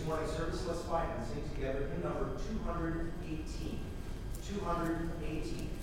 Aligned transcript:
this 0.00 0.08
morning 0.08 0.28
service, 0.28 0.64
let's 0.66 0.80
find 0.82 1.06
and 1.18 1.26
sing 1.26 1.42
together 1.54 1.90
hymn 1.92 2.02
number 2.02 2.30
218. 2.64 3.80
218. 4.48 5.79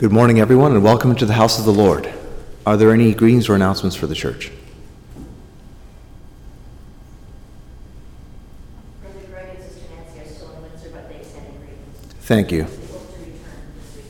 Good 0.00 0.12
morning, 0.12 0.40
everyone, 0.40 0.72
and 0.72 0.82
welcome 0.82 1.14
to 1.16 1.26
the 1.26 1.34
house 1.34 1.58
of 1.58 1.66
the 1.66 1.74
Lord. 1.74 2.10
Are 2.64 2.78
there 2.78 2.90
any 2.90 3.12
greetings 3.12 3.50
or 3.50 3.54
announcements 3.54 3.94
for 3.94 4.06
the 4.06 4.14
church? 4.14 4.50
Brother 9.02 9.20
Greg 9.30 9.56
and 9.56 9.62
Sister 9.62 9.84
Nancy 9.94 10.20
are 10.20 10.24
still 10.24 10.54
in 10.54 10.62
Windsor, 10.62 10.90
but 10.90 11.06
they 11.10 11.16
extended 11.16 11.52
greetings. 11.58 12.14
Thank 12.20 12.50
you. 12.50 12.62
They 12.62 12.70
hope 12.70 13.12
to 13.12 13.20
return 13.20 13.40
this 13.76 13.96
week. 13.96 14.04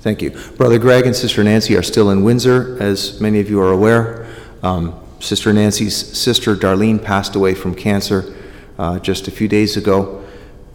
Thank 0.00 0.22
you. 0.22 0.30
Brother 0.56 0.78
Greg 0.78 1.04
and 1.04 1.14
Sister 1.14 1.44
Nancy 1.44 1.76
are 1.76 1.82
still 1.82 2.08
in 2.08 2.24
Windsor, 2.24 2.82
as 2.82 3.20
many 3.20 3.40
of 3.40 3.50
you 3.50 3.60
are 3.60 3.72
aware. 3.72 4.26
Um, 4.62 4.98
Sister 5.18 5.52
Nancy's 5.52 5.94
sister 5.94 6.56
Darlene 6.56 7.04
passed 7.04 7.34
away 7.36 7.52
from 7.52 7.74
cancer 7.74 8.34
uh, 8.78 8.98
just 8.98 9.28
a 9.28 9.30
few 9.30 9.48
days 9.48 9.76
ago. 9.76 10.24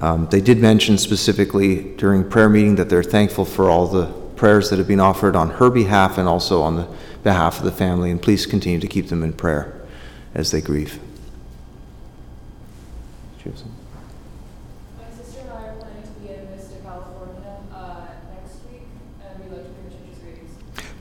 Um, 0.01 0.27
they 0.29 0.39
did 0.39 0.59
mention 0.59 0.99
specifically 0.99 1.95
during 1.95 2.29
prayer 2.29 2.47
meeting 2.47 2.75
that 2.75 2.89
they're 2.89 3.01
thankful 3.01 3.45
for 3.45 3.71
all 3.71 3.87
the 3.87 4.24
prayers 4.35 4.69
that 4.69 4.77
have 4.77 4.87
been 4.87 4.99
offered 4.99 5.35
on 5.35 5.51
her 5.51 5.69
behalf 5.69 6.17
and 6.17 6.27
also 6.27 6.61
on 6.61 6.75
the 6.75 6.87
behalf 7.23 7.59
of 7.59 7.65
the 7.65 7.71
family, 7.71 8.11
and 8.11 8.21
please 8.21 8.45
continue 8.45 8.79
to 8.79 8.87
keep 8.87 9.07
them 9.07 9.23
in 9.23 9.33
prayer 9.33 9.81
as 10.33 10.51
they 10.51 10.61
grieve. 10.61 10.99
My 13.45 13.51
sister 13.51 15.41
and 15.41 15.49
I 15.51 15.67
are 15.67 15.73
planning 15.75 16.03
to 16.03 16.09
be 16.19 16.33
in 16.33 16.47
Vista, 16.47 16.75
California 16.83 17.57
uh, 17.73 18.07
next 18.33 18.57
week, 18.71 18.81
and 19.23 19.39
we'd 19.39 19.55
like 19.55 19.65
to 19.65 19.71
bring 19.71 19.89
church's 19.91 20.19
greetings. 20.19 20.51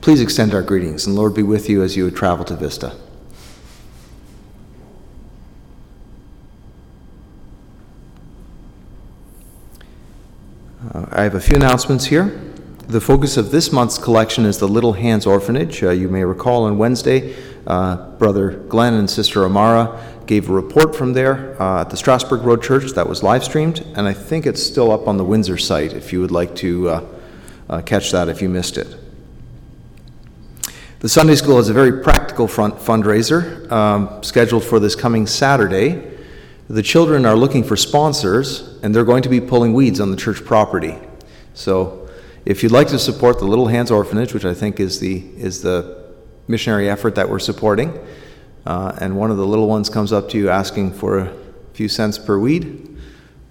Please 0.01 0.21
extend 0.21 0.53
our 0.53 0.61
greetings, 0.61 1.07
and 1.07 1.15
Lord 1.15 1.33
be 1.33 1.43
with 1.43 1.69
you 1.69 1.81
as 1.81 1.97
you 1.97 2.09
travel 2.11 2.45
to 2.45 2.55
Vista. 2.55 2.95
Uh, 10.93 11.05
I 11.11 11.23
have 11.23 11.33
a 11.33 11.41
few 11.41 11.55
announcements 11.55 12.05
here. 12.05 12.39
The 12.87 13.01
focus 13.01 13.35
of 13.35 13.49
this 13.49 13.71
month's 13.71 13.97
collection 13.97 14.45
is 14.45 14.59
the 14.59 14.67
Little 14.67 14.93
Hands 14.93 15.25
Orphanage. 15.25 15.81
Uh, 15.81 15.89
you 15.89 16.07
may 16.07 16.23
recall 16.23 16.65
on 16.65 16.77
Wednesday, 16.77 17.35
uh, 17.65 18.11
Brother 18.11 18.51
Glenn 18.51 18.93
and 18.93 19.09
Sister 19.09 19.43
Amara 19.43 19.99
gave 20.27 20.51
a 20.51 20.53
report 20.53 20.95
from 20.95 21.13
there 21.13 21.59
uh, 21.59 21.81
at 21.81 21.89
the 21.89 21.97
Strasbourg 21.97 22.43
Road 22.43 22.61
Church 22.61 22.91
that 22.91 23.09
was 23.09 23.23
live 23.23 23.43
streamed, 23.43 23.79
and 23.95 24.07
I 24.07 24.13
think 24.13 24.45
it's 24.45 24.61
still 24.61 24.91
up 24.91 25.07
on 25.07 25.17
the 25.17 25.23
Windsor 25.23 25.57
site 25.57 25.93
if 25.93 26.13
you 26.13 26.21
would 26.21 26.29
like 26.29 26.55
to 26.57 26.89
uh, 26.89 27.07
uh, 27.71 27.81
catch 27.81 28.11
that 28.11 28.29
if 28.29 28.39
you 28.39 28.49
missed 28.49 28.77
it. 28.77 28.95
The 30.99 31.09
Sunday 31.09 31.35
School 31.35 31.57
is 31.57 31.69
a 31.69 31.73
very 31.73 32.03
practical 32.03 32.47
front 32.47 32.75
fundraiser 32.75 33.69
um, 33.71 34.21
scheduled 34.21 34.63
for 34.63 34.79
this 34.79 34.93
coming 34.93 35.25
Saturday. 35.25 36.03
The 36.67 36.83
children 36.83 37.25
are 37.25 37.35
looking 37.35 37.63
for 37.63 37.75
sponsors, 37.75 38.77
and 38.83 38.93
they're 38.93 39.05
going 39.05 39.23
to 39.23 39.29
be 39.29 39.41
pulling 39.41 39.73
weeds 39.73 39.99
on 39.99 40.11
the 40.11 40.17
church 40.17 40.45
property. 40.45 40.99
So 41.55 42.04
if 42.45 42.61
you'd 42.61 42.71
like 42.71 42.87
to 42.89 42.99
support 42.99 43.39
the 43.39 43.45
Little 43.45 43.67
Hands 43.67 43.89
Orphanage, 43.89 44.33
which 44.33 44.45
I 44.45 44.53
think 44.53 44.79
is 44.79 44.99
the, 44.99 45.17
is 45.35 45.63
the 45.63 46.13
missionary 46.47 46.89
effort 46.89 47.15
that 47.15 47.27
we're 47.27 47.39
supporting, 47.39 47.99
uh, 48.65 48.95
and 49.01 49.17
one 49.17 49.31
of 49.31 49.37
the 49.37 49.45
little 49.45 49.67
ones 49.67 49.89
comes 49.89 50.13
up 50.13 50.29
to 50.29 50.37
you 50.37 50.49
asking 50.49 50.93
for 50.93 51.19
a 51.19 51.33
few 51.73 51.87
cents 51.87 52.19
per 52.19 52.37
weed, 52.37 52.97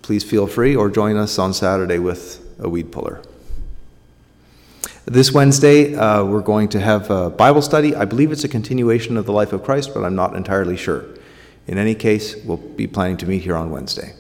please 0.02 0.22
feel 0.22 0.46
free 0.46 0.76
or 0.76 0.88
join 0.88 1.16
us 1.16 1.38
on 1.38 1.52
Saturday 1.52 1.98
with 1.98 2.40
a 2.60 2.68
weed 2.68 2.92
puller. 2.92 3.20
This 5.06 5.32
Wednesday, 5.32 5.94
uh, 5.94 6.24
we're 6.24 6.40
going 6.40 6.68
to 6.70 6.80
have 6.80 7.10
a 7.10 7.30
Bible 7.30 7.62
study. 7.62 7.94
I 7.94 8.04
believe 8.04 8.32
it's 8.32 8.44
a 8.44 8.48
continuation 8.48 9.16
of 9.16 9.26
the 9.26 9.32
life 9.32 9.52
of 9.52 9.62
Christ, 9.62 9.92
but 9.92 10.04
I'm 10.04 10.14
not 10.14 10.34
entirely 10.36 10.76
sure. 10.76 11.04
In 11.66 11.78
any 11.78 11.94
case, 11.94 12.36
we'll 12.44 12.56
be 12.56 12.86
planning 12.86 13.16
to 13.18 13.26
meet 13.26 13.42
here 13.42 13.56
on 13.56 13.70
Wednesday. 13.70 14.14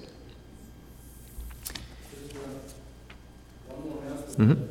Mm-hmm. 4.36 4.64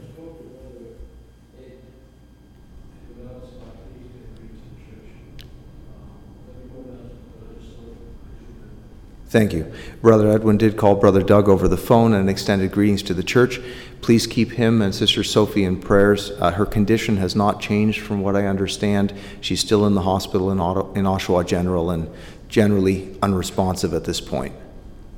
Thank 9.29 9.53
you. 9.53 9.73
Brother 10.03 10.29
Edwin 10.29 10.57
did 10.57 10.77
call 10.77 10.93
Brother 10.93 11.23
Doug 11.23 11.49
over 11.49 11.67
the 11.67 11.75
phone 11.77 12.13
and 12.13 12.29
extended 12.29 12.71
greetings 12.71 13.01
to 13.03 13.15
the 13.15 13.23
church. 13.23 13.59
Please 14.01 14.27
keep 14.27 14.51
him 14.51 14.79
and 14.79 14.93
Sister 14.93 15.23
Sophie 15.23 15.63
in 15.63 15.79
prayers. 15.79 16.29
Uh, 16.39 16.51
her 16.51 16.67
condition 16.67 17.17
has 17.17 17.35
not 17.35 17.59
changed 17.59 18.01
from 18.01 18.21
what 18.21 18.35
I 18.35 18.45
understand. 18.45 19.11
She's 19.41 19.59
still 19.59 19.87
in 19.87 19.95
the 19.95 20.01
hospital 20.01 20.51
in, 20.51 20.59
Otto, 20.59 20.93
in 20.93 21.05
Oshawa 21.05 21.47
General 21.47 21.89
and 21.89 22.11
generally 22.47 23.17
unresponsive 23.23 23.95
at 23.95 24.03
this 24.03 24.21
point. 24.21 24.53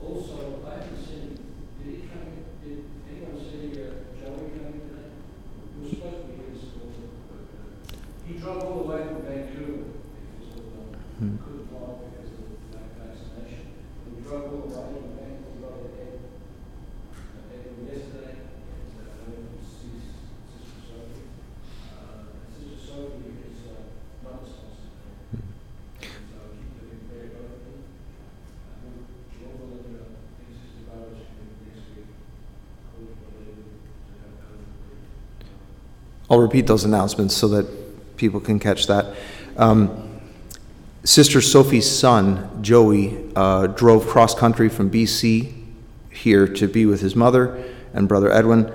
Also, 0.02 0.62
I 0.66 0.70
haven't 0.76 1.06
seen, 1.06 1.38
did 1.84 1.96
he 1.96 2.08
come, 2.08 2.32
did 2.64 2.86
anyone 3.12 3.38
see 3.38 3.82
uh, 3.82 3.86
Joey 4.22 4.48
coming 4.56 4.80
today? 4.80 5.12
He 5.76 5.84
was 5.84 5.90
supposed 5.90 6.22
to 6.22 6.28
be 6.28 6.36
here 6.38 6.56
this 6.56 6.72
morning, 6.80 7.12
but 7.28 7.52
uh, 7.52 8.00
he 8.26 8.34
drove 8.40 8.64
all 8.64 8.80
the 8.84 8.88
way 8.94 9.04
from 9.04 9.20
Vancouver 9.24 9.92
because 10.40 10.56
of, 10.56 10.72
um, 11.20 11.36
couldn't 11.44 11.68
fly 11.68 12.00
because 12.00 12.32
of 12.32 12.40
the 12.48 12.80
vaccination. 12.96 13.76
He 14.16 14.22
drove 14.22 14.46
all 14.46 14.62
the 14.62 14.72
way 14.72 14.96
from 14.96 15.12
Vancouver, 15.20 15.52
he 15.52 15.60
got 15.60 15.76
ahead, 15.76 16.24
ahead 17.36 17.62
from 17.66 17.84
yesterday, 17.92 18.40
and 18.40 18.96
uh, 18.96 19.12
I 19.12 19.28
went 19.28 19.52
to 19.52 19.60
see 19.68 20.00
his 20.00 20.08
Sister 20.56 20.88
Sophie. 20.88 21.28
Uh, 21.92 22.32
Sister 22.56 22.80
Sophie 22.80 23.36
is 23.44 23.60
uh, 23.68 23.84
not 24.24 24.40
responsive. 24.40 24.96
So 26.00 26.40
keep 26.56 26.72
them 26.80 26.90
in 26.96 27.00
prayer, 27.12 27.28
both 27.36 27.60
of 27.60 27.68
them. 27.68 27.84
I 27.86 28.90
hope 28.90 29.06
Lord 29.42 29.58
willing, 29.62 30.00
uh, 30.00 30.10
things 30.40 30.58
is 30.64 30.74
developed 30.80 31.22
next 31.66 31.86
week. 31.94 32.10
Hope 32.96 33.14
we're 33.14 33.46
able 33.46 33.70
to 33.70 34.14
have 34.26 34.34
COVID. 34.42 35.04
I'll 36.36 36.42
repeat 36.42 36.68
those 36.68 36.84
announcements 36.84 37.34
so 37.34 37.48
that 37.48 38.18
people 38.18 38.42
can 38.42 38.60
catch 38.60 38.88
that. 38.88 39.16
Um, 39.56 40.20
Sister 41.06 41.40
Sophie's 41.40 41.90
son, 41.90 42.62
Joey, 42.62 43.32
uh, 43.38 43.68
drove 43.68 44.06
cross 44.06 44.36
country 44.36 44.68
from 44.68 44.92
BC 44.92 45.54
here 46.10 46.46
to 46.46 46.68
be 46.68 46.86
with 46.86 47.00
his 47.00 47.16
mother 47.16 47.64
and 47.94 48.10
brother 48.10 48.30
Edwin, 48.30 48.70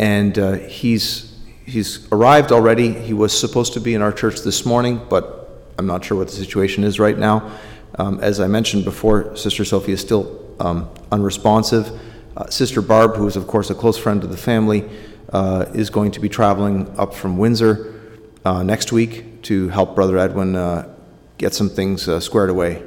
and 0.00 0.36
uh, 0.36 0.52
he's 0.54 1.38
he's 1.64 2.10
arrived 2.10 2.50
already. 2.50 2.90
He 2.90 3.12
was 3.12 3.38
supposed 3.38 3.74
to 3.74 3.80
be 3.80 3.94
in 3.94 4.02
our 4.02 4.12
church 4.12 4.40
this 4.40 4.66
morning, 4.66 5.00
but 5.08 5.70
I'm 5.78 5.86
not 5.86 6.04
sure 6.04 6.18
what 6.18 6.26
the 6.26 6.34
situation 6.34 6.82
is 6.82 6.98
right 6.98 7.16
now. 7.16 7.48
Um, 7.96 8.18
as 8.22 8.40
I 8.40 8.48
mentioned 8.48 8.84
before, 8.84 9.36
Sister 9.36 9.64
Sophie 9.64 9.92
is 9.92 10.00
still 10.00 10.52
um, 10.58 10.90
unresponsive. 11.12 11.92
Uh, 12.36 12.50
Sister 12.50 12.82
Barb, 12.82 13.14
who 13.14 13.28
is 13.28 13.36
of 13.36 13.46
course 13.46 13.70
a 13.70 13.74
close 13.76 13.96
friend 13.96 14.24
of 14.24 14.30
the 14.30 14.36
family, 14.36 14.90
uh, 15.32 15.66
is 15.74 15.90
going 15.90 16.10
to 16.12 16.20
be 16.20 16.28
traveling 16.28 16.92
up 16.98 17.14
from 17.14 17.38
Windsor 17.38 18.00
uh, 18.44 18.62
next 18.62 18.92
week 18.92 19.42
to 19.42 19.68
help 19.68 19.94
Brother 19.94 20.18
Edwin 20.18 20.56
uh, 20.56 20.94
get 21.38 21.54
some 21.54 21.68
things 21.68 22.08
uh, 22.08 22.20
squared 22.20 22.50
away. 22.50 22.82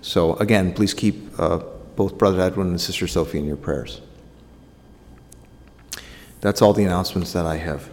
So, 0.00 0.34
again, 0.36 0.72
please 0.72 0.94
keep 0.94 1.38
uh, 1.38 1.58
both 1.96 2.18
Brother 2.18 2.40
Edwin 2.40 2.68
and 2.68 2.80
Sister 2.80 3.06
Sophie 3.06 3.38
in 3.38 3.46
your 3.46 3.56
prayers. 3.56 4.00
That's 6.40 6.62
all 6.62 6.72
the 6.72 6.84
announcements 6.84 7.32
that 7.32 7.46
I 7.46 7.56
have. 7.56 7.88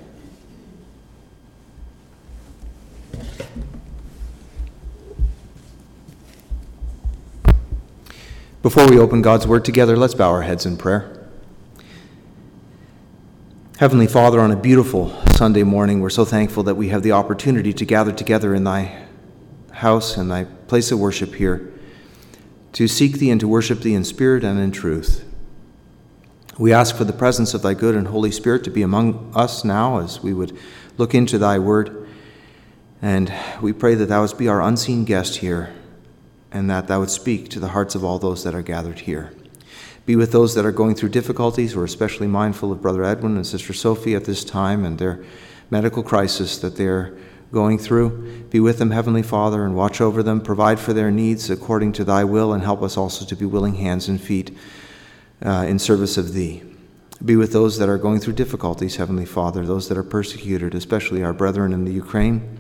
Before 8.62 8.88
we 8.90 8.98
open 8.98 9.22
God's 9.22 9.46
Word 9.46 9.66
together, 9.66 9.98
let's 9.98 10.14
bow 10.14 10.30
our 10.30 10.44
heads 10.44 10.66
in 10.66 10.78
prayer. 10.78 11.23
Heavenly 13.84 14.08
Father, 14.08 14.40
on 14.40 14.50
a 14.50 14.56
beautiful 14.56 15.10
Sunday 15.34 15.64
morning, 15.64 16.00
we're 16.00 16.10
so 16.10 16.24
thankful 16.24 16.64
that 16.64 16.76
we 16.76 16.88
have 16.88 17.04
the 17.04 17.12
opportunity 17.12 17.74
to 17.74 17.84
gather 17.84 18.14
together 18.14 18.56
in 18.56 18.64
Thy 18.64 19.08
house 19.74 20.16
and 20.16 20.32
Thy 20.32 20.46
place 20.46 20.90
of 20.94 21.00
worship 21.00 21.36
here 21.36 21.70
to 22.72 22.88
seek 22.88 23.18
Thee 23.18 23.30
and 23.30 23.42
to 23.42 23.48
worship 23.50 23.82
Thee 23.82 23.94
in 23.94 24.06
spirit 24.06 24.46
and 24.46 24.58
in 24.58 24.72
truth. 24.72 25.26
We 26.58 26.72
ask 26.72 26.96
for 26.96 27.04
the 27.04 27.12
presence 27.12 27.54
of 27.54 27.62
Thy 27.62 27.74
good 27.74 27.94
and 27.94 28.08
Holy 28.08 28.32
Spirit 28.32 28.64
to 28.64 28.72
be 28.72 28.84
among 28.84 29.30
us 29.36 29.66
now 29.66 30.00
as 30.00 30.24
we 30.24 30.34
would 30.34 30.58
look 30.98 31.14
into 31.14 31.38
Thy 31.38 31.60
Word. 31.60 32.08
And 33.02 33.34
we 33.62 33.74
pray 33.74 33.96
that 33.96 34.06
Thou 34.06 34.22
wouldst 34.22 34.38
be 34.38 34.48
our 34.48 34.62
unseen 34.62 35.04
guest 35.04 35.40
here 35.40 35.74
and 36.54 36.70
that 36.70 36.88
Thou 36.88 37.02
would 37.02 37.12
speak 37.12 37.50
to 37.50 37.60
the 37.60 37.68
hearts 37.68 37.96
of 37.96 38.06
all 38.06 38.18
those 38.18 38.46
that 38.46 38.56
are 38.56 38.62
gathered 38.62 39.00
here. 39.00 39.34
Be 40.06 40.18
with 40.18 40.34
those 40.34 40.54
that 40.56 40.66
are 40.66 40.72
going 40.72 40.96
through 40.96 41.10
difficulties. 41.10 41.76
We're 41.76 41.86
especially 41.86 42.28
mindful 42.28 42.72
of 42.74 42.82
Brother 42.82 43.06
Edwin 43.06 43.38
and 43.38 43.48
Sister 43.48 43.72
Sophie 43.72 44.16
at 44.16 44.26
this 44.26 44.44
time 44.44 44.84
and 44.84 44.98
their 44.98 45.24
medical 45.70 46.04
crisis 46.04 46.58
that 46.58 46.76
they're 46.76 47.14
going 47.54 47.78
through. 47.78 48.44
Be 48.50 48.60
with 48.60 48.80
them, 48.80 48.92
Heavenly 48.92 49.24
Father, 49.24 49.64
and 49.64 49.76
watch 49.76 50.02
over 50.02 50.22
them. 50.22 50.42
Provide 50.42 50.80
for 50.80 50.92
their 50.92 51.10
needs 51.10 51.50
according 51.50 51.94
to 51.94 52.04
Thy 52.04 52.26
will, 52.26 52.52
and 52.52 52.64
help 52.64 52.82
us 52.82 52.98
also 52.98 53.26
to 53.26 53.36
be 53.36 53.46
willing 53.46 53.76
hands 53.76 54.10
and 54.10 54.20
feet 54.20 54.58
uh, 55.42 55.66
in 55.68 55.80
service 55.80 56.18
of 56.18 56.34
Thee. 56.34 56.64
Be 57.24 57.38
with 57.38 57.54
those 57.54 57.78
that 57.78 57.88
are 57.88 57.98
going 57.98 58.20
through 58.20 58.34
difficulties, 58.34 58.98
Heavenly 58.98 59.26
Father, 59.26 59.66
those 59.66 59.88
that 59.88 59.98
are 59.98 60.04
persecuted, 60.04 60.76
especially 60.76 61.24
our 61.24 61.32
brethren 61.32 61.72
in 61.72 61.86
the 61.86 61.94
Ukraine. 61.94 62.58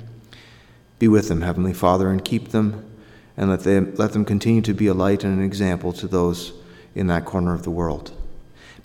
Be 0.97 1.09
with 1.09 1.27
them, 1.27 1.41
Heavenly 1.41 1.73
Father, 1.73 2.09
and 2.09 2.23
keep 2.23 2.49
them, 2.49 2.89
and 3.35 3.49
let 3.49 3.61
them, 3.61 3.93
let 3.97 4.13
them 4.13 4.23
continue 4.23 4.61
to 4.61 4.73
be 4.73 4.87
a 4.87 4.93
light 4.93 5.25
and 5.25 5.37
an 5.37 5.43
example 5.43 5.91
to 5.91 6.07
those 6.07 6.53
in 6.95 7.07
that 7.07 7.25
corner 7.25 7.53
of 7.53 7.63
the 7.63 7.71
world. 7.71 8.11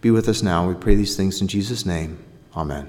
Be 0.01 0.11
with 0.11 0.29
us 0.29 0.43
now. 0.43 0.69
We 0.69 0.75
pray 0.75 0.95
these 0.95 1.17
things 1.17 1.41
in 1.41 1.49
Jesus' 1.49 1.85
name. 1.85 2.19
Amen. 2.57 2.89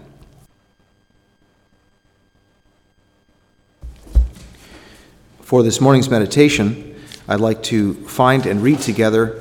For 5.41 5.63
this 5.63 5.81
morning's 5.81 6.09
meditation, 6.09 6.95
I'd 7.27 7.39
like 7.39 7.63
to 7.63 7.95
find 8.05 8.45
and 8.45 8.61
read 8.61 8.79
together 8.79 9.39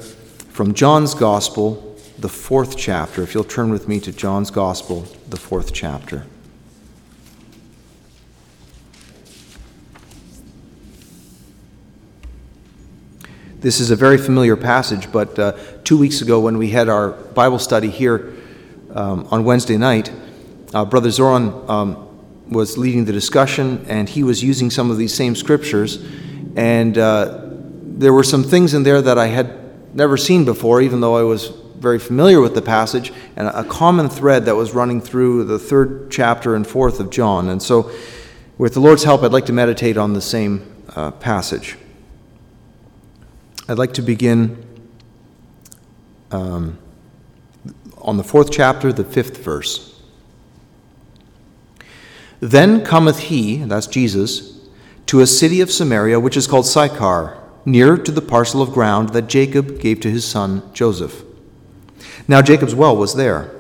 from 0.51 0.73
John's 0.73 1.15
Gospel, 1.15 1.97
the 2.19 2.29
fourth 2.29 2.77
chapter. 2.77 3.23
If 3.23 3.35
you'll 3.35 3.45
turn 3.45 3.71
with 3.71 3.89
me 3.89 4.01
to 4.01 4.13
John's 4.13 4.51
Gospel, 4.51 5.07
the 5.29 5.37
fourth 5.37 5.75
chapter. 5.75 6.25
This 13.61 13.81
is 13.81 13.91
a 13.91 13.97
very 13.97 14.19
familiar 14.19 14.55
passage, 14.55 15.11
but 15.11 15.37
uh, 15.37 15.51
two 15.83 15.99
weeks 15.99 16.21
ago 16.21 16.39
when 16.39 16.59
we 16.59 16.71
had 16.71 16.89
our 16.89 17.11
Bible 17.11 17.59
study 17.59 17.91
here 17.91 18.33
um, 18.95 19.27
on 19.33 19.43
Wednesday 19.43 19.77
night, 19.77 20.13
uh, 20.73 20.85
Brother 20.85 21.11
Zoran 21.11 21.53
um, 21.69 22.49
was 22.49 22.79
leading 22.79 23.05
the 23.05 23.13
discussion 23.13 23.85
and 23.89 24.09
he 24.09 24.23
was 24.23 24.45
using 24.45 24.71
some 24.71 24.93
of 24.93 24.97
these 24.97 25.13
same 25.13 25.35
scriptures. 25.35 25.97
And 26.55 26.97
uh, 26.97 27.47
there 27.83 28.13
were 28.13 28.23
some 28.23 28.45
things 28.45 28.75
in 28.75 28.85
there 28.85 29.03
that 29.03 29.19
I 29.19 29.27
had 29.27 29.93
never 29.93 30.17
seen 30.17 30.45
before, 30.45 30.81
even 30.81 31.01
though 31.01 31.17
I 31.17 31.25
was 31.25 31.49
very 31.79 31.99
familiar 31.99 32.41
with 32.41 32.55
the 32.55 32.63
passage, 32.63 33.13
and 33.35 33.49
a 33.49 33.65
common 33.65 34.09
thread 34.09 34.45
that 34.45 34.55
was 34.55 34.73
running 34.73 35.01
through 35.01 35.43
the 35.45 35.59
third 35.59 36.13
chapter 36.13 36.55
and 36.55 36.65
fourth 36.65 37.01
of 37.01 37.11
John. 37.11 37.49
And 37.49 37.61
so, 37.61 37.91
with 38.57 38.75
the 38.75 38.81
Lord's 38.81 39.03
help, 39.03 39.25
I'd 39.25 39.33
like 39.33 39.47
to 39.47 39.53
meditate 39.53 39.97
on 39.97 40.13
the 40.13 40.21
same 40.21 40.65
uh, 40.95 41.11
passage. 41.11 41.77
I'd 43.69 43.77
like 43.77 43.93
to 43.95 44.03
begin 44.03 44.65
um, 46.31 46.79
on 47.99 48.17
the 48.17 48.25
fourth 48.25 48.51
chapter, 48.51 48.95
the 48.95 49.05
fifth 49.05 49.37
verse. 49.45 50.01
Then 52.41 52.83
cometh 52.83 53.19
he, 53.19 53.57
that's 53.57 53.87
Jesus, 53.87 54.59
to 55.07 55.21
a 55.21 55.27
city 55.27 55.61
of 55.61 55.71
Samaria 55.71 56.19
which 56.19 56.37
is 56.37 56.47
called 56.47 56.67
Sychar, 56.67 57.37
near 57.67 57.99
to 57.99 58.11
the 58.11 58.23
parcel 58.23 58.63
of 58.63 58.73
ground 58.73 59.11
that 59.11 59.27
Jacob 59.27 59.81
gave 59.81 60.01
to 60.01 60.11
his 60.11 60.25
son 60.25 60.63
Joseph. 60.73 61.23
Now 62.27 62.41
Jacob's 62.41 62.75
well 62.75 62.97
was 62.97 63.17
there. 63.17 63.55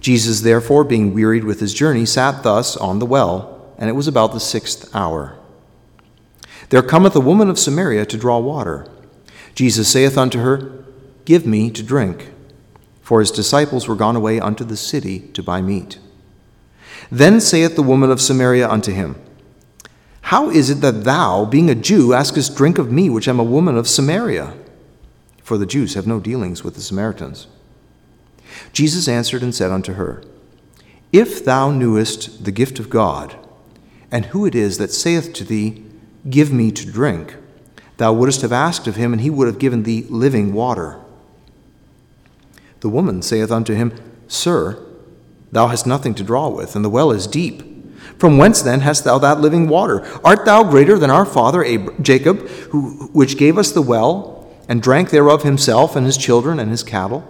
Jesus, 0.00 0.40
therefore, 0.40 0.82
being 0.82 1.14
wearied 1.14 1.44
with 1.44 1.60
his 1.60 1.72
journey, 1.72 2.06
sat 2.06 2.42
thus 2.42 2.76
on 2.76 2.98
the 2.98 3.06
well, 3.06 3.72
and 3.78 3.88
it 3.88 3.94
was 3.94 4.08
about 4.08 4.32
the 4.32 4.40
sixth 4.40 4.94
hour. 4.94 5.38
There 6.70 6.82
cometh 6.82 7.14
a 7.14 7.20
woman 7.20 7.48
of 7.48 7.58
Samaria 7.58 8.04
to 8.06 8.18
draw 8.18 8.38
water. 8.38 8.90
Jesus 9.54 9.88
saith 9.88 10.18
unto 10.18 10.40
her, 10.40 10.84
Give 11.24 11.46
me 11.46 11.70
to 11.70 11.82
drink. 11.82 12.30
For 13.00 13.20
his 13.20 13.30
disciples 13.30 13.86
were 13.86 13.94
gone 13.94 14.16
away 14.16 14.40
unto 14.40 14.64
the 14.64 14.76
city 14.76 15.20
to 15.34 15.42
buy 15.42 15.60
meat. 15.60 15.98
Then 17.10 17.40
saith 17.40 17.76
the 17.76 17.82
woman 17.82 18.10
of 18.10 18.20
Samaria 18.20 18.68
unto 18.68 18.92
him, 18.92 19.16
How 20.22 20.50
is 20.50 20.70
it 20.70 20.80
that 20.80 21.04
thou, 21.04 21.44
being 21.44 21.68
a 21.68 21.74
Jew, 21.74 22.14
askest 22.14 22.56
drink 22.56 22.78
of 22.78 22.90
me, 22.90 23.10
which 23.10 23.28
am 23.28 23.38
a 23.38 23.44
woman 23.44 23.76
of 23.76 23.88
Samaria? 23.88 24.54
For 25.42 25.58
the 25.58 25.66
Jews 25.66 25.94
have 25.94 26.06
no 26.06 26.18
dealings 26.18 26.64
with 26.64 26.74
the 26.74 26.80
Samaritans. 26.80 27.46
Jesus 28.72 29.08
answered 29.08 29.42
and 29.42 29.54
said 29.54 29.70
unto 29.70 29.94
her, 29.94 30.22
If 31.12 31.44
thou 31.44 31.70
knewest 31.70 32.44
the 32.44 32.52
gift 32.52 32.78
of 32.78 32.90
God, 32.90 33.36
and 34.10 34.26
who 34.26 34.46
it 34.46 34.54
is 34.54 34.78
that 34.78 34.92
saith 34.92 35.32
to 35.34 35.44
thee, 35.44 35.84
Give 36.28 36.50
me 36.50 36.72
to 36.72 36.90
drink, 36.90 37.36
thou 37.96 38.12
wouldst 38.12 38.42
have 38.42 38.52
asked 38.52 38.86
of 38.86 38.96
him, 38.96 39.12
and 39.12 39.22
he 39.22 39.30
would 39.30 39.46
have 39.46 39.58
given 39.58 39.82
thee 39.82 40.06
living 40.08 40.52
water. 40.52 41.00
The 42.80 42.88
woman 42.88 43.22
saith 43.22 43.50
unto 43.50 43.74
him, 43.74 43.92
Sir, 44.28 44.84
thou 45.52 45.68
hast 45.68 45.86
nothing 45.86 46.14
to 46.16 46.22
draw 46.22 46.48
with, 46.48 46.76
and 46.76 46.84
the 46.84 46.90
well 46.90 47.10
is 47.10 47.26
deep. 47.26 47.62
From 48.18 48.38
whence 48.38 48.62
then 48.62 48.80
hast 48.80 49.04
thou 49.04 49.18
that 49.18 49.40
living 49.40 49.68
water? 49.68 50.06
Art 50.24 50.44
thou 50.44 50.64
greater 50.64 50.98
than 50.98 51.10
our 51.10 51.24
father 51.24 51.64
Ab- 51.64 52.02
Jacob, 52.02 52.46
who, 52.70 53.08
which 53.12 53.38
gave 53.38 53.58
us 53.58 53.72
the 53.72 53.82
well, 53.82 54.52
and 54.68 54.82
drank 54.82 55.10
thereof 55.10 55.42
himself, 55.42 55.96
and 55.96 56.06
his 56.06 56.16
children, 56.16 56.58
and 56.58 56.70
his 56.70 56.82
cattle? 56.82 57.28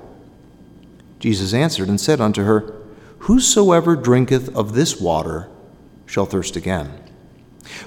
Jesus 1.19 1.55
answered 1.55 1.89
and 1.89 2.01
said 2.01 2.21
unto 2.21 2.45
her, 2.45 2.75
Whosoever 3.21 3.97
drinketh 3.97 4.55
of 4.55 4.75
this 4.75 5.01
water 5.01 5.49
shall 6.05 6.27
thirst 6.27 6.57
again. 6.57 7.04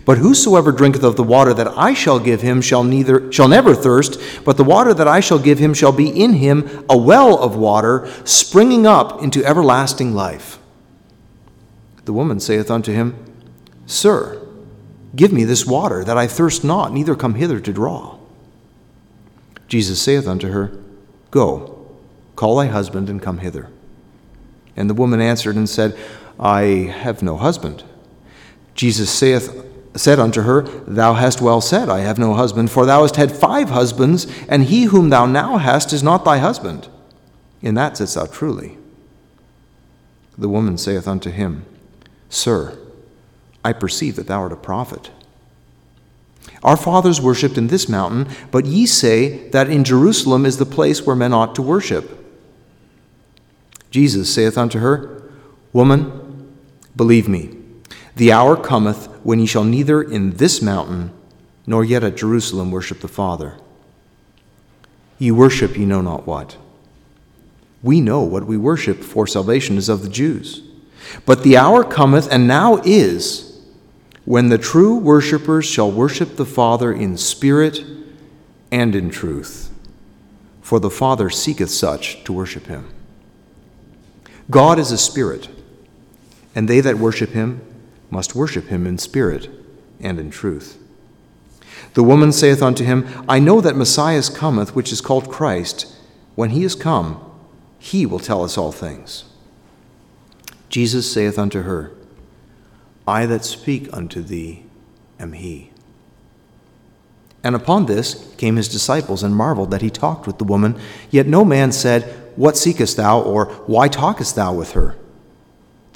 But 0.05 0.17
whosoever 0.17 0.71
drinketh 0.71 1.03
of 1.03 1.15
the 1.15 1.23
water 1.23 1.53
that 1.53 1.67
I 1.67 1.93
shall 1.93 2.19
give 2.19 2.41
him 2.41 2.61
shall 2.61 2.83
neither 2.83 3.31
shall 3.31 3.47
never 3.47 3.75
thirst, 3.75 4.19
but 4.43 4.57
the 4.57 4.63
water 4.63 4.93
that 4.93 5.07
I 5.07 5.19
shall 5.19 5.39
give 5.39 5.59
him 5.59 5.73
shall 5.73 5.91
be 5.91 6.09
in 6.09 6.33
him 6.33 6.85
a 6.89 6.97
well 6.97 7.37
of 7.37 7.55
water 7.55 8.11
springing 8.23 8.85
up 8.87 9.21
into 9.21 9.45
everlasting 9.45 10.13
life. 10.13 10.59
The 12.05 12.13
woman 12.13 12.39
saith 12.39 12.71
unto 12.71 12.91
him, 12.91 13.15
Sir, 13.85 14.41
give 15.15 15.31
me 15.31 15.43
this 15.43 15.65
water, 15.65 16.03
that 16.03 16.17
I 16.17 16.27
thirst 16.27 16.63
not, 16.63 16.93
neither 16.93 17.15
come 17.15 17.35
hither 17.35 17.59
to 17.59 17.73
draw. 17.73 18.17
Jesus 19.67 20.01
saith 20.01 20.27
unto 20.27 20.49
her, 20.49 20.77
Go 21.31 21.77
Call 22.37 22.57
thy 22.57 22.67
husband 22.67 23.09
and 23.09 23.19
come 23.19 23.39
hither. 23.39 23.67
And 24.77 24.87
the 24.87 24.93
woman 24.93 25.19
answered 25.19 25.55
and 25.55 25.67
said, 25.67 25.97
I 26.39 26.61
have 27.01 27.23
no 27.23 27.35
husband. 27.35 27.83
Jesus 28.75 29.09
saith, 29.09 29.65
said 29.97 30.19
unto 30.19 30.41
her, 30.41 30.61
Thou 30.61 31.13
hast 31.13 31.41
well 31.41 31.61
said, 31.61 31.89
I 31.89 31.99
have 31.99 32.17
no 32.17 32.33
husband, 32.33 32.71
for 32.71 32.85
thou 32.85 33.01
hast 33.01 33.15
had 33.15 33.31
five 33.31 33.69
husbands, 33.69 34.27
and 34.47 34.63
he 34.63 34.83
whom 34.83 35.09
thou 35.09 35.25
now 35.25 35.57
hast 35.57 35.91
is 35.93 36.03
not 36.03 36.23
thy 36.23 36.37
husband. 36.37 36.87
In 37.61 37.75
that 37.75 37.97
saidst 37.97 38.15
thou 38.15 38.25
truly. 38.25 38.77
The 40.37 40.49
woman 40.49 40.77
saith 40.77 41.07
unto 41.07 41.31
him, 41.31 41.65
Sir, 42.29 42.77
I 43.65 43.73
perceive 43.73 44.15
that 44.15 44.27
thou 44.27 44.41
art 44.41 44.51
a 44.51 44.57
prophet. 44.57 45.09
Our 46.63 46.77
fathers 46.77 47.21
worshipped 47.21 47.57
in 47.57 47.67
this 47.67 47.89
mountain, 47.89 48.27
but 48.51 48.65
ye 48.65 48.85
say 48.85 49.49
that 49.49 49.69
in 49.69 49.83
Jerusalem 49.83 50.45
is 50.45 50.57
the 50.57 50.65
place 50.65 51.05
where 51.05 51.15
men 51.15 51.33
ought 51.33 51.55
to 51.55 51.61
worship. 51.61 52.25
Jesus 53.91 54.33
saith 54.33 54.57
unto 54.57 54.79
her, 54.79 55.29
Woman, 55.73 56.53
believe 56.95 57.27
me, 57.27 57.55
the 58.15 58.31
hour 58.31 58.55
cometh 58.55 59.07
when 59.27 59.39
ye 59.41 59.45
shall 59.45 59.65
neither 59.65 60.01
in 60.01 60.37
this 60.37 60.61
mountain 60.61 61.11
nor 61.65 61.83
yet 61.83 62.01
at 62.01 62.15
Jerusalem 62.15 62.71
worship 62.71 63.01
the 63.01 63.09
Father. 63.09 63.57
Ye 65.19 65.31
worship 65.31 65.75
ye 65.75 65.85
know 65.85 65.99
not 65.99 66.25
what. 66.25 66.55
We 67.83 67.99
know 67.99 68.21
what 68.21 68.45
we 68.45 68.55
worship, 68.55 69.03
for 69.03 69.27
salvation 69.27 69.75
is 69.77 69.89
of 69.89 70.01
the 70.01 70.07
Jews. 70.07 70.61
But 71.25 71.43
the 71.43 71.57
hour 71.57 71.83
cometh, 71.83 72.31
and 72.31 72.47
now 72.47 72.77
is, 72.85 73.59
when 74.23 74.47
the 74.47 74.57
true 74.57 74.95
worshippers 74.95 75.65
shall 75.65 75.91
worship 75.91 76.37
the 76.37 76.45
Father 76.45 76.93
in 76.93 77.17
spirit 77.17 77.83
and 78.71 78.95
in 78.95 79.09
truth. 79.09 79.69
For 80.61 80.79
the 80.79 80.89
Father 80.89 81.29
seeketh 81.29 81.71
such 81.71 82.23
to 82.23 82.31
worship 82.31 82.67
him. 82.67 82.87
God 84.49 84.79
is 84.79 84.93
a 84.93 84.97
spirit, 84.97 85.49
and 86.55 86.69
they 86.69 86.79
that 86.79 86.97
worship 86.97 87.31
him 87.31 87.66
must 88.09 88.35
worship 88.35 88.67
him 88.67 88.87
in 88.87 88.97
spirit 88.97 89.49
and 89.99 90.19
in 90.19 90.29
truth. 90.29 90.77
The 91.93 92.03
woman 92.03 92.31
saith 92.31 92.61
unto 92.61 92.83
him, 92.83 93.07
I 93.27 93.39
know 93.39 93.61
that 93.61 93.75
Messiah 93.75 94.21
cometh, 94.33 94.75
which 94.75 94.91
is 94.91 95.01
called 95.01 95.31
Christ. 95.31 95.93
When 96.35 96.51
he 96.51 96.63
is 96.63 96.75
come, 96.75 97.23
he 97.79 98.05
will 98.05 98.19
tell 98.19 98.43
us 98.43 98.57
all 98.57 98.71
things. 98.71 99.25
Jesus 100.69 101.11
saith 101.11 101.39
unto 101.39 101.63
her, 101.63 101.91
I 103.07 103.25
that 103.25 103.45
speak 103.45 103.89
unto 103.93 104.21
thee 104.21 104.65
am 105.19 105.33
he. 105.33 105.71
And 107.43 107.55
upon 107.55 107.85
this 107.85 108.33
came 108.37 108.57
his 108.57 108.67
disciples 108.67 109.23
and 109.23 109.35
marveled 109.35 109.71
that 109.71 109.81
he 109.81 109.89
talked 109.89 110.27
with 110.27 110.37
the 110.37 110.43
woman, 110.43 110.79
yet 111.09 111.27
no 111.27 111.45
man 111.45 111.71
said, 111.71 112.03
what 112.35 112.57
seekest 112.57 112.97
thou? 112.97 113.21
or 113.21 113.45
Why 113.65 113.87
talkest 113.87 114.35
thou 114.35 114.53
with 114.53 114.71
her? 114.73 114.95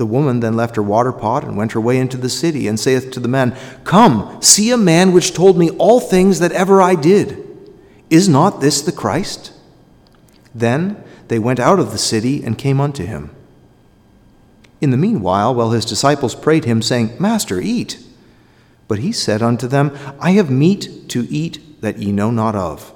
The 0.01 0.07
woman 0.07 0.39
then 0.39 0.55
left 0.55 0.77
her 0.77 0.81
water 0.81 1.11
pot 1.11 1.43
and 1.43 1.55
went 1.55 1.73
her 1.73 1.79
way 1.79 1.99
into 1.99 2.17
the 2.17 2.27
city, 2.27 2.67
and 2.67 2.79
saith 2.79 3.11
to 3.11 3.19
the 3.19 3.27
men, 3.27 3.55
Come, 3.83 4.41
see 4.41 4.71
a 4.71 4.75
man 4.75 5.11
which 5.11 5.35
told 5.35 5.59
me 5.59 5.69
all 5.77 5.99
things 5.99 6.39
that 6.39 6.51
ever 6.53 6.81
I 6.81 6.95
did. 6.95 7.47
Is 8.09 8.27
not 8.27 8.61
this 8.61 8.81
the 8.81 8.91
Christ? 8.91 9.53
Then 10.55 11.03
they 11.27 11.37
went 11.37 11.59
out 11.59 11.77
of 11.77 11.91
the 11.91 11.99
city 11.99 12.43
and 12.43 12.57
came 12.57 12.81
unto 12.81 13.05
him. 13.05 13.29
In 14.81 14.89
the 14.89 14.97
meanwhile, 14.97 15.53
while 15.53 15.69
his 15.69 15.85
disciples 15.85 16.33
prayed 16.33 16.65
him, 16.65 16.81
saying, 16.81 17.15
Master, 17.19 17.61
eat. 17.61 18.03
But 18.87 18.97
he 18.97 19.11
said 19.11 19.43
unto 19.43 19.67
them, 19.67 19.95
I 20.19 20.31
have 20.31 20.49
meat 20.49 21.09
to 21.09 21.27
eat 21.29 21.79
that 21.81 21.99
ye 21.99 22.11
know 22.11 22.31
not 22.31 22.55
of. 22.55 22.91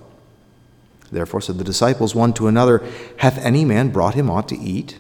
Therefore 1.12 1.42
said 1.42 1.60
the 1.60 1.64
disciples 1.64 2.16
one 2.16 2.34
to 2.34 2.48
another, 2.48 2.84
Hath 3.18 3.38
any 3.46 3.64
man 3.64 3.90
brought 3.90 4.16
him 4.16 4.32
aught 4.32 4.48
to 4.48 4.58
eat? 4.58 4.98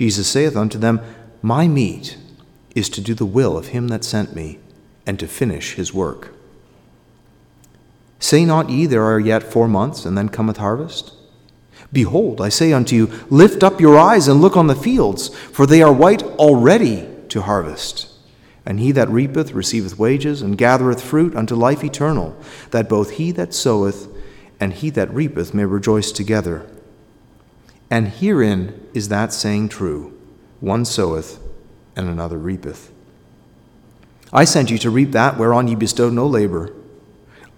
Jesus 0.00 0.28
saith 0.28 0.56
unto 0.56 0.78
them, 0.78 1.02
My 1.42 1.68
meat 1.68 2.16
is 2.74 2.88
to 2.88 3.02
do 3.02 3.12
the 3.12 3.26
will 3.26 3.58
of 3.58 3.66
him 3.66 3.88
that 3.88 4.02
sent 4.02 4.34
me, 4.34 4.58
and 5.04 5.18
to 5.18 5.28
finish 5.28 5.74
his 5.74 5.92
work. 5.92 6.32
Say 8.18 8.46
not 8.46 8.70
ye, 8.70 8.86
There 8.86 9.04
are 9.04 9.20
yet 9.20 9.42
four 9.42 9.68
months, 9.68 10.06
and 10.06 10.16
then 10.16 10.30
cometh 10.30 10.56
harvest? 10.56 11.12
Behold, 11.92 12.40
I 12.40 12.48
say 12.48 12.72
unto 12.72 12.96
you, 12.96 13.10
Lift 13.28 13.62
up 13.62 13.78
your 13.78 13.98
eyes 13.98 14.26
and 14.26 14.40
look 14.40 14.56
on 14.56 14.68
the 14.68 14.74
fields, 14.74 15.28
for 15.28 15.66
they 15.66 15.82
are 15.82 15.92
white 15.92 16.22
already 16.22 17.06
to 17.28 17.42
harvest. 17.42 18.08
And 18.64 18.80
he 18.80 18.92
that 18.92 19.10
reapeth 19.10 19.52
receiveth 19.52 19.98
wages, 19.98 20.40
and 20.40 20.56
gathereth 20.56 21.02
fruit 21.02 21.36
unto 21.36 21.54
life 21.54 21.84
eternal, 21.84 22.34
that 22.70 22.88
both 22.88 23.10
he 23.10 23.32
that 23.32 23.52
soweth 23.52 24.08
and 24.58 24.72
he 24.72 24.88
that 24.88 25.12
reapeth 25.12 25.52
may 25.52 25.66
rejoice 25.66 26.10
together. 26.10 26.66
And 27.90 28.08
herein 28.08 28.86
is 28.94 29.08
that 29.08 29.32
saying 29.32 29.68
true 29.68 30.16
one 30.60 30.84
soweth, 30.84 31.40
and 31.96 32.06
another 32.06 32.38
reapeth. 32.38 32.92
I 34.32 34.44
sent 34.44 34.70
you 34.70 34.78
to 34.78 34.90
reap 34.90 35.12
that 35.12 35.38
whereon 35.38 35.68
ye 35.68 35.74
bestowed 35.74 36.12
no 36.12 36.26
labor. 36.26 36.72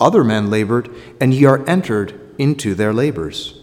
Other 0.00 0.22
men 0.22 0.50
labored, 0.50 0.88
and 1.20 1.34
ye 1.34 1.44
are 1.44 1.68
entered 1.68 2.18
into 2.38 2.74
their 2.74 2.92
labors. 2.92 3.60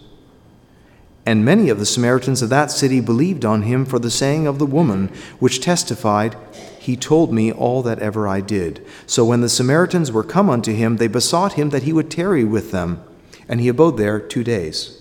And 1.26 1.44
many 1.44 1.70
of 1.70 1.78
the 1.78 1.86
Samaritans 1.86 2.42
of 2.42 2.50
that 2.50 2.70
city 2.70 3.00
believed 3.00 3.44
on 3.44 3.62
him 3.62 3.84
for 3.84 3.98
the 3.98 4.10
saying 4.10 4.46
of 4.46 4.58
the 4.58 4.66
woman, 4.66 5.08
which 5.38 5.60
testified, 5.60 6.36
He 6.78 6.96
told 6.96 7.32
me 7.32 7.50
all 7.50 7.82
that 7.82 7.98
ever 7.98 8.28
I 8.28 8.40
did. 8.40 8.86
So 9.06 9.24
when 9.24 9.40
the 9.40 9.48
Samaritans 9.48 10.12
were 10.12 10.22
come 10.22 10.50
unto 10.50 10.72
him, 10.72 10.96
they 10.96 11.08
besought 11.08 11.54
him 11.54 11.70
that 11.70 11.82
he 11.82 11.92
would 11.92 12.10
tarry 12.10 12.44
with 12.44 12.72
them 12.72 13.02
and 13.50 13.60
he 13.60 13.66
abode 13.66 13.96
there 13.96 14.20
two 14.20 14.44
days. 14.44 14.99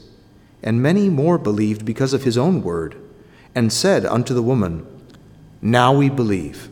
And 0.61 0.81
many 0.81 1.09
more 1.09 1.37
believed 1.37 1.85
because 1.85 2.13
of 2.13 2.23
his 2.23 2.37
own 2.37 2.61
word, 2.61 2.95
and 3.55 3.71
said 3.71 4.05
unto 4.05 4.33
the 4.33 4.43
woman, 4.43 4.85
Now 5.61 5.93
we 5.93 6.09
believe, 6.09 6.69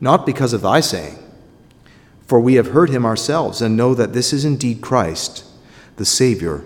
not 0.00 0.26
because 0.26 0.52
of 0.52 0.62
thy 0.62 0.80
saying, 0.80 1.18
for 2.26 2.38
we 2.38 2.54
have 2.54 2.68
heard 2.68 2.90
him 2.90 3.06
ourselves, 3.06 3.62
and 3.62 3.76
know 3.76 3.94
that 3.94 4.12
this 4.12 4.32
is 4.32 4.44
indeed 4.44 4.80
Christ, 4.80 5.44
the 5.96 6.04
Savior 6.04 6.62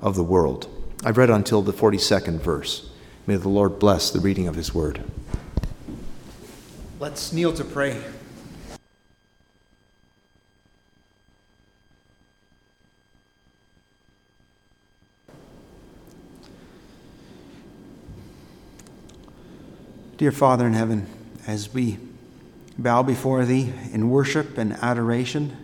of 0.00 0.16
the 0.16 0.24
world. 0.24 0.68
I've 1.04 1.18
read 1.18 1.30
until 1.30 1.60
the 1.60 1.72
42nd 1.72 2.40
verse. 2.40 2.90
May 3.26 3.36
the 3.36 3.48
Lord 3.48 3.78
bless 3.78 4.10
the 4.10 4.20
reading 4.20 4.48
of 4.48 4.54
his 4.54 4.74
word. 4.74 5.02
Let's 6.98 7.32
kneel 7.32 7.52
to 7.52 7.64
pray. 7.64 8.02
Dear 20.16 20.32
Father 20.32 20.66
in 20.66 20.74
heaven, 20.74 21.06
as 21.46 21.74
we 21.74 21.98
bow 22.78 23.02
before 23.02 23.44
Thee 23.44 23.72
in 23.92 24.10
worship 24.10 24.58
and 24.58 24.72
adoration, 24.74 25.56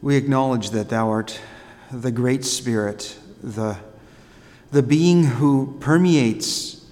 we 0.00 0.16
acknowledge 0.16 0.70
that 0.70 0.88
Thou 0.88 1.10
art 1.10 1.40
the 1.92 2.10
great 2.10 2.44
Spirit, 2.44 3.18
the, 3.42 3.76
the 4.70 4.82
being 4.82 5.24
who 5.24 5.76
permeates 5.80 6.86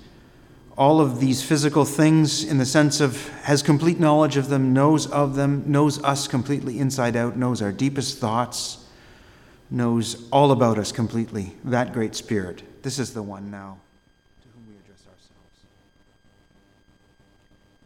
all 0.77 1.01
of 1.01 1.19
these 1.19 1.43
physical 1.43 1.85
things 1.85 2.45
in 2.45 2.59
the 2.59 2.67
sense 2.67 3.01
of 3.01 3.29
has 3.41 3.63
complete 3.63 3.99
knowledge 3.99 4.37
of 4.37 4.49
them, 4.49 4.73
knows 4.73 5.07
of 5.07 5.35
them, 5.35 5.65
knows 5.67 6.03
us 6.05 6.29
completely 6.29 6.79
inside 6.79 7.17
out, 7.17 7.37
knows 7.37 7.63
our 7.63 7.73
deepest 7.73 8.19
thoughts, 8.19 8.85
knows 9.71 10.29
all 10.31 10.53
about 10.53 10.79
us 10.79 10.93
completely, 10.93 11.55
that 11.65 11.93
great 11.93 12.15
Spirit. 12.15 12.63
this 12.83 12.99
is 12.99 13.13
the 13.13 13.23
one 13.23 13.51
now 13.51 13.79
to 14.41 14.49
whom 14.55 14.69
we 14.69 14.75
address 14.77 15.03
ourselves. 15.07 15.67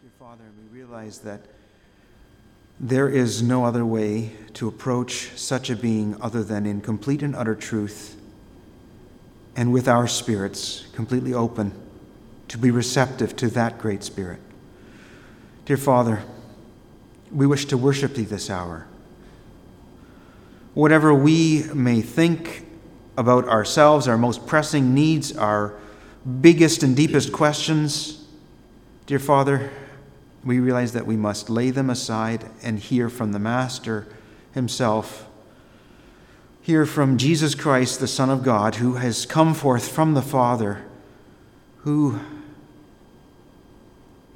Dear 0.03 0.11
Father, 0.19 0.45
we 0.73 0.82
realize 0.93 1.21
that 1.21 1.41
there 2.79 3.09
is 3.09 3.43
no 3.43 3.65
other 3.65 3.83
way 3.83 4.31
to 4.53 4.69
approach 4.69 5.31
such 5.37 5.71
a 5.71 5.75
being 5.75 6.15
other 6.21 6.45
than 6.45 6.67
in 6.67 6.83
complete 6.83 7.23
and 7.23 7.35
utter 7.35 7.55
truth 7.55 8.21
and 9.57 9.73
with 9.73 9.89
our 9.89 10.07
spirits 10.07 10.85
completely 10.93 11.33
open 11.33 11.73
to 12.47 12.59
be 12.59 12.71
receptive 12.71 13.35
to 13.35 13.49
that 13.49 13.79
great 13.79 14.05
Spirit. 14.05 14.39
Dear 15.65 15.79
Father, 15.79 16.25
we 17.31 17.47
wish 17.47 17.65
to 17.67 17.79
worship 17.79 18.15
Thee 18.15 18.25
this 18.25 18.51
hour. 18.51 18.87
Whatever 20.75 21.15
we 21.15 21.63
may 21.73 22.03
think 22.03 22.67
about 23.17 23.49
ourselves, 23.49 24.09
our 24.09 24.19
most 24.19 24.47
pressing 24.47 24.93
needs, 24.93 25.35
our 25.39 25.73
biggest 26.43 26.83
and 26.83 26.95
deepest 26.95 27.33
questions, 27.33 28.27
dear 29.07 29.19
Father, 29.19 29.71
we 30.45 30.59
realize 30.59 30.93
that 30.93 31.07
we 31.07 31.17
must 31.17 31.49
lay 31.49 31.71
them 31.71 31.89
aside 31.89 32.51
and 32.63 32.79
hear 32.79 33.09
from 33.09 33.33
the 33.33 33.39
Master 33.39 34.07
Himself. 34.53 35.29
Hear 36.61 36.87
from 36.87 37.19
Jesus 37.19 37.55
Christ, 37.55 38.01
the 38.01 38.09
Son 38.09 38.31
of 38.31 38.43
God, 38.43 38.77
who 38.77 38.95
has 38.95 39.27
come 39.27 39.55
forth 39.55 39.89
from 39.89 40.15
the 40.15 40.23
Father, 40.23 40.85
who 41.79 42.21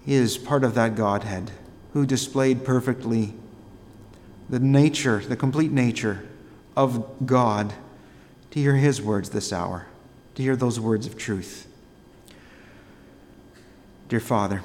is 0.07 0.39
part 0.39 0.65
of 0.65 0.75
that 0.75 0.95
Godhead, 0.95 1.51
who 1.93 2.07
displayed 2.07 2.65
perfectly 2.65 3.35
the 4.49 4.61
nature, 4.61 5.19
the 5.19 5.37
complete 5.37 5.73
nature 5.73 6.25
of 6.77 7.27
God, 7.27 7.73
to 8.51 8.61
hear 8.61 8.77
His 8.77 9.03
words 9.03 9.31
this 9.31 9.53
hour, 9.53 9.87
to 10.37 10.43
hear 10.43 10.55
those 10.55 10.79
words 10.79 11.07
of 11.07 11.17
truth. 11.17 11.67
Dear 14.09 14.21
Father, 14.21 14.63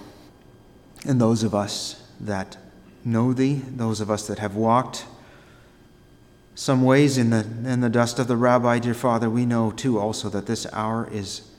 and 1.06 1.20
those 1.20 1.44
of 1.44 1.56
us 1.56 2.04
that 2.20 2.58
know 3.04 3.34
Thee, 3.34 3.62
those 3.68 4.02
of 4.02 4.12
us 4.12 4.28
that 4.28 4.40
have 4.40 4.56
walked 4.56 5.06
some 6.54 6.84
ways 6.84 7.18
in 7.18 7.30
the, 7.30 7.40
in 7.40 7.82
the 7.82 7.90
dust 7.90 8.20
of 8.20 8.28
the 8.28 8.36
rabbi, 8.36 8.78
dear 8.78 8.94
Father, 8.94 9.30
we 9.30 9.46
know 9.46 9.72
too 9.72 9.98
also 9.98 10.30
that 10.30 10.46
this 10.46 10.68
hour 10.74 11.08
is 11.12 11.50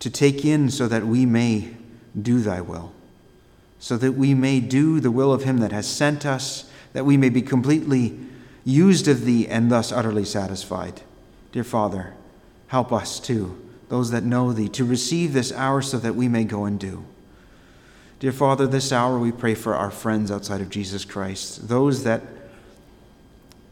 to 0.00 0.10
take 0.10 0.44
in 0.44 0.70
so 0.70 0.88
that 0.88 1.06
we 1.06 1.26
may 1.26 1.76
do 2.20 2.40
Thy 2.40 2.60
will, 2.60 2.92
so 3.78 3.96
that 3.98 4.12
we 4.12 4.34
may 4.34 4.58
do 4.58 4.98
the 4.98 5.10
will 5.10 5.32
of 5.32 5.44
Him 5.44 5.58
that 5.58 5.72
has 5.72 5.86
sent 5.86 6.24
us, 6.26 6.70
that 6.94 7.04
we 7.04 7.16
may 7.16 7.28
be 7.28 7.42
completely 7.42 8.18
used 8.64 9.06
of 9.08 9.24
Thee 9.24 9.46
and 9.46 9.70
thus 9.70 9.92
utterly 9.92 10.24
satisfied. 10.24 11.02
Dear 11.52 11.64
Father, 11.64 12.14
help 12.68 12.92
us 12.92 13.20
too, 13.20 13.60
those 13.88 14.10
that 14.10 14.24
know 14.24 14.52
Thee, 14.52 14.68
to 14.70 14.84
receive 14.84 15.32
this 15.32 15.52
hour 15.52 15.82
so 15.82 15.98
that 15.98 16.16
we 16.16 16.28
may 16.28 16.44
go 16.44 16.64
and 16.64 16.80
do. 16.80 17.04
Dear 18.20 18.32
Father, 18.32 18.66
this 18.66 18.92
hour 18.92 19.18
we 19.18 19.32
pray 19.32 19.54
for 19.54 19.74
our 19.74 19.90
friends 19.90 20.30
outside 20.30 20.60
of 20.60 20.68
Jesus 20.68 21.06
Christ, 21.06 21.68
those 21.68 22.04
that 22.04 22.22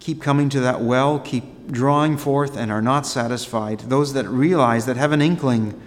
keep 0.00 0.22
coming 0.22 0.48
to 0.48 0.60
that 0.60 0.80
well, 0.80 1.18
keep 1.18 1.70
drawing 1.70 2.16
forth 2.16 2.56
and 2.56 2.72
are 2.72 2.80
not 2.80 3.06
satisfied, 3.06 3.80
those 3.80 4.14
that 4.14 4.26
realize, 4.26 4.86
that 4.86 4.96
have 4.96 5.12
an 5.12 5.20
inkling 5.20 5.78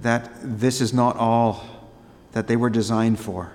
that 0.00 0.32
this 0.42 0.80
is 0.80 0.92
not 0.92 1.16
all 1.16 1.64
that 2.32 2.48
they 2.48 2.56
were 2.56 2.70
designed 2.70 3.20
for, 3.20 3.52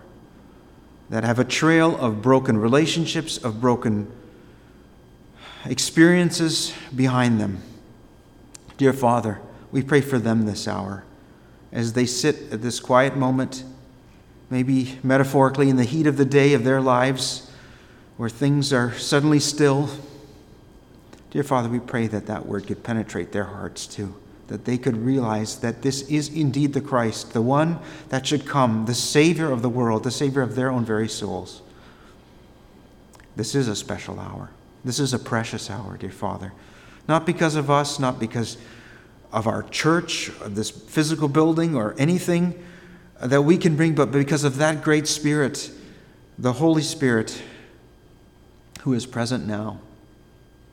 that 1.09 1.25
have 1.25 1.39
a 1.39 1.43
trail 1.43 1.97
of 1.97 2.21
broken 2.21 2.57
relationships, 2.57 3.37
of 3.37 3.59
broken 3.59 4.09
experiences 5.65 6.73
behind 6.95 7.37
them. 7.37 7.61
Dear 8.77 8.93
Father, 8.93 9.41
we 9.73 9.81
pray 9.81 9.99
for 9.99 10.19
them 10.19 10.45
this 10.45 10.69
hour 10.69 11.03
as 11.73 11.91
they 11.91 12.05
sit 12.05 12.49
at 12.49 12.61
this 12.61 12.79
quiet 12.79 13.17
moment, 13.17 13.65
maybe 14.53 14.99
metaphorically 15.01 15.67
in 15.67 15.77
the 15.77 15.83
heat 15.83 16.05
of 16.05 16.15
the 16.15 16.23
day 16.23 16.53
of 16.53 16.63
their 16.63 16.79
lives, 16.79 17.49
where 18.17 18.29
things 18.29 18.71
are 18.71 18.93
suddenly 18.93 19.39
still. 19.39 19.89
Dear 21.31 21.41
Father, 21.41 21.67
we 21.67 21.79
pray 21.79 22.05
that 22.05 22.27
that 22.27 22.45
word 22.45 22.67
could 22.67 22.83
penetrate 22.83 23.31
their 23.31 23.45
hearts 23.45 23.87
too, 23.87 24.13
that 24.49 24.65
they 24.65 24.77
could 24.77 24.95
realize 24.95 25.57
that 25.61 25.81
this 25.81 26.03
is 26.03 26.29
indeed 26.29 26.73
the 26.73 26.81
Christ, 26.81 27.33
the 27.33 27.41
one 27.41 27.79
that 28.09 28.27
should 28.27 28.45
come, 28.45 28.85
the 28.85 28.93
Savior 28.93 29.51
of 29.51 29.63
the 29.63 29.69
world, 29.69 30.03
the 30.03 30.11
Savior 30.11 30.43
of 30.43 30.53
their 30.53 30.69
own 30.69 30.85
very 30.85 31.09
souls. 31.09 31.63
This 33.35 33.55
is 33.55 33.67
a 33.67 33.75
special 33.75 34.19
hour. 34.19 34.51
This 34.85 34.99
is 34.99 35.15
a 35.15 35.19
precious 35.19 35.71
hour, 35.71 35.97
dear 35.97 36.11
Father. 36.11 36.53
Not 37.07 37.25
because 37.25 37.55
of 37.55 37.71
us, 37.71 37.97
not 37.97 38.19
because 38.19 38.57
of 39.31 39.47
our 39.47 39.63
church, 39.63 40.29
of 40.41 40.53
this 40.53 40.69
physical 40.69 41.27
building, 41.27 41.75
or 41.75 41.95
anything 41.97 42.63
that 43.23 43.41
we 43.41 43.57
can 43.57 43.75
bring, 43.75 43.95
but 43.95 44.11
because 44.11 44.43
of 44.43 44.57
that 44.57 44.83
great 44.83 45.07
Spirit, 45.07 45.71
the 46.37 46.53
Holy 46.53 46.81
Spirit, 46.81 47.41
who 48.81 48.93
is 48.93 49.05
present 49.05 49.47
now 49.47 49.79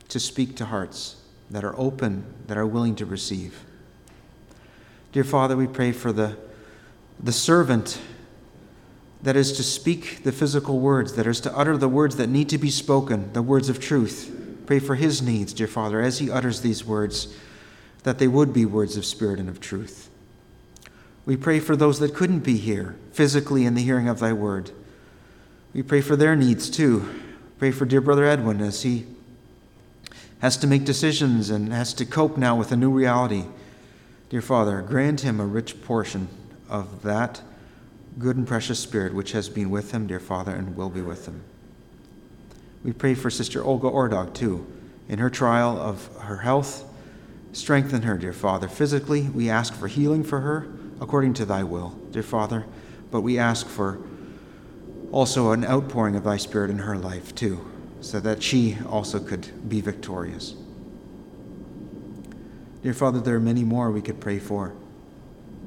to 0.09 0.19
speak 0.19 0.57
to 0.57 0.65
hearts 0.65 1.15
that 1.49 1.63
are 1.63 1.77
open, 1.77 2.25
that 2.47 2.57
are 2.57 2.65
willing 2.65 2.95
to 2.95 3.05
receive. 3.05 3.63
Dear 5.13 5.23
Father, 5.23 5.55
we 5.55 5.67
pray 5.67 5.91
for 5.91 6.11
the, 6.11 6.37
the 7.21 7.31
servant 7.31 7.99
that 9.23 9.35
is 9.35 9.53
to 9.53 9.63
speak 9.63 10.23
the 10.23 10.31
physical 10.31 10.79
words, 10.79 11.13
that 11.13 11.27
is 11.27 11.39
to 11.41 11.57
utter 11.57 11.77
the 11.77 11.87
words 11.87 12.17
that 12.17 12.27
need 12.27 12.49
to 12.49 12.57
be 12.57 12.69
spoken, 12.69 13.31
the 13.33 13.41
words 13.41 13.69
of 13.69 13.79
truth. 13.79 14.63
Pray 14.65 14.79
for 14.79 14.95
his 14.95 15.21
needs, 15.21 15.53
dear 15.53 15.67
Father, 15.67 16.01
as 16.01 16.19
he 16.19 16.29
utters 16.29 16.61
these 16.61 16.85
words, 16.85 17.33
that 18.03 18.19
they 18.19 18.27
would 18.27 18.51
be 18.51 18.65
words 18.65 18.97
of 18.97 19.05
spirit 19.05 19.39
and 19.39 19.47
of 19.47 19.59
truth. 19.59 20.09
We 21.25 21.37
pray 21.37 21.59
for 21.59 21.75
those 21.75 21.99
that 21.99 22.15
couldn't 22.15 22.39
be 22.39 22.57
here 22.57 22.95
physically 23.11 23.65
in 23.65 23.75
the 23.75 23.83
hearing 23.83 24.07
of 24.07 24.19
thy 24.19 24.33
word. 24.33 24.71
We 25.73 25.83
pray 25.83 26.01
for 26.01 26.15
their 26.15 26.35
needs 26.35 26.69
too. 26.69 27.07
Pray 27.59 27.71
for 27.71 27.85
dear 27.85 28.01
brother 28.01 28.25
Edwin 28.25 28.59
as 28.59 28.81
he 28.81 29.05
has 30.39 30.57
to 30.57 30.67
make 30.67 30.83
decisions 30.83 31.51
and 31.51 31.71
has 31.71 31.93
to 31.93 32.05
cope 32.05 32.37
now 32.37 32.55
with 32.55 32.71
a 32.71 32.75
new 32.75 32.89
reality. 32.89 33.45
Dear 34.29 34.41
Father, 34.41 34.81
grant 34.81 35.21
him 35.21 35.39
a 35.39 35.45
rich 35.45 35.81
portion 35.83 36.27
of 36.67 37.03
that 37.03 37.41
good 38.17 38.35
and 38.35 38.47
precious 38.47 38.79
Spirit 38.79 39.13
which 39.13 39.33
has 39.33 39.47
been 39.47 39.69
with 39.69 39.91
him, 39.91 40.07
dear 40.07 40.19
Father, 40.19 40.53
and 40.53 40.75
will 40.75 40.89
be 40.89 41.01
with 41.01 41.27
him. 41.27 41.43
We 42.83 42.93
pray 42.93 43.13
for 43.13 43.29
Sister 43.29 43.63
Olga 43.63 43.87
Ordog, 43.87 44.33
too, 44.33 44.65
in 45.07 45.19
her 45.19 45.29
trial 45.29 45.77
of 45.77 46.09
her 46.21 46.37
health. 46.37 46.83
Strengthen 47.53 48.01
her, 48.01 48.17
dear 48.17 48.33
Father. 48.33 48.67
Physically, 48.67 49.23
we 49.29 49.49
ask 49.49 49.75
for 49.75 49.87
healing 49.87 50.23
for 50.23 50.39
her 50.39 50.67
according 51.01 51.33
to 51.33 51.45
thy 51.45 51.63
will, 51.63 51.89
dear 52.11 52.23
Father, 52.23 52.65
but 53.09 53.19
we 53.19 53.37
ask 53.37 53.67
for 53.67 53.99
also 55.11 55.51
an 55.51 55.65
outpouring 55.65 56.15
of 56.15 56.23
thy 56.23 56.37
Spirit 56.37 56.69
in 56.69 56.79
her 56.79 56.95
life, 56.95 57.35
too 57.35 57.67
so 58.01 58.19
that 58.19 58.41
she 58.41 58.77
also 58.89 59.19
could 59.19 59.69
be 59.69 59.79
victorious. 59.79 60.55
Dear 62.83 62.95
Father, 62.95 63.19
there 63.19 63.35
are 63.35 63.39
many 63.39 63.63
more 63.63 63.91
we 63.91 64.01
could 64.01 64.19
pray 64.19 64.39
for, 64.39 64.73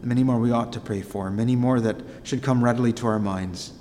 many 0.02 0.24
more 0.24 0.38
we 0.38 0.50
ought 0.50 0.72
to 0.72 0.80
pray 0.80 1.00
for, 1.00 1.30
many 1.30 1.54
more 1.54 1.78
that 1.80 1.96
should 2.24 2.42
come 2.42 2.62
readily 2.62 2.92
to 2.94 3.06
our 3.06 3.20
minds. 3.20 3.72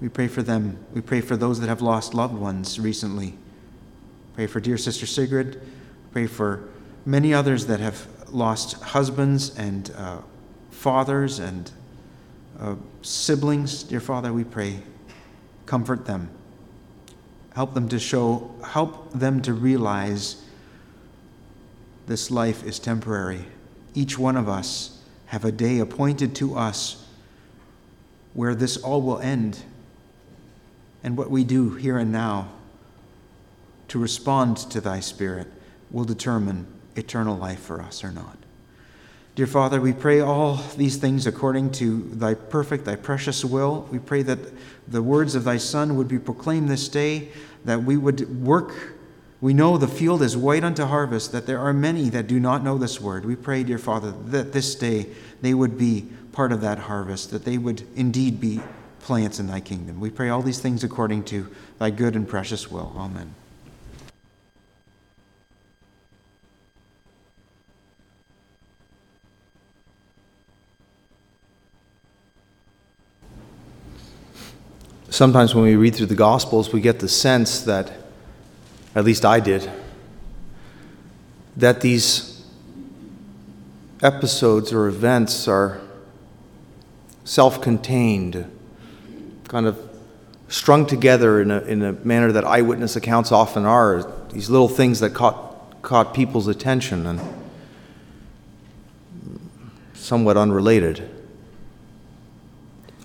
We 0.00 0.08
pray 0.08 0.28
for 0.28 0.44
them. 0.44 0.78
We 0.94 1.00
pray 1.00 1.20
for 1.20 1.36
those 1.36 1.58
that 1.58 1.68
have 1.68 1.82
lost 1.82 2.14
loved 2.14 2.34
ones 2.34 2.78
recently. 2.78 3.34
Pray 4.34 4.46
for 4.46 4.60
dear 4.60 4.78
Sister 4.78 5.06
Sigrid. 5.06 5.60
Pray 6.12 6.28
for 6.28 6.68
many 7.04 7.34
others 7.34 7.66
that 7.66 7.80
have 7.80 8.06
lost 8.30 8.80
husbands 8.82 9.56
and 9.56 9.90
uh, 9.96 10.18
fathers 10.70 11.38
and 11.38 11.70
uh, 12.60 12.74
siblings. 13.02 13.82
Dear 13.82 14.00
Father, 14.00 14.32
we 14.32 14.44
pray 14.44 14.80
comfort 15.66 16.06
them. 16.06 16.30
Help 17.54 17.74
them 17.74 17.88
to 17.90 17.98
show, 17.98 18.50
help 18.64 19.12
them 19.12 19.42
to 19.42 19.52
realize 19.52 20.42
this 22.06 22.30
life 22.30 22.64
is 22.64 22.78
temporary. 22.78 23.44
Each 23.94 24.18
one 24.18 24.36
of 24.36 24.48
us 24.48 25.02
have 25.26 25.44
a 25.44 25.52
day 25.52 25.78
appointed 25.78 26.34
to 26.36 26.56
us 26.56 27.06
where 28.32 28.54
this 28.54 28.78
all 28.78 29.02
will 29.02 29.18
end. 29.18 29.62
And 31.02 31.16
what 31.16 31.30
we 31.30 31.44
do 31.44 31.74
here 31.74 31.98
and 31.98 32.10
now 32.10 32.48
to 33.88 33.98
respond 33.98 34.56
to 34.70 34.80
thy 34.80 35.00
Spirit 35.00 35.48
will 35.90 36.04
determine 36.04 36.66
eternal 36.98 37.36
life 37.36 37.60
for 37.60 37.80
us 37.80 38.04
or 38.04 38.10
not. 38.10 38.36
Dear 39.34 39.46
Father, 39.46 39.80
we 39.80 39.92
pray 39.92 40.18
all 40.18 40.56
these 40.76 40.96
things 40.96 41.24
according 41.24 41.70
to 41.72 42.00
thy 42.12 42.34
perfect, 42.34 42.84
thy 42.84 42.96
precious 42.96 43.44
will. 43.44 43.88
We 43.92 44.00
pray 44.00 44.22
that 44.22 44.38
the 44.88 45.00
words 45.00 45.36
of 45.36 45.44
thy 45.44 45.58
Son 45.58 45.96
would 45.96 46.08
be 46.08 46.18
proclaimed 46.18 46.68
this 46.68 46.88
day, 46.88 47.28
that 47.64 47.84
we 47.84 47.96
would 47.96 48.44
work. 48.44 48.96
We 49.40 49.54
know 49.54 49.78
the 49.78 49.86
field 49.86 50.22
is 50.22 50.36
white 50.36 50.64
unto 50.64 50.84
harvest, 50.84 51.30
that 51.30 51.46
there 51.46 51.60
are 51.60 51.72
many 51.72 52.08
that 52.08 52.26
do 52.26 52.40
not 52.40 52.64
know 52.64 52.78
this 52.78 53.00
word. 53.00 53.24
We 53.24 53.36
pray, 53.36 53.62
dear 53.62 53.78
Father, 53.78 54.12
that 54.26 54.52
this 54.52 54.74
day 54.74 55.06
they 55.40 55.54
would 55.54 55.78
be 55.78 56.08
part 56.32 56.50
of 56.50 56.60
that 56.62 56.80
harvest, 56.80 57.30
that 57.30 57.44
they 57.44 57.58
would 57.58 57.82
indeed 57.94 58.40
be 58.40 58.60
plants 59.00 59.38
in 59.38 59.46
thy 59.46 59.60
kingdom. 59.60 60.00
We 60.00 60.10
pray 60.10 60.30
all 60.30 60.42
these 60.42 60.58
things 60.58 60.82
according 60.82 61.24
to 61.26 61.46
thy 61.78 61.90
good 61.90 62.16
and 62.16 62.28
precious 62.28 62.72
will. 62.72 62.92
Amen. 62.96 63.34
Sometimes 75.18 75.52
when 75.52 75.64
we 75.64 75.74
read 75.74 75.96
through 75.96 76.06
the 76.06 76.14
Gospels, 76.14 76.72
we 76.72 76.80
get 76.80 77.00
the 77.00 77.08
sense 77.08 77.62
that, 77.62 77.90
at 78.94 79.02
least 79.02 79.24
I 79.24 79.40
did, 79.40 79.68
that 81.56 81.80
these 81.80 82.46
episodes 84.00 84.72
or 84.72 84.86
events 84.86 85.48
are 85.48 85.80
self 87.24 87.60
contained, 87.60 88.48
kind 89.48 89.66
of 89.66 89.76
strung 90.46 90.86
together 90.86 91.42
in 91.42 91.50
a, 91.50 91.62
in 91.62 91.82
a 91.82 91.94
manner 91.94 92.30
that 92.30 92.44
eyewitness 92.44 92.94
accounts 92.94 93.32
often 93.32 93.64
are, 93.64 94.08
these 94.32 94.48
little 94.48 94.68
things 94.68 95.00
that 95.00 95.14
caught, 95.14 95.82
caught 95.82 96.14
people's 96.14 96.46
attention 96.46 97.06
and 97.06 97.20
somewhat 99.94 100.36
unrelated. 100.36 101.10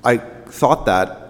I 0.04 0.18
thought 0.18 0.86
that 0.86 1.23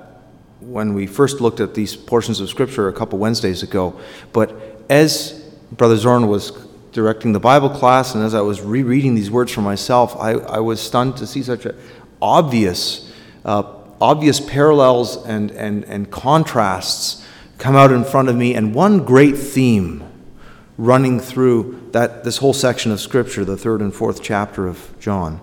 when 0.63 0.93
we 0.93 1.07
first 1.07 1.41
looked 1.41 1.59
at 1.59 1.73
these 1.73 1.95
portions 1.95 2.39
of 2.39 2.49
Scripture 2.49 2.87
a 2.87 2.93
couple 2.93 3.19
Wednesdays 3.19 3.63
ago, 3.63 3.99
but 4.31 4.55
as 4.89 5.31
Brother 5.71 5.97
Zoran 5.97 6.27
was 6.27 6.51
directing 6.91 7.33
the 7.33 7.39
Bible 7.39 7.69
class 7.69 8.15
and 8.15 8.23
as 8.23 8.33
I 8.33 8.41
was 8.41 8.61
rereading 8.61 9.15
these 9.15 9.31
words 9.31 9.51
for 9.51 9.61
myself, 9.61 10.15
I, 10.17 10.33
I 10.33 10.59
was 10.59 10.79
stunned 10.79 11.17
to 11.17 11.27
see 11.27 11.43
such 11.43 11.65
a 11.65 11.75
obvious 12.21 13.11
uh, 13.45 13.63
obvious 14.03 14.39
parallels 14.39 15.25
and, 15.25 15.51
and, 15.51 15.85
and 15.85 16.11
contrasts 16.11 17.25
come 17.57 17.75
out 17.75 17.91
in 17.91 18.03
front 18.03 18.27
of 18.27 18.35
me, 18.35 18.53
and 18.53 18.75
one 18.75 19.05
great 19.05 19.37
theme 19.37 20.03
running 20.77 21.19
through 21.19 21.89
that, 21.91 22.25
this 22.25 22.37
whole 22.37 22.51
section 22.51 22.91
of 22.91 22.99
Scripture, 22.99 23.45
the 23.45 23.55
third 23.55 23.79
and 23.79 23.93
fourth 23.93 24.21
chapter 24.21 24.67
of 24.67 24.93
John. 24.99 25.39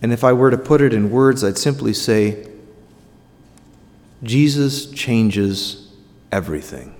And 0.00 0.12
if 0.12 0.24
I 0.24 0.32
were 0.32 0.50
to 0.50 0.56
put 0.56 0.80
it 0.80 0.94
in 0.94 1.10
words, 1.10 1.44
I'd 1.44 1.58
simply 1.58 1.92
say 1.92 2.48
Jesus 4.22 4.86
changes 4.86 5.92
everything. 6.32 6.94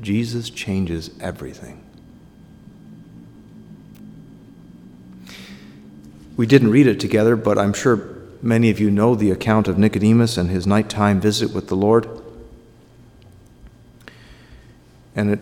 Jesus 0.00 0.50
changes 0.50 1.10
everything. 1.20 1.80
We 6.36 6.46
didn't 6.46 6.70
read 6.70 6.88
it 6.88 6.98
together, 6.98 7.36
but 7.36 7.58
I'm 7.58 7.72
sure 7.72 8.16
many 8.42 8.68
of 8.70 8.80
you 8.80 8.90
know 8.90 9.14
the 9.14 9.30
account 9.30 9.68
of 9.68 9.78
Nicodemus 9.78 10.36
and 10.36 10.50
his 10.50 10.66
nighttime 10.66 11.20
visit 11.20 11.54
with 11.54 11.68
the 11.68 11.76
Lord. 11.76 12.08
And 15.14 15.30
it 15.30 15.40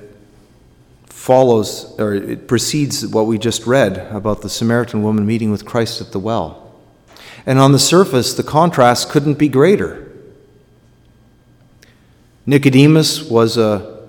follows, 1.06 1.98
or 1.98 2.12
it 2.14 2.46
precedes 2.46 3.06
what 3.06 3.26
we 3.26 3.38
just 3.38 3.66
read 3.66 3.96
about 4.12 4.42
the 4.42 4.50
Samaritan 4.50 5.02
woman 5.02 5.24
meeting 5.24 5.50
with 5.50 5.64
Christ 5.64 6.02
at 6.02 6.12
the 6.12 6.18
well. 6.18 6.61
And 7.44 7.58
on 7.58 7.72
the 7.72 7.78
surface, 7.78 8.34
the 8.34 8.42
contrast 8.42 9.10
couldn't 9.10 9.38
be 9.38 9.48
greater. 9.48 10.10
Nicodemus 12.46 13.22
was 13.22 13.56
a 13.56 14.00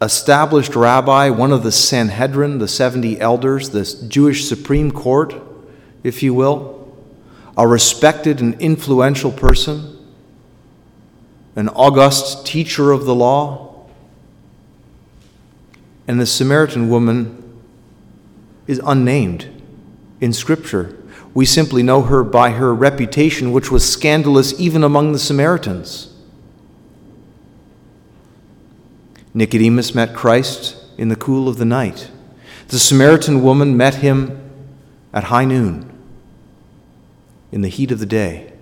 established 0.00 0.76
rabbi, 0.76 1.28
one 1.28 1.52
of 1.52 1.62
the 1.64 1.72
Sanhedrin, 1.72 2.58
the 2.58 2.68
70 2.68 3.20
elders, 3.20 3.70
the 3.70 4.06
Jewish 4.08 4.48
Supreme 4.48 4.92
Court 4.92 5.34
if 6.02 6.22
you 6.22 6.34
will, 6.34 6.96
a 7.56 7.66
respected 7.66 8.40
and 8.40 8.60
influential 8.60 9.32
person, 9.32 9.96
an 11.56 11.68
august 11.70 12.46
teacher 12.46 12.92
of 12.92 13.04
the 13.04 13.14
law. 13.14 13.86
And 16.06 16.20
the 16.20 16.26
Samaritan 16.26 16.88
woman 16.88 17.60
is 18.66 18.80
unnamed 18.84 19.48
in 20.20 20.32
Scripture. 20.32 20.96
We 21.34 21.44
simply 21.44 21.82
know 21.82 22.02
her 22.02 22.24
by 22.24 22.50
her 22.50 22.74
reputation, 22.74 23.52
which 23.52 23.70
was 23.70 23.90
scandalous 23.90 24.58
even 24.58 24.82
among 24.82 25.12
the 25.12 25.18
Samaritans. 25.18 26.14
Nicodemus 29.34 29.94
met 29.94 30.14
Christ 30.14 30.76
in 30.96 31.08
the 31.08 31.16
cool 31.16 31.48
of 31.48 31.58
the 31.58 31.64
night. 31.64 32.10
The 32.68 32.78
Samaritan 32.78 33.42
woman 33.42 33.76
met 33.76 33.96
him 33.96 34.50
at 35.12 35.24
high 35.24 35.44
noon 35.44 35.90
in 37.52 37.62
the 37.62 37.68
heat 37.68 37.90
of 37.90 37.98
the 37.98 38.06
day. 38.06 38.52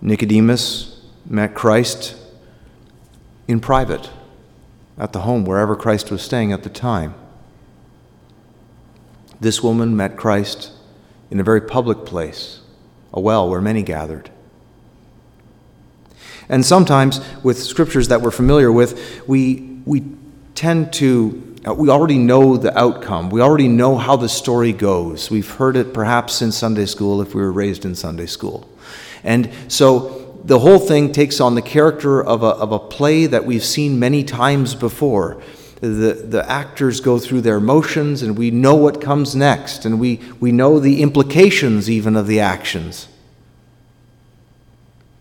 Nicodemus 0.00 1.00
met 1.26 1.54
Christ 1.54 2.16
in 3.48 3.60
private 3.60 4.10
at 4.96 5.12
the 5.12 5.20
home 5.20 5.44
wherever 5.44 5.74
Christ 5.74 6.10
was 6.10 6.22
staying 6.22 6.52
at 6.52 6.62
the 6.62 6.70
time. 6.70 7.14
This 9.40 9.62
woman 9.62 9.96
met 9.96 10.16
Christ 10.16 10.72
in 11.30 11.40
a 11.40 11.44
very 11.44 11.60
public 11.60 12.04
place, 12.04 12.60
a 13.12 13.20
well 13.20 13.48
where 13.48 13.60
many 13.60 13.82
gathered. 13.82 14.30
And 16.48 16.64
sometimes, 16.64 17.20
with 17.42 17.58
scriptures 17.58 18.08
that 18.08 18.20
we're 18.20 18.30
familiar 18.30 18.70
with, 18.70 19.26
we, 19.26 19.80
we 19.84 20.04
tend 20.54 20.92
to 20.94 21.42
uh, 21.66 21.74
we 21.74 21.88
already 21.88 22.18
know 22.18 22.56
the 22.56 22.76
outcome. 22.78 23.28
We 23.28 23.40
already 23.40 23.66
know 23.66 23.96
how 23.96 24.14
the 24.14 24.28
story 24.28 24.72
goes. 24.72 25.30
We've 25.30 25.50
heard 25.50 25.76
it 25.76 25.92
perhaps 25.92 26.40
in 26.40 26.52
Sunday 26.52 26.86
school 26.86 27.20
if 27.20 27.34
we 27.34 27.42
were 27.42 27.50
raised 27.50 27.84
in 27.84 27.96
Sunday 27.96 28.26
school. 28.26 28.70
And 29.24 29.50
so 29.66 30.40
the 30.44 30.60
whole 30.60 30.78
thing 30.78 31.10
takes 31.10 31.40
on 31.40 31.56
the 31.56 31.62
character 31.62 32.22
of 32.22 32.44
a, 32.44 32.50
of 32.50 32.70
a 32.70 32.78
play 32.78 33.26
that 33.26 33.44
we've 33.44 33.64
seen 33.64 33.98
many 33.98 34.22
times 34.22 34.76
before. 34.76 35.42
The, 35.80 36.24
the 36.26 36.44
actors 36.48 37.00
go 37.00 37.18
through 37.18 37.42
their 37.42 37.60
motions, 37.60 38.22
and 38.22 38.36
we 38.38 38.50
know 38.50 38.74
what 38.74 39.00
comes 39.00 39.36
next, 39.36 39.84
and 39.84 40.00
we, 40.00 40.20
we 40.40 40.50
know 40.50 40.80
the 40.80 41.02
implications 41.02 41.90
even 41.90 42.16
of 42.16 42.26
the 42.26 42.40
actions. 42.40 43.08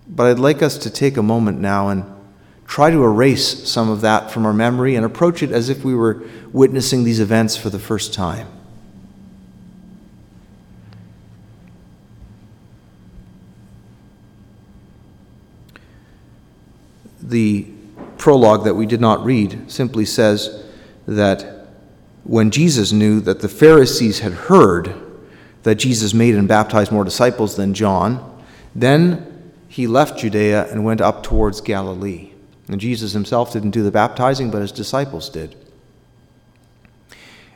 But 0.07 0.27
I'd 0.27 0.39
like 0.39 0.61
us 0.61 0.77
to 0.79 0.89
take 0.89 1.17
a 1.17 1.23
moment 1.23 1.59
now 1.59 1.89
and 1.89 2.05
try 2.67 2.89
to 2.89 3.03
erase 3.03 3.67
some 3.67 3.89
of 3.89 4.01
that 4.01 4.31
from 4.31 4.45
our 4.45 4.53
memory 4.53 4.95
and 4.95 5.05
approach 5.05 5.43
it 5.43 5.51
as 5.51 5.69
if 5.69 5.83
we 5.83 5.93
were 5.93 6.23
witnessing 6.51 7.03
these 7.03 7.19
events 7.19 7.57
for 7.57 7.69
the 7.69 7.79
first 7.79 8.13
time. 8.13 8.47
The 17.21 17.74
prologue 18.17 18.63
that 18.63 18.75
we 18.75 18.85
did 18.85 19.01
not 19.01 19.23
read 19.23 19.71
simply 19.71 20.05
says 20.05 20.63
that 21.07 21.67
when 22.23 22.51
Jesus 22.51 22.91
knew 22.91 23.19
that 23.21 23.41
the 23.41 23.49
Pharisees 23.49 24.19
had 24.19 24.33
heard 24.33 24.95
that 25.63 25.75
Jesus 25.75 26.13
made 26.13 26.35
and 26.35 26.47
baptized 26.47 26.91
more 26.91 27.03
disciples 27.03 27.55
than 27.55 27.73
John, 27.73 28.43
then 28.73 29.53
he 29.67 29.87
left 29.87 30.19
Judea 30.19 30.71
and 30.71 30.85
went 30.85 31.01
up 31.01 31.23
towards 31.23 31.61
Galilee. 31.61 32.31
And 32.67 32.81
Jesus 32.81 33.13
himself 33.13 33.53
didn't 33.53 33.71
do 33.71 33.83
the 33.83 33.91
baptizing, 33.91 34.49
but 34.49 34.61
his 34.61 34.71
disciples 34.71 35.29
did. 35.29 35.55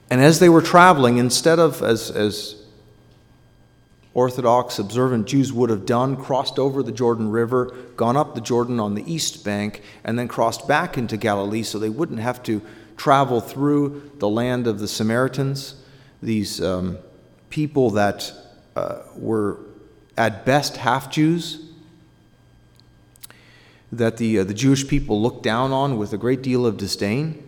And 0.10 0.22
as 0.22 0.40
they 0.40 0.50
were 0.50 0.62
traveling, 0.62 1.18
instead 1.18 1.60
of, 1.60 1.82
as, 1.82 2.12
as 2.12 2.59
Orthodox 4.14 4.80
observant 4.80 5.28
Jews 5.28 5.54
would 5.54 5.70
have 5.70 5.86
done, 5.86 6.16
crossed 6.18 6.58
over 6.58 6.82
the 6.82 6.92
Jordan 6.92 7.30
River, 7.30 7.76
gone 7.96 8.18
up 8.18 8.34
the 8.34 8.42
Jordan 8.42 8.80
on 8.80 8.96
the 8.96 9.12
east 9.12 9.46
bank, 9.46 9.84
and 10.04 10.18
then 10.18 10.28
crossed 10.28 10.68
back 10.68 10.98
into 10.98 11.16
Galilee 11.16 11.64
so 11.64 11.78
they 11.78 11.90
wouldn't 11.90 12.20
have 12.20 12.42
to 12.44 12.62
travel 12.98 13.40
through 13.40 14.12
the 14.18 14.28
land 14.28 14.68
of 14.68 14.80
the 14.80 14.88
Samaritans, 14.88 15.76
these 16.22 16.62
um, 16.62 16.98
people 17.50 17.92
that 17.92 18.32
uh, 18.76 19.00
were 19.16 19.58
at 20.18 20.46
best 20.46 20.78
half 20.78 21.10
Jews 21.10 21.66
that 23.92 24.18
the, 24.18 24.40
uh, 24.40 24.44
the 24.44 24.54
Jewish 24.54 24.88
people 24.88 25.22
looked 25.22 25.44
down 25.44 25.72
on 25.72 25.98
with 25.98 26.14
a 26.14 26.18
great 26.18 26.42
deal 26.42 26.66
of 26.66 26.78
disdain. 26.78 27.48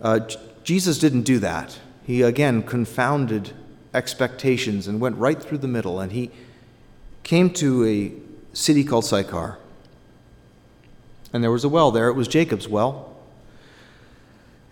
Uh, 0.00 0.20
J- 0.20 0.38
Jesus 0.64 0.98
didn't 0.98 1.22
do 1.22 1.38
that. 1.38 1.78
He 2.04 2.22
again 2.22 2.62
confounded 2.62 3.52
expectations 3.94 4.86
and 4.86 5.00
went 5.00 5.16
right 5.16 5.40
through 5.40 5.58
the 5.58 5.68
middle, 5.68 6.00
and 6.00 6.12
he 6.12 6.30
came 7.22 7.50
to 7.50 7.84
a 7.84 8.12
city 8.56 8.84
called 8.84 9.04
Sychar. 9.04 9.58
And 11.32 11.42
there 11.44 11.50
was 11.50 11.64
a 11.64 11.68
well 11.68 11.90
there. 11.90 12.08
It 12.08 12.14
was 12.14 12.28
Jacob's 12.28 12.68
well. 12.68 13.16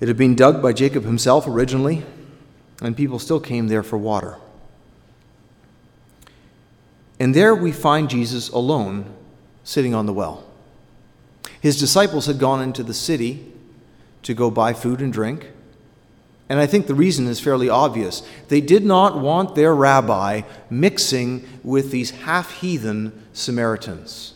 It 0.01 0.09
had 0.09 0.17
been 0.17 0.35
dug 0.35 0.63
by 0.63 0.73
Jacob 0.73 1.05
himself 1.05 1.47
originally, 1.47 2.05
and 2.83 2.97
people 2.97 3.19
still 3.19 3.41
came 3.41 3.69
there 3.69 3.83
for 3.83 3.97
water. 3.97 4.37
And 7.19 7.35
there 7.35 7.55
we 7.55 7.73
find 7.73 8.11
Jesus 8.11 8.51
alone 8.51 9.15
sitting 9.65 9.95
on 9.95 10.07
the 10.07 10.13
well. 10.13 10.45
His 11.61 11.81
disciples 11.81 12.27
had 12.27 12.39
gone 12.39 12.63
into 12.63 12.83
the 12.83 12.95
city 12.95 13.53
to 14.23 14.35
go 14.35 14.51
buy 14.51 14.73
food 14.73 15.01
and 15.01 15.13
drink. 15.13 15.51
And 16.49 16.61
I 16.61 16.67
think 16.67 16.87
the 16.87 16.95
reason 16.95 17.27
is 17.27 17.41
fairly 17.41 17.69
obvious. 17.69 18.23
They 18.49 18.61
did 18.61 18.85
not 18.85 19.19
want 19.19 19.55
their 19.55 19.75
rabbi 19.75 20.43
mixing 20.71 21.47
with 21.65 21.91
these 21.91 22.11
half 22.11 22.61
heathen 22.61 23.27
Samaritans. 23.33 24.35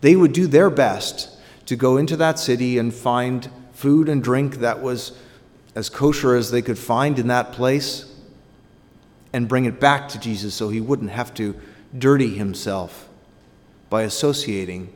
They 0.00 0.16
would 0.16 0.32
do 0.32 0.46
their 0.46 0.70
best 0.70 1.30
to 1.66 1.76
go 1.76 1.96
into 1.96 2.16
that 2.16 2.38
city 2.38 2.78
and 2.78 2.92
find 2.92 3.48
food 3.72 4.08
and 4.08 4.22
drink 4.22 4.56
that 4.56 4.82
was 4.82 5.12
as 5.74 5.88
kosher 5.88 6.34
as 6.34 6.50
they 6.50 6.62
could 6.62 6.78
find 6.78 7.18
in 7.18 7.28
that 7.28 7.52
place. 7.52 8.10
and 9.32 9.48
bring 9.48 9.64
it 9.64 9.80
back 9.80 10.08
to 10.08 10.20
Jesus 10.20 10.54
so 10.54 10.68
he 10.68 10.80
wouldn't 10.80 11.10
have 11.10 11.34
to 11.34 11.56
dirty 11.98 12.36
himself 12.36 13.08
by 13.90 14.02
associating 14.02 14.92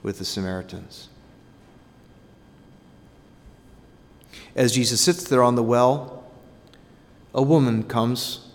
with 0.00 0.18
the 0.18 0.24
Samaritans. 0.24 1.08
As 4.56 4.72
Jesus 4.72 5.00
sits 5.00 5.24
there 5.24 5.42
on 5.42 5.56
the 5.56 5.62
well, 5.62 6.24
a 7.34 7.42
woman 7.42 7.82
comes 7.82 8.48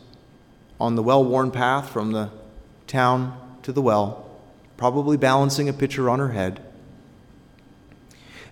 on 0.79 0.95
the 0.95 1.03
well 1.03 1.23
worn 1.23 1.51
path 1.51 1.89
from 1.89 2.13
the 2.13 2.29
town 2.87 3.37
to 3.63 3.73
the 3.73 3.81
well, 3.81 4.29
probably 4.77 5.17
balancing 5.17 5.67
a 5.67 5.73
pitcher 5.73 6.09
on 6.09 6.19
her 6.19 6.29
head. 6.29 6.61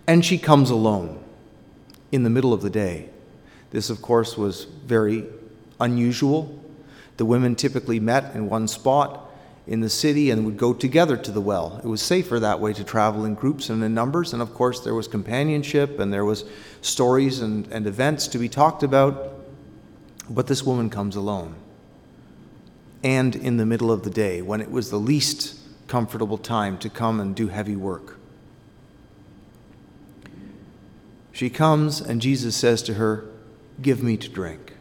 And 0.05 0.25
she 0.25 0.37
comes 0.37 0.69
alone 0.69 1.23
in 2.11 2.23
the 2.23 2.29
middle 2.29 2.53
of 2.53 2.61
the 2.61 2.69
day. 2.69 3.09
This, 3.71 3.89
of 3.89 4.01
course, 4.01 4.37
was 4.37 4.65
very 4.85 5.25
unusual. 5.79 6.61
The 7.17 7.25
women 7.25 7.55
typically 7.55 7.99
met 7.99 8.35
in 8.35 8.49
one 8.49 8.67
spot 8.67 9.26
in 9.67 9.81
the 9.81 9.89
city 9.89 10.29
and 10.29 10.45
would 10.45 10.57
go 10.57 10.73
together 10.73 11.17
to 11.17 11.31
the 11.31 11.41
well. 11.41 11.81
It 11.83 11.87
was 11.87 12.01
safer 12.01 12.39
that 12.39 12.59
way 12.59 12.73
to 12.73 12.83
travel 12.83 13.25
in 13.25 13.35
groups 13.35 13.69
and 13.69 13.83
in 13.83 13.93
numbers, 13.93 14.33
and 14.33 14.41
of 14.41 14.53
course, 14.53 14.79
there 14.79 14.95
was 14.95 15.07
companionship 15.07 15.99
and 15.99 16.11
there 16.13 16.25
was 16.25 16.45
stories 16.81 17.41
and, 17.41 17.67
and 17.67 17.85
events 17.85 18.27
to 18.29 18.37
be 18.37 18.47
talked 18.47 18.81
about. 18.81 19.33
But 20.29 20.47
this 20.47 20.63
woman 20.63 20.89
comes 20.89 21.15
alone. 21.15 21.55
And 23.03 23.35
in 23.35 23.57
the 23.57 23.65
middle 23.65 23.91
of 23.91 24.03
the 24.03 24.09
day, 24.09 24.41
when 24.41 24.61
it 24.61 24.71
was 24.71 24.89
the 24.89 24.99
least 24.99 25.57
comfortable 25.87 26.37
time 26.37 26.77
to 26.79 26.89
come 26.89 27.19
and 27.19 27.35
do 27.35 27.47
heavy 27.47 27.75
work. 27.75 28.17
She 31.31 31.49
comes, 31.49 32.01
and 32.01 32.21
Jesus 32.21 32.55
says 32.55 32.81
to 32.83 32.95
her, 32.95 33.25
Give 33.81 34.01
me 34.01 34.17
to 34.17 34.29
drink. 34.29 34.73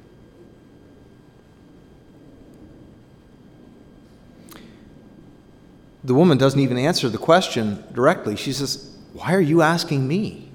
The 6.06 6.14
woman 6.14 6.38
doesn't 6.38 6.60
even 6.60 6.78
answer 6.78 7.08
the 7.08 7.18
question 7.18 7.82
directly. 7.92 8.36
She 8.36 8.52
says, 8.52 8.96
Why 9.12 9.34
are 9.34 9.40
you 9.40 9.60
asking 9.60 10.06
me? 10.06 10.48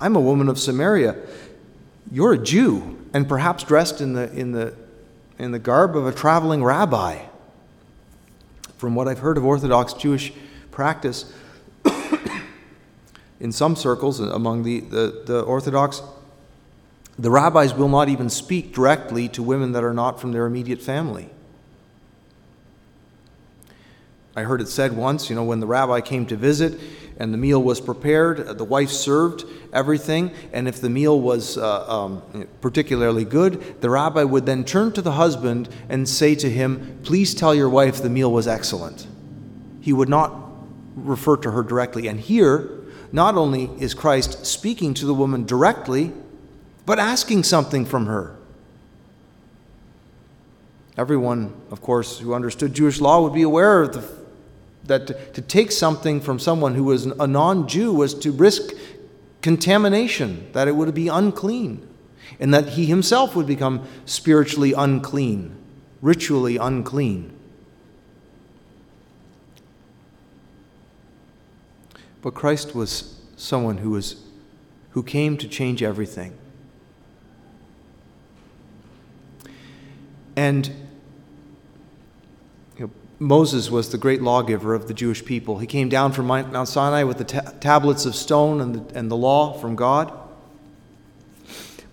I'm 0.00 0.16
a 0.16 0.20
woman 0.20 0.48
of 0.48 0.58
Samaria. 0.58 1.14
You're 2.10 2.32
a 2.32 2.38
Jew, 2.38 2.98
and 3.14 3.28
perhaps 3.28 3.62
dressed 3.62 4.00
in 4.00 4.14
the, 4.14 4.32
in 4.32 4.50
the, 4.50 4.74
in 5.38 5.52
the 5.52 5.60
garb 5.60 5.96
of 5.96 6.04
a 6.04 6.12
traveling 6.12 6.64
rabbi. 6.64 7.26
From 8.76 8.96
what 8.96 9.06
I've 9.06 9.20
heard 9.20 9.36
of 9.36 9.44
Orthodox 9.44 9.92
Jewish 9.92 10.32
practice, 10.72 11.32
in 13.40 13.52
some 13.52 13.76
circles 13.76 14.18
among 14.18 14.64
the, 14.64 14.80
the, 14.80 15.22
the 15.26 15.40
Orthodox, 15.42 16.02
the 17.16 17.30
rabbis 17.30 17.72
will 17.72 17.88
not 17.88 18.08
even 18.08 18.28
speak 18.28 18.74
directly 18.74 19.28
to 19.28 19.44
women 19.44 19.70
that 19.72 19.84
are 19.84 19.94
not 19.94 20.20
from 20.20 20.32
their 20.32 20.46
immediate 20.46 20.82
family. 20.82 21.30
I 24.40 24.44
heard 24.44 24.62
it 24.62 24.68
said 24.68 24.96
once, 24.96 25.28
you 25.28 25.36
know, 25.36 25.44
when 25.44 25.60
the 25.60 25.66
rabbi 25.66 26.00
came 26.00 26.24
to 26.26 26.36
visit 26.36 26.80
and 27.18 27.34
the 27.34 27.36
meal 27.36 27.62
was 27.62 27.78
prepared, 27.78 28.56
the 28.56 28.64
wife 28.64 28.88
served 28.88 29.44
everything, 29.70 30.30
and 30.54 30.66
if 30.66 30.80
the 30.80 30.88
meal 30.88 31.20
was 31.20 31.58
uh, 31.58 31.86
um, 31.86 32.48
particularly 32.62 33.26
good, 33.26 33.82
the 33.82 33.90
rabbi 33.90 34.24
would 34.24 34.46
then 34.46 34.64
turn 34.64 34.92
to 34.92 35.02
the 35.02 35.12
husband 35.12 35.68
and 35.90 36.08
say 36.08 36.34
to 36.36 36.48
him, 36.48 36.98
Please 37.02 37.34
tell 37.34 37.54
your 37.54 37.68
wife 37.68 38.02
the 38.02 38.08
meal 38.08 38.32
was 38.32 38.48
excellent. 38.48 39.06
He 39.82 39.92
would 39.92 40.08
not 40.08 40.34
refer 40.94 41.36
to 41.36 41.50
her 41.50 41.62
directly. 41.62 42.08
And 42.08 42.18
here, 42.18 42.70
not 43.12 43.34
only 43.34 43.64
is 43.78 43.92
Christ 43.92 44.46
speaking 44.46 44.94
to 44.94 45.04
the 45.04 45.12
woman 45.12 45.44
directly, 45.44 46.14
but 46.86 46.98
asking 46.98 47.44
something 47.44 47.84
from 47.84 48.06
her. 48.06 48.38
Everyone, 50.96 51.52
of 51.70 51.82
course, 51.82 52.18
who 52.18 52.32
understood 52.32 52.72
Jewish 52.72 53.00
law 53.00 53.22
would 53.22 53.34
be 53.34 53.42
aware 53.42 53.82
of 53.82 53.92
the, 53.92 54.19
that 54.90 55.34
to, 55.34 55.40
take 55.40 55.70
something 55.70 56.20
from 56.20 56.40
someone 56.40 56.74
who 56.74 56.82
was 56.82 57.06
a 57.06 57.26
non 57.26 57.68
Jew 57.68 57.92
was 57.92 58.12
to 58.14 58.32
risk 58.32 58.74
contamination, 59.40 60.50
that 60.52 60.66
it 60.66 60.74
would 60.74 60.92
be 60.94 61.06
unclean, 61.06 61.88
and 62.40 62.52
that 62.52 62.70
he 62.70 62.86
himself 62.86 63.36
would 63.36 63.46
become 63.46 63.86
spiritually 64.04 64.72
unclean, 64.72 65.56
ritually 66.02 66.56
unclean. 66.56 67.32
But 72.20 72.34
Christ 72.34 72.74
was 72.74 73.20
someone 73.36 73.78
who 73.78 73.90
was 73.90 74.22
who 74.90 75.04
came 75.04 75.36
to 75.36 75.46
change 75.46 75.84
everything. 75.84 76.36
And 80.34 80.72
Moses 83.22 83.70
was 83.70 83.90
the 83.90 83.98
great 83.98 84.22
lawgiver 84.22 84.74
of 84.74 84.88
the 84.88 84.94
Jewish 84.94 85.22
people. 85.22 85.58
He 85.58 85.66
came 85.66 85.90
down 85.90 86.12
from 86.12 86.26
Mount 86.26 86.68
Sinai 86.68 87.02
with 87.02 87.18
the 87.18 87.24
ta- 87.24 87.52
tablets 87.60 88.06
of 88.06 88.16
stone 88.16 88.62
and 88.62 88.74
the, 88.74 88.98
and 88.98 89.10
the 89.10 89.16
law 89.16 89.52
from 89.52 89.76
God. 89.76 90.10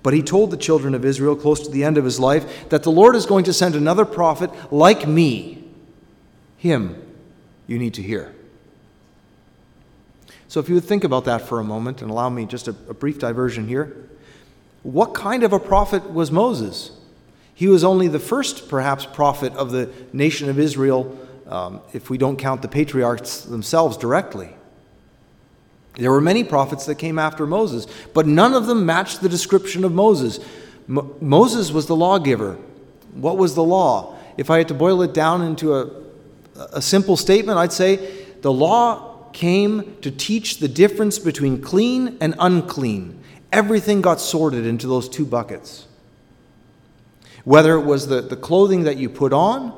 But 0.01 0.13
he 0.13 0.23
told 0.23 0.51
the 0.51 0.57
children 0.57 0.95
of 0.95 1.03
Israel 1.03 1.35
close 1.35 1.59
to 1.65 1.69
the 1.69 1.83
end 1.83 1.97
of 1.97 2.05
his 2.05 2.17
life 2.17 2.69
that 2.69 2.83
the 2.83 2.93
Lord 2.93 3.13
is 3.13 3.25
going 3.25 3.43
to 3.43 3.51
send 3.51 3.75
another 3.75 4.05
prophet 4.05 4.49
like 4.71 5.05
me. 5.05 5.65
Him 6.55 7.03
you 7.67 7.77
need 7.77 7.93
to 7.95 8.01
hear. 8.01 8.33
So, 10.47 10.61
if 10.61 10.69
you 10.69 10.75
would 10.75 10.85
think 10.85 11.03
about 11.03 11.25
that 11.25 11.41
for 11.41 11.59
a 11.59 11.63
moment 11.63 12.01
and 12.01 12.09
allow 12.09 12.29
me 12.29 12.45
just 12.45 12.69
a, 12.69 12.75
a 12.87 12.93
brief 12.93 13.19
diversion 13.19 13.67
here. 13.67 14.09
What 14.81 15.13
kind 15.13 15.43
of 15.43 15.51
a 15.51 15.59
prophet 15.59 16.09
was 16.13 16.31
Moses? 16.31 16.96
He 17.57 17.67
was 17.67 17.83
only 17.83 18.07
the 18.07 18.19
first, 18.19 18.69
perhaps, 18.69 19.07
prophet 19.07 19.51
of 19.55 19.71
the 19.71 19.89
nation 20.13 20.47
of 20.47 20.59
Israel, 20.59 21.17
um, 21.47 21.81
if 21.91 22.07
we 22.07 22.19
don't 22.19 22.37
count 22.37 22.61
the 22.61 22.67
patriarchs 22.67 23.41
themselves 23.41 23.97
directly. 23.97 24.55
There 25.95 26.11
were 26.11 26.21
many 26.21 26.43
prophets 26.43 26.85
that 26.85 26.99
came 26.99 27.17
after 27.17 27.47
Moses, 27.47 27.87
but 28.13 28.27
none 28.27 28.53
of 28.53 28.67
them 28.67 28.85
matched 28.85 29.21
the 29.21 29.27
description 29.27 29.83
of 29.83 29.91
Moses. 29.91 30.39
Mo- 30.85 31.15
Moses 31.19 31.71
was 31.71 31.87
the 31.87 31.95
lawgiver. 31.95 32.59
What 33.15 33.37
was 33.37 33.55
the 33.55 33.63
law? 33.63 34.15
If 34.37 34.51
I 34.51 34.59
had 34.59 34.67
to 34.67 34.75
boil 34.75 35.01
it 35.01 35.15
down 35.15 35.41
into 35.41 35.73
a, 35.73 35.89
a 36.73 36.81
simple 36.83 37.17
statement, 37.17 37.57
I'd 37.57 37.73
say 37.73 38.23
the 38.41 38.53
law 38.53 39.31
came 39.33 39.97
to 40.01 40.11
teach 40.11 40.59
the 40.59 40.67
difference 40.67 41.17
between 41.17 41.59
clean 41.59 42.19
and 42.21 42.35
unclean. 42.37 43.19
Everything 43.51 44.01
got 44.01 44.21
sorted 44.21 44.67
into 44.67 44.85
those 44.85 45.09
two 45.09 45.25
buckets. 45.25 45.87
Whether 47.47 47.77
it 47.77 47.85
was 47.85 48.07
the, 48.07 48.19
the 48.19 48.35
clothing 48.35 48.83
that 48.83 48.97
you 48.97 49.07
put 49.07 49.31
on, 49.31 49.71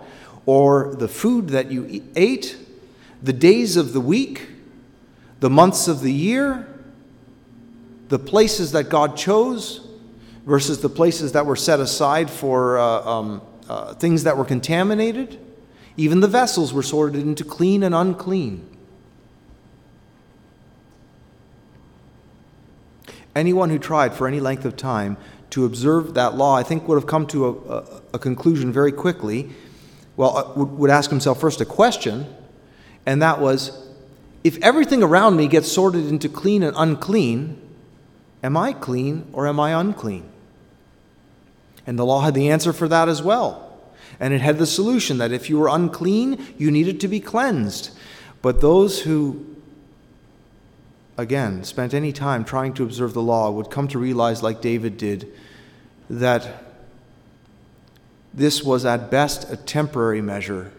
or 0.48 0.96
the 0.96 1.08
food 1.08 1.50
that 1.50 1.72
you 1.72 2.04
ate, 2.16 2.58
the 3.22 3.32
days 3.32 3.78
of 3.78 3.94
the 3.94 4.02
week, 4.02 4.48
the 5.40 5.52
months 5.52 5.88
of 5.88 6.02
the 6.02 6.12
year, 6.12 6.68
the 8.08 8.18
places 8.18 8.72
that 8.72 8.86
God 8.86 9.16
chose 9.16 9.88
versus 10.48 10.82
the 10.82 10.90
places 10.90 11.34
that 11.34 11.46
were 11.46 11.56
set 11.56 11.80
aside 11.80 12.32
for 12.32 12.80
uh, 12.80 13.02
um, 13.04 13.42
uh, 13.70 13.94
things 13.94 14.24
that 14.24 14.36
were 14.36 14.46
contaminated. 14.46 15.40
Even 15.96 16.22
the 16.22 16.28
vessels 16.28 16.74
were 16.74 16.82
sorted 16.82 17.22
into 17.22 17.44
clean 17.44 17.84
and 17.84 17.94
unclean. 17.94 18.68
Anyone 23.36 23.70
who 23.70 23.78
tried 23.78 24.16
for 24.16 24.28
any 24.28 24.40
length 24.40 24.66
of 24.66 24.76
time 24.76 25.18
to 25.52 25.66
observe 25.66 26.14
that 26.14 26.36
law, 26.36 26.56
I 26.56 26.64
think, 26.64 26.88
would 26.88 26.96
have 26.96 27.08
come 27.08 27.26
to 27.28 27.46
a, 27.46 27.52
a, 27.52 28.02
a 28.16 28.20
conclusion 28.20 28.72
very 28.72 28.92
quickly. 28.92 29.50
Well, 30.16 30.38
uh, 30.38 30.54
would, 30.56 30.72
would 30.72 30.90
ask 30.90 31.10
himself 31.10 31.40
first 31.40 31.62
a 31.62 31.66
question, 31.66 32.28
and 33.06 33.22
that 33.22 33.40
was 33.40 33.88
if 34.44 34.58
everything 34.64 35.04
around 35.04 35.36
me 35.36 35.48
gets 35.48 35.72
sorted 35.72 36.08
into 36.08 36.30
clean 36.30 36.64
and 36.64 36.76
unclean, 36.78 37.62
am 38.44 38.56
I 38.56 38.74
clean 38.74 39.28
or 39.34 39.48
am 39.48 39.60
I 39.60 39.80
unclean? 39.80 40.30
And 41.86 41.98
the 41.98 42.06
law 42.06 42.22
had 42.22 42.36
the 42.36 42.50
answer 42.50 42.72
for 42.72 42.88
that 42.88 43.10
as 43.10 43.22
well. 43.22 43.66
And 44.20 44.34
it 44.34 44.42
had 44.42 44.58
the 44.58 44.66
solution 44.66 45.18
that 45.18 45.32
if 45.32 45.50
you 45.50 45.58
were 45.58 45.68
unclean, 45.68 46.46
you 46.58 46.72
needed 46.72 47.00
to 47.02 47.08
be 47.08 47.20
cleansed. 47.20 47.92
But 48.42 48.62
those 48.62 49.02
who 49.02 49.49
again, 51.20 51.64
spent 51.64 51.94
any 51.94 52.12
time 52.12 52.44
trying 52.44 52.74
to 52.74 52.84
observe 52.84 53.14
the 53.14 53.22
law 53.22 53.52
would 53.52 53.70
come 53.70 53.88
to 53.90 54.00
realize, 54.00 54.42
like 54.42 54.62
David 54.62 54.98
did, 54.98 55.32
that 56.10 56.64
this 58.34 58.64
was 58.64 58.86
at 58.86 59.12
best 59.12 59.52
a 59.52 59.58
temporary 59.58 60.22
measure, 60.22 60.72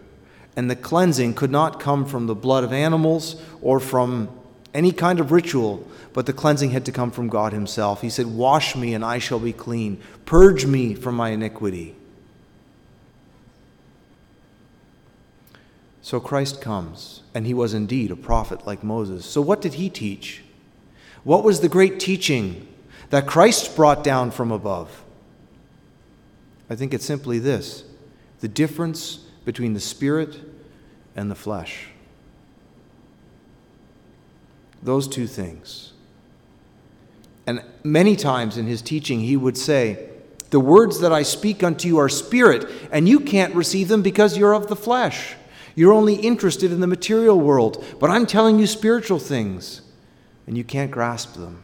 and 0.55 0.69
the 0.69 0.75
cleansing 0.75 1.35
could 1.35 1.51
not 1.51 1.79
come 1.79 2.05
from 2.05 2.27
the 2.27 2.35
blood 2.35 2.63
of 2.63 2.73
animals 2.73 3.41
or 3.61 3.79
from 3.79 4.29
any 4.73 4.91
kind 4.91 5.19
of 5.19 5.31
ritual, 5.31 5.87
but 6.13 6.25
the 6.25 6.33
cleansing 6.33 6.71
had 6.71 6.85
to 6.85 6.91
come 6.91 7.11
from 7.11 7.27
God 7.27 7.53
Himself. 7.53 8.01
He 8.01 8.09
said, 8.09 8.25
Wash 8.25 8.75
me, 8.75 8.93
and 8.93 9.05
I 9.05 9.19
shall 9.19 9.39
be 9.39 9.53
clean. 9.53 10.01
Purge 10.25 10.65
me 10.65 10.95
from 10.95 11.15
my 11.15 11.29
iniquity. 11.29 11.95
So 16.01 16.19
Christ 16.19 16.61
comes, 16.61 17.21
and 17.33 17.45
he 17.45 17.53
was 17.53 17.73
indeed 17.73 18.11
a 18.11 18.15
prophet 18.15 18.65
like 18.65 18.83
Moses. 18.83 19.25
So, 19.25 19.39
what 19.41 19.61
did 19.61 19.75
he 19.75 19.89
teach? 19.89 20.43
What 21.23 21.43
was 21.43 21.61
the 21.61 21.69
great 21.69 21.99
teaching 21.99 22.67
that 23.11 23.27
Christ 23.27 23.75
brought 23.75 24.03
down 24.03 24.31
from 24.31 24.51
above? 24.51 25.03
I 26.69 26.75
think 26.75 26.93
it's 26.93 27.05
simply 27.05 27.37
this 27.37 27.83
the 28.39 28.47
difference 28.47 29.17
between 29.45 29.73
the 29.73 29.79
spirit 29.79 30.39
and 31.15 31.29
the 31.29 31.35
flesh. 31.35 31.87
Those 34.81 35.07
two 35.07 35.27
things. 35.27 35.93
And 37.45 37.63
many 37.83 38.15
times 38.15 38.57
in 38.57 38.65
his 38.65 38.81
teaching, 38.81 39.19
he 39.19 39.37
would 39.37 39.57
say, 39.57 40.09
The 40.49 40.59
words 40.59 40.99
that 41.01 41.11
I 41.11 41.21
speak 41.21 41.63
unto 41.63 41.87
you 41.87 41.99
are 41.99 42.09
spirit, 42.09 42.65
and 42.91 43.07
you 43.07 43.19
can't 43.19 43.53
receive 43.53 43.87
them 43.87 44.01
because 44.01 44.37
you're 44.37 44.55
of 44.55 44.67
the 44.67 44.75
flesh. 44.75 45.35
You're 45.75 45.93
only 45.93 46.15
interested 46.15 46.71
in 46.71 46.79
the 46.79 46.87
material 46.87 47.39
world, 47.39 47.83
but 47.99 48.09
I'm 48.09 48.25
telling 48.25 48.59
you 48.59 48.67
spiritual 48.67 49.19
things, 49.19 49.81
and 50.47 50.57
you 50.57 50.63
can't 50.63 50.91
grasp 50.91 51.33
them. 51.35 51.63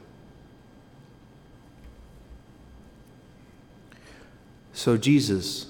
So 4.73 4.95
Jesus, 4.95 5.67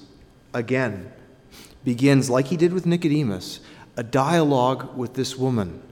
again, 0.52 1.10
begins, 1.82 2.28
like 2.28 2.46
he 2.46 2.56
did 2.56 2.72
with 2.72 2.86
Nicodemus, 2.86 3.60
a 3.96 4.02
dialogue 4.02 4.96
with 4.96 5.14
this 5.14 5.36
woman, 5.36 5.82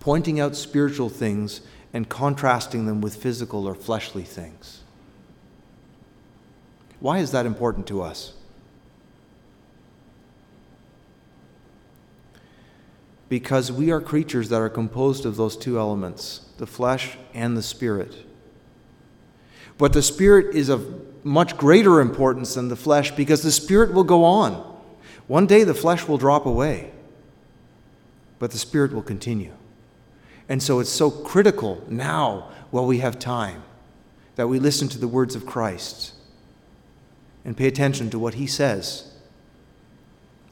pointing 0.00 0.40
out 0.40 0.56
spiritual 0.56 1.08
things 1.08 1.60
and 1.92 2.08
contrasting 2.08 2.86
them 2.86 3.00
with 3.00 3.14
physical 3.14 3.66
or 3.66 3.74
fleshly 3.74 4.24
things. 4.24 4.82
Why 7.00 7.18
is 7.18 7.30
that 7.30 7.46
important 7.46 7.86
to 7.86 8.02
us? 8.02 8.34
Because 13.32 13.72
we 13.72 13.90
are 13.90 13.98
creatures 13.98 14.50
that 14.50 14.60
are 14.60 14.68
composed 14.68 15.24
of 15.24 15.36
those 15.36 15.56
two 15.56 15.78
elements, 15.78 16.42
the 16.58 16.66
flesh 16.66 17.16
and 17.32 17.56
the 17.56 17.62
spirit. 17.62 18.14
But 19.78 19.94
the 19.94 20.02
spirit 20.02 20.54
is 20.54 20.68
of 20.68 21.24
much 21.24 21.56
greater 21.56 22.02
importance 22.02 22.56
than 22.56 22.68
the 22.68 22.76
flesh 22.76 23.10
because 23.12 23.42
the 23.42 23.50
spirit 23.50 23.94
will 23.94 24.04
go 24.04 24.22
on. 24.22 24.52
One 25.28 25.46
day 25.46 25.64
the 25.64 25.72
flesh 25.72 26.06
will 26.06 26.18
drop 26.18 26.44
away, 26.44 26.92
but 28.38 28.50
the 28.50 28.58
spirit 28.58 28.92
will 28.92 29.00
continue. 29.00 29.54
And 30.46 30.62
so 30.62 30.78
it's 30.78 30.90
so 30.90 31.10
critical 31.10 31.82
now, 31.88 32.50
while 32.70 32.84
we 32.84 32.98
have 32.98 33.18
time, 33.18 33.62
that 34.36 34.48
we 34.48 34.58
listen 34.58 34.88
to 34.88 34.98
the 34.98 35.08
words 35.08 35.34
of 35.34 35.46
Christ 35.46 36.12
and 37.46 37.56
pay 37.56 37.66
attention 37.66 38.10
to 38.10 38.18
what 38.18 38.34
he 38.34 38.46
says 38.46 39.10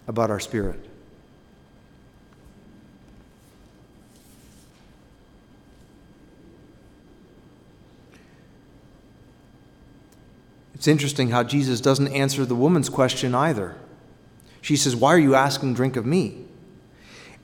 about 0.09 0.31
our 0.31 0.41
spirit. 0.41 0.90
It's 10.81 10.89
interesting 10.89 11.29
how 11.29 11.43
Jesus 11.43 11.79
doesn't 11.79 12.09
answer 12.09 12.47
the 12.47 12.55
woman's 12.55 12.89
question 12.89 13.35
either. 13.35 13.77
She 14.63 14.77
says, 14.77 14.97
Why 14.97 15.13
are 15.13 15.19
you 15.19 15.35
asking 15.35 15.75
drink 15.75 15.95
of 15.95 16.07
me? 16.07 16.47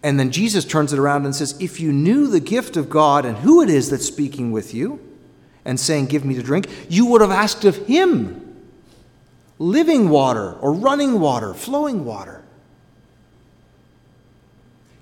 And 0.02 0.18
then 0.18 0.30
Jesus 0.30 0.64
turns 0.64 0.94
it 0.94 0.98
around 0.98 1.26
and 1.26 1.36
says, 1.36 1.54
If 1.60 1.78
you 1.78 1.92
knew 1.92 2.28
the 2.28 2.40
gift 2.40 2.78
of 2.78 2.88
God 2.88 3.26
and 3.26 3.36
who 3.36 3.60
it 3.60 3.68
is 3.68 3.90
that's 3.90 4.06
speaking 4.06 4.52
with 4.52 4.72
you 4.72 4.98
and 5.66 5.78
saying, 5.78 6.06
Give 6.06 6.24
me 6.24 6.34
to 6.36 6.42
drink, 6.42 6.66
you 6.88 7.04
would 7.04 7.20
have 7.20 7.30
asked 7.30 7.66
of 7.66 7.76
him 7.86 8.56
living 9.58 10.08
water 10.08 10.54
or 10.54 10.72
running 10.72 11.20
water, 11.20 11.52
flowing 11.52 12.06
water. 12.06 12.42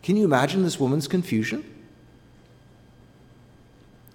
Can 0.03 0.17
you 0.17 0.25
imagine 0.25 0.65
this 0.65 0.81
woman's 0.81 1.07
confusion? 1.07 1.63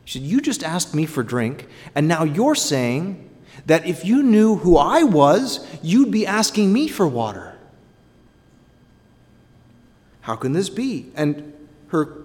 She 0.03 0.19
said, 0.19 0.27
You 0.27 0.41
just 0.41 0.61
asked 0.61 0.93
me 0.93 1.05
for 1.05 1.23
drink, 1.23 1.69
and 1.95 2.05
now 2.05 2.25
you're 2.25 2.53
saying 2.53 3.28
that 3.65 3.85
if 3.85 4.05
you 4.05 4.23
knew 4.23 4.55
who 4.55 4.77
I 4.77 5.03
was, 5.03 5.65
you'd 5.81 6.11
be 6.11 6.25
asking 6.25 6.71
me 6.71 6.87
for 6.87 7.07
water. 7.07 7.57
How 10.21 10.35
can 10.35 10.53
this 10.53 10.69
be? 10.69 11.11
And 11.15 11.53
her, 11.87 12.23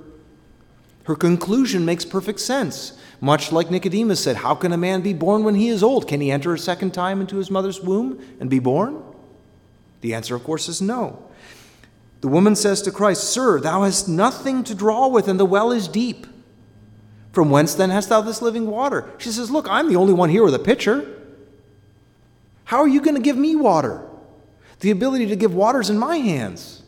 her 1.05 1.17
conclusion 1.17 1.85
makes 1.85 2.05
perfect 2.05 2.41
sense. 2.41 2.99
Much 3.21 3.53
like 3.53 3.71
Nicodemus 3.71 4.21
said, 4.23 4.37
How 4.37 4.55
can 4.55 4.73
a 4.73 4.77
man 4.77 5.01
be 5.01 5.15
born 5.15 5.45
when 5.45 5.55
he 5.55 5.69
is 5.69 5.83
old? 5.83 6.07
Can 6.07 6.21
he 6.21 6.31
enter 6.31 6.53
a 6.53 6.59
second 6.59 6.93
time 6.93 7.21
into 7.21 7.37
his 7.37 7.51
mother's 7.51 7.81
womb 7.81 8.23
and 8.41 8.51
be 8.51 8.59
born? 8.59 9.03
The 10.03 10.13
answer, 10.13 10.35
of 10.35 10.45
course, 10.45 10.69
is 10.69 10.83
no. 10.83 11.23
The 12.21 12.29
woman 12.29 12.57
says 12.57 12.83
to 12.83 12.91
Christ, 12.91 13.25
Sir, 13.25 13.61
thou 13.61 13.83
hast 13.83 14.09
nothing 14.09 14.65
to 14.65 14.75
draw 14.75 15.09
with, 15.09 15.29
and 15.29 15.41
the 15.41 15.47
well 15.47 15.73
is 15.73 15.89
deep. 15.89 16.27
From 17.33 17.51
whence 17.51 17.75
then 17.75 17.91
hast 17.91 18.11
thou 18.11 18.21
this 18.21 18.43
living 18.43 18.67
water? 18.67 19.11
She 19.19 19.31
says, 19.31 19.51
Look, 19.51 19.67
I'm 19.69 19.89
the 19.89 19.97
only 19.97 20.13
one 20.13 20.29
here 20.29 20.45
with 20.45 20.55
a 20.55 20.59
pitcher. 20.59 21.11
How 22.65 22.79
are 22.79 22.89
you 22.89 23.01
going 23.01 23.17
to 23.17 23.23
give 23.23 23.37
me 23.37 23.57
water? 23.57 24.07
The 24.81 24.91
ability 24.91 25.27
to 25.27 25.37
give 25.37 25.55
water's 25.55 25.91
in 25.91 25.99
my 25.99 26.17
hands. 26.17 26.83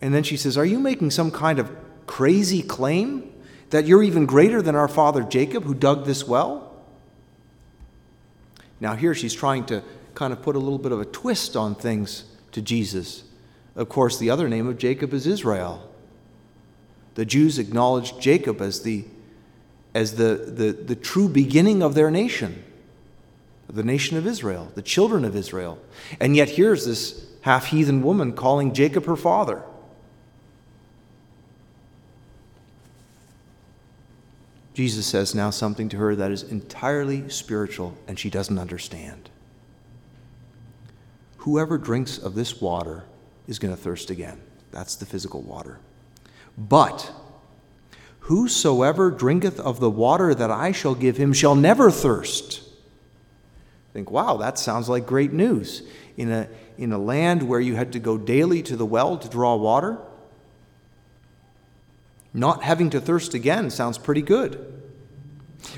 And 0.00 0.12
then 0.12 0.22
she 0.22 0.36
says, 0.36 0.58
Are 0.58 0.64
you 0.64 0.78
making 0.78 1.10
some 1.10 1.30
kind 1.30 1.58
of 1.58 1.70
crazy 2.06 2.62
claim 2.62 3.32
that 3.70 3.86
you're 3.86 4.02
even 4.02 4.26
greater 4.26 4.60
than 4.60 4.74
our 4.74 4.88
father 4.88 5.22
Jacob 5.22 5.64
who 5.64 5.74
dug 5.74 6.04
this 6.04 6.26
well? 6.26 6.74
Now, 8.80 8.96
here 8.96 9.14
she's 9.14 9.34
trying 9.34 9.64
to 9.66 9.82
kind 10.14 10.32
of 10.32 10.42
put 10.42 10.56
a 10.56 10.58
little 10.58 10.78
bit 10.78 10.92
of 10.92 11.00
a 11.00 11.04
twist 11.04 11.56
on 11.56 11.74
things 11.74 12.24
to 12.52 12.60
Jesus. 12.60 13.24
Of 13.76 13.88
course, 13.88 14.18
the 14.18 14.30
other 14.30 14.48
name 14.48 14.68
of 14.68 14.78
Jacob 14.78 15.12
is 15.14 15.26
Israel. 15.26 15.90
The 17.14 17.24
Jews 17.24 17.58
acknowledged 17.58 18.20
Jacob 18.20 18.60
as 18.60 18.82
the, 18.82 19.04
as 19.94 20.16
the, 20.16 20.34
the, 20.34 20.72
the 20.72 20.96
true 20.96 21.28
beginning 21.28 21.82
of 21.82 21.94
their 21.94 22.10
nation, 22.10 22.64
the 23.68 23.84
nation 23.84 24.16
of 24.16 24.26
Israel, 24.26 24.72
the 24.74 24.82
children 24.82 25.24
of 25.24 25.36
Israel. 25.36 25.78
And 26.20 26.34
yet, 26.36 26.50
here's 26.50 26.84
this 26.84 27.26
half 27.42 27.66
heathen 27.66 28.02
woman 28.02 28.32
calling 28.32 28.74
Jacob 28.74 29.06
her 29.06 29.16
father. 29.16 29.62
Jesus 34.74 35.06
says 35.06 35.36
now 35.36 35.50
something 35.50 35.88
to 35.90 35.96
her 35.98 36.16
that 36.16 36.32
is 36.32 36.42
entirely 36.42 37.28
spiritual 37.28 37.96
and 38.08 38.18
she 38.18 38.28
doesn't 38.28 38.58
understand. 38.58 39.30
Whoever 41.38 41.78
drinks 41.78 42.18
of 42.18 42.34
this 42.34 42.60
water 42.60 43.04
is 43.46 43.60
going 43.60 43.74
to 43.74 43.80
thirst 43.80 44.10
again. 44.10 44.40
That's 44.72 44.96
the 44.96 45.06
physical 45.06 45.42
water. 45.42 45.78
But 46.58 47.12
whosoever 48.24 49.10
drinketh 49.10 49.60
of 49.60 49.80
the 49.80 49.90
water 49.90 50.34
that 50.34 50.50
I 50.50 50.72
shall 50.72 50.94
give 50.94 51.18
him 51.18 51.32
shall 51.34 51.54
never 51.54 51.90
thirst. 51.90 52.62
Think, 53.92 54.10
wow, 54.10 54.38
that 54.38 54.58
sounds 54.58 54.88
like 54.88 55.06
great 55.06 55.32
news. 55.32 55.82
In 56.16 56.30
a, 56.30 56.48
in 56.78 56.92
a 56.92 56.98
land 56.98 57.42
where 57.42 57.60
you 57.60 57.76
had 57.76 57.92
to 57.92 57.98
go 57.98 58.16
daily 58.16 58.62
to 58.62 58.76
the 58.76 58.86
well 58.86 59.18
to 59.18 59.28
draw 59.28 59.56
water, 59.56 59.98
not 62.32 62.62
having 62.62 62.88
to 62.90 63.00
thirst 63.00 63.34
again 63.34 63.68
sounds 63.70 63.98
pretty 63.98 64.22
good. 64.22 64.72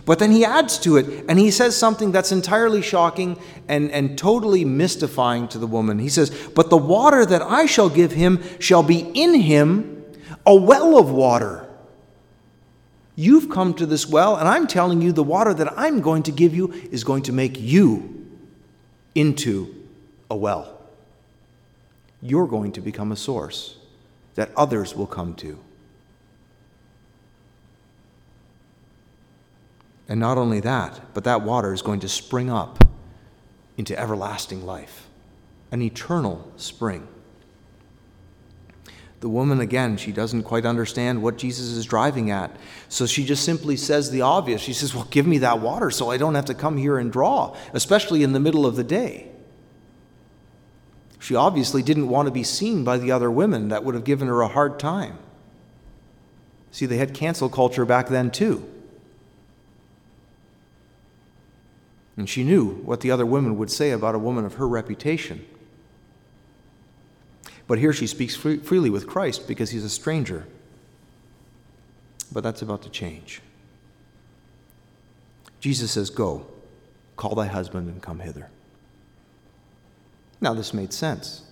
But 0.05 0.21
then 0.21 0.31
he 0.31 0.45
adds 0.45 0.79
to 0.81 0.97
it, 0.99 1.25
and 1.29 1.41
he 1.41 1.51
says 1.51 1.77
something 1.77 2.13
that's 2.13 2.31
entirely 2.31 2.81
shocking 2.81 3.41
and, 3.67 3.91
and 3.91 4.17
totally 4.17 4.65
mystifying 4.65 5.49
to 5.49 5.59
the 5.59 5.67
woman. 5.67 5.99
He 5.99 6.09
says, 6.09 6.31
But 6.55 6.71
the 6.71 6.77
water 6.77 7.27
that 7.27 7.43
I 7.43 7.67
shall 7.67 7.89
give 7.89 8.13
him 8.13 8.41
shall 8.61 8.85
be 8.85 9.01
in 9.01 9.35
him 9.35 10.05
a 10.47 10.55
well 10.55 10.97
of 10.97 11.11
water. 11.11 11.66
You've 13.17 13.49
come 13.49 13.73
to 13.75 13.87
this 13.87 14.07
well, 14.07 14.37
and 14.37 14.47
I'm 14.47 14.67
telling 14.67 15.01
you 15.01 15.11
the 15.11 15.23
water 15.23 15.55
that 15.55 15.73
I'm 15.79 16.03
going 16.03 16.23
to 16.25 16.33
give 16.33 16.55
you 16.55 16.71
is 16.93 17.03
going 17.03 17.23
to 17.25 17.33
make 17.33 17.59
you 17.59 18.27
into 19.15 19.75
a 20.31 20.37
well. 20.37 20.79
You're 22.21 22.47
going 22.47 22.73
to 22.73 22.83
become 22.83 23.11
a 23.11 23.17
source 23.17 23.79
that 24.35 24.51
others 24.55 24.95
will 24.95 25.07
come 25.07 25.35
to. 25.37 25.59
And 30.09 30.21
not 30.21 30.37
only 30.37 30.61
that, 30.61 31.01
but 31.15 31.25
that 31.25 31.41
water 31.41 31.73
is 31.73 31.83
going 31.83 32.01
to 32.01 32.09
spring 32.09 32.51
up 32.51 32.87
into 33.79 33.99
everlasting 33.99 34.65
life, 34.65 35.07
an 35.73 35.81
eternal 35.81 36.53
spring. 36.57 37.09
The 39.27 39.31
woman, 39.31 39.59
again, 39.59 39.97
she 39.97 40.13
doesn't 40.13 40.45
quite 40.45 40.65
understand 40.65 41.21
what 41.21 41.37
Jesus 41.37 41.67
is 41.73 41.85
driving 41.85 42.31
at. 42.31 42.57
So 42.89 43.07
she 43.07 43.25
just 43.25 43.45
simply 43.45 43.77
says 43.77 44.13
the 44.13 44.21
obvious. 44.21 44.61
She 44.63 44.73
says, 44.73 44.95
Well, 44.95 45.09
give 45.11 45.27
me 45.27 45.39
that 45.39 45.59
water 45.59 45.91
so 45.91 46.13
I 46.13 46.17
don't 46.17 46.37
have 46.37 46.45
to 46.45 46.55
come 46.55 46.77
here 46.77 46.97
and 46.97 47.11
draw, 47.11 47.57
especially 47.73 48.23
in 48.23 48.35
the 48.35 48.39
middle 48.39 48.65
of 48.65 48.77
the 48.77 48.85
day. 48.85 49.27
She 51.19 51.35
obviously 51.35 51.83
didn't 51.83 52.09
want 52.09 52.27
to 52.27 52.31
be 52.31 52.45
seen 52.45 52.85
by 52.85 52.99
the 52.99 53.11
other 53.11 53.29
women. 53.29 53.71
That 53.71 53.83
would 53.83 53.97
have 53.97 54.05
given 54.05 54.29
her 54.29 54.43
a 54.43 54.47
hard 54.47 54.79
time. 54.79 55.19
See, 56.71 56.87
they 56.87 56.99
had 56.99 57.13
cancel 57.13 57.49
culture 57.49 57.85
back 57.85 58.07
then, 58.07 58.31
too. 58.31 58.65
And 62.17 62.29
she 62.29 62.45
knew 62.45 62.75
what 62.85 63.01
the 63.01 63.11
other 63.11 63.27
women 63.27 63.59
would 63.59 63.73
say 63.73 63.91
about 63.91 64.15
a 64.15 64.21
woman 64.21 64.45
of 64.45 64.55
her 64.55 64.69
reputation. 64.69 65.45
But 67.67 67.79
here 67.79 67.93
she 67.93 68.07
speaks 68.07 68.37
free, 68.37 68.59
freely 68.59 68.91
with 68.91 69.07
Christ 69.07 69.49
because 69.49 69.71
he's 69.71 69.85
a 69.85 69.91
stranger. 69.91 70.47
But 72.33 72.43
that's 72.43 72.63
about 72.63 72.83
to 72.83 72.91
change. 72.91 73.41
Jesus 75.61 75.91
says, 75.93 76.11
Go, 76.11 76.47
Call 77.17 77.35
thy 77.35 77.47
husband 77.47 77.89
and 77.89 78.03
come 78.03 78.21
hither. 78.21 78.51
Now, 80.41 80.53
this 80.53 80.75
made 80.75 80.93
sense. 80.93 81.43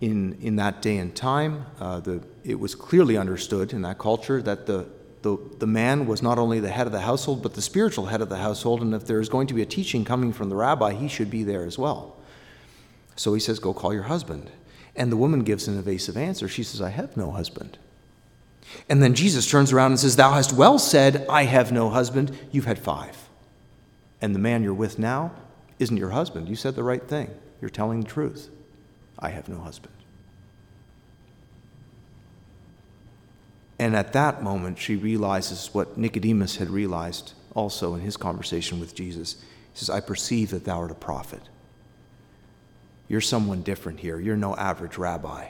In, 0.00 0.38
in 0.40 0.54
that 0.56 0.80
day 0.80 0.98
and 0.98 1.14
time, 1.14 1.66
uh, 1.80 1.98
the, 1.98 2.22
it 2.44 2.60
was 2.60 2.76
clearly 2.76 3.16
understood 3.16 3.72
in 3.72 3.82
that 3.82 3.98
culture 3.98 4.40
that 4.40 4.66
the, 4.66 4.86
the, 5.22 5.36
the 5.58 5.66
man 5.66 6.06
was 6.06 6.22
not 6.22 6.38
only 6.38 6.60
the 6.60 6.70
head 6.70 6.86
of 6.86 6.92
the 6.92 7.00
household, 7.00 7.42
but 7.42 7.54
the 7.54 7.62
spiritual 7.62 8.06
head 8.06 8.20
of 8.20 8.28
the 8.28 8.36
household. 8.36 8.82
And 8.82 8.94
if 8.94 9.06
there 9.06 9.20
is 9.20 9.28
going 9.28 9.46
to 9.48 9.54
be 9.54 9.62
a 9.62 9.66
teaching 9.66 10.04
coming 10.04 10.32
from 10.32 10.48
the 10.48 10.56
rabbi, 10.56 10.92
he 10.92 11.08
should 11.08 11.30
be 11.30 11.42
there 11.44 11.64
as 11.64 11.78
well. 11.78 12.16
So 13.16 13.34
he 13.34 13.40
says, 13.40 13.58
Go 13.58 13.74
call 13.74 13.92
your 13.92 14.04
husband. 14.04 14.50
And 14.94 15.12
the 15.12 15.16
woman 15.16 15.44
gives 15.44 15.68
an 15.68 15.78
evasive 15.78 16.16
answer. 16.16 16.48
She 16.48 16.62
says, 16.62 16.80
I 16.80 16.90
have 16.90 17.16
no 17.16 17.30
husband. 17.30 17.78
And 18.88 19.02
then 19.02 19.14
Jesus 19.14 19.48
turns 19.48 19.72
around 19.72 19.92
and 19.92 20.00
says, 20.00 20.16
Thou 20.16 20.32
hast 20.32 20.52
well 20.52 20.78
said, 20.78 21.26
I 21.28 21.44
have 21.44 21.72
no 21.72 21.90
husband. 21.90 22.36
You've 22.52 22.66
had 22.66 22.78
five. 22.78 23.16
And 24.20 24.34
the 24.34 24.40
man 24.40 24.62
you're 24.62 24.74
with 24.74 24.98
now 24.98 25.32
isn't 25.78 25.96
your 25.96 26.10
husband. 26.10 26.48
You 26.48 26.56
said 26.56 26.74
the 26.74 26.82
right 26.82 27.02
thing. 27.02 27.30
You're 27.60 27.70
telling 27.70 28.00
the 28.00 28.08
truth. 28.08 28.50
I 29.18 29.30
have 29.30 29.48
no 29.48 29.58
husband. 29.58 29.94
And 33.78 33.94
at 33.94 34.12
that 34.12 34.42
moment, 34.42 34.78
she 34.78 34.96
realizes 34.96 35.70
what 35.72 35.96
Nicodemus 35.96 36.56
had 36.56 36.68
realized 36.68 37.34
also 37.54 37.94
in 37.94 38.00
his 38.00 38.16
conversation 38.16 38.80
with 38.80 38.94
Jesus. 38.94 39.34
He 39.72 39.78
says, 39.78 39.90
I 39.90 40.00
perceive 40.00 40.50
that 40.50 40.64
thou 40.64 40.80
art 40.80 40.90
a 40.90 40.96
prophet. 40.96 41.42
You're 43.08 43.20
someone 43.20 43.62
different 43.62 44.00
here. 44.00 44.18
You're 44.18 44.36
no 44.36 44.54
average 44.56 44.98
rabbi. 44.98 45.48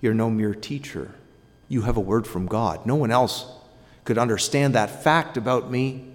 You're 0.00 0.14
no 0.14 0.28
mere 0.30 0.54
teacher. 0.54 1.12
You 1.68 1.82
have 1.82 1.96
a 1.96 2.00
word 2.00 2.26
from 2.26 2.46
God. 2.46 2.84
No 2.84 2.96
one 2.96 3.10
else 3.10 3.46
could 4.04 4.18
understand 4.18 4.74
that 4.74 5.02
fact 5.02 5.36
about 5.36 5.70
me 5.70 6.08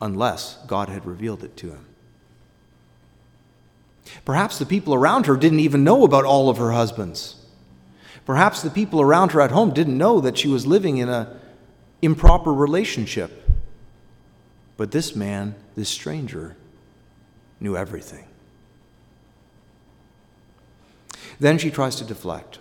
unless 0.00 0.58
God 0.66 0.88
had 0.88 1.06
revealed 1.06 1.44
it 1.44 1.56
to 1.58 1.70
him. 1.70 1.86
Perhaps 4.24 4.58
the 4.58 4.66
people 4.66 4.94
around 4.94 5.26
her 5.26 5.36
didn't 5.36 5.60
even 5.60 5.84
know 5.84 6.04
about 6.04 6.24
all 6.24 6.48
of 6.48 6.58
her 6.58 6.72
husbands. 6.72 7.37
Perhaps 8.28 8.60
the 8.60 8.68
people 8.68 9.00
around 9.00 9.32
her 9.32 9.40
at 9.40 9.52
home 9.52 9.72
didn't 9.72 9.96
know 9.96 10.20
that 10.20 10.36
she 10.36 10.48
was 10.48 10.66
living 10.66 10.98
in 10.98 11.08
an 11.08 11.28
improper 12.02 12.52
relationship. 12.52 13.48
But 14.76 14.90
this 14.90 15.16
man, 15.16 15.54
this 15.76 15.88
stranger, 15.88 16.54
knew 17.58 17.74
everything. 17.74 18.26
Then 21.40 21.56
she 21.56 21.70
tries 21.70 21.96
to 21.96 22.04
deflect. 22.04 22.58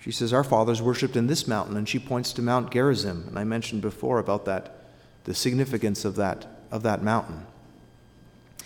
She 0.00 0.10
says, 0.10 0.32
Our 0.32 0.42
fathers 0.42 0.82
worshipped 0.82 1.14
in 1.14 1.28
this 1.28 1.46
mountain, 1.46 1.76
and 1.76 1.88
she 1.88 2.00
points 2.00 2.32
to 2.32 2.42
Mount 2.42 2.72
Gerizim. 2.72 3.22
And 3.28 3.38
I 3.38 3.44
mentioned 3.44 3.82
before 3.82 4.18
about 4.18 4.46
that, 4.46 4.80
the 5.22 5.34
significance 5.34 6.04
of 6.04 6.16
that, 6.16 6.44
of 6.72 6.82
that 6.82 7.04
mountain. 7.04 7.46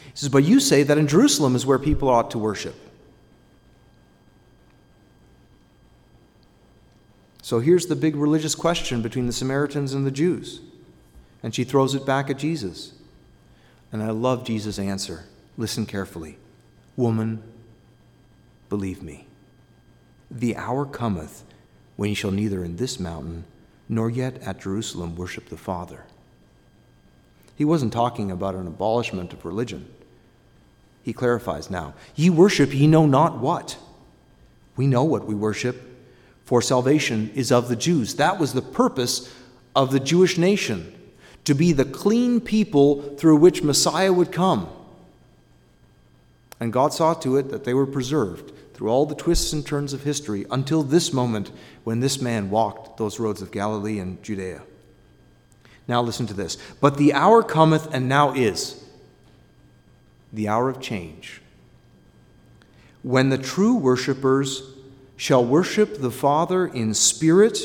He 0.00 0.12
says, 0.14 0.30
But 0.30 0.44
you 0.44 0.60
say 0.60 0.82
that 0.82 0.96
in 0.96 1.06
Jerusalem 1.06 1.54
is 1.54 1.66
where 1.66 1.78
people 1.78 2.08
ought 2.08 2.30
to 2.30 2.38
worship. 2.38 2.74
So 7.42 7.58
here's 7.58 7.86
the 7.86 7.96
big 7.96 8.14
religious 8.14 8.54
question 8.54 9.02
between 9.02 9.26
the 9.26 9.32
Samaritans 9.32 9.92
and 9.92 10.06
the 10.06 10.12
Jews. 10.12 10.60
And 11.42 11.52
she 11.52 11.64
throws 11.64 11.94
it 11.94 12.06
back 12.06 12.30
at 12.30 12.38
Jesus. 12.38 12.92
And 13.90 14.02
I 14.02 14.10
love 14.10 14.44
Jesus' 14.44 14.78
answer. 14.78 15.24
Listen 15.58 15.84
carefully. 15.84 16.38
Woman, 16.96 17.42
believe 18.68 19.02
me, 19.02 19.26
the 20.30 20.56
hour 20.56 20.86
cometh 20.86 21.42
when 21.96 22.10
ye 22.10 22.14
shall 22.14 22.30
neither 22.30 22.64
in 22.64 22.76
this 22.76 23.00
mountain 23.00 23.44
nor 23.88 24.08
yet 24.08 24.40
at 24.42 24.60
Jerusalem 24.60 25.16
worship 25.16 25.48
the 25.48 25.56
Father. 25.56 26.04
He 27.56 27.64
wasn't 27.64 27.92
talking 27.92 28.30
about 28.30 28.54
an 28.54 28.66
abolishment 28.66 29.32
of 29.32 29.44
religion. 29.44 29.92
He 31.02 31.12
clarifies 31.12 31.70
now 31.70 31.94
Ye 32.14 32.30
worship 32.30 32.72
ye 32.72 32.86
know 32.86 33.06
not 33.06 33.38
what. 33.38 33.78
We 34.76 34.86
know 34.86 35.04
what 35.04 35.26
we 35.26 35.34
worship, 35.34 35.91
for 36.44 36.60
salvation 36.60 37.30
is 37.34 37.52
of 37.52 37.68
the 37.68 37.76
Jews. 37.76 38.16
That 38.16 38.38
was 38.38 38.52
the 38.52 38.62
purpose 38.62 39.32
of 39.74 39.90
the 39.90 40.00
Jewish 40.00 40.38
nation 40.38 40.92
to 41.44 41.54
be 41.54 41.72
the 41.72 41.84
clean 41.84 42.40
people 42.40 43.16
through 43.16 43.36
which 43.36 43.62
Messiah 43.62 44.12
would 44.12 44.32
come. 44.32 44.68
And 46.60 46.72
God 46.72 46.92
saw 46.92 47.14
to 47.14 47.36
it 47.36 47.50
that 47.50 47.64
they 47.64 47.74
were 47.74 47.86
preserved 47.86 48.52
through 48.74 48.88
all 48.88 49.06
the 49.06 49.14
twists 49.14 49.52
and 49.52 49.66
turns 49.66 49.92
of 49.92 50.04
history 50.04 50.46
until 50.50 50.82
this 50.82 51.12
moment 51.12 51.50
when 51.84 52.00
this 52.00 52.20
man 52.20 52.50
walked 52.50 52.96
those 52.96 53.18
roads 53.18 53.42
of 53.42 53.50
Galilee 53.50 53.98
and 53.98 54.22
Judea. 54.22 54.62
Now 55.88 56.02
listen 56.02 56.26
to 56.28 56.34
this. 56.34 56.56
But 56.80 56.96
the 56.96 57.12
hour 57.12 57.42
cometh 57.42 57.92
and 57.92 58.08
now 58.08 58.32
is 58.32 58.84
the 60.32 60.48
hour 60.48 60.68
of 60.68 60.80
change. 60.80 61.40
When 63.02 63.30
the 63.30 63.38
true 63.38 63.74
worshippers 63.74 64.62
shall 65.16 65.44
worship 65.44 65.98
the 66.00 66.10
Father 66.10 66.66
in 66.66 66.94
spirit 66.94 67.58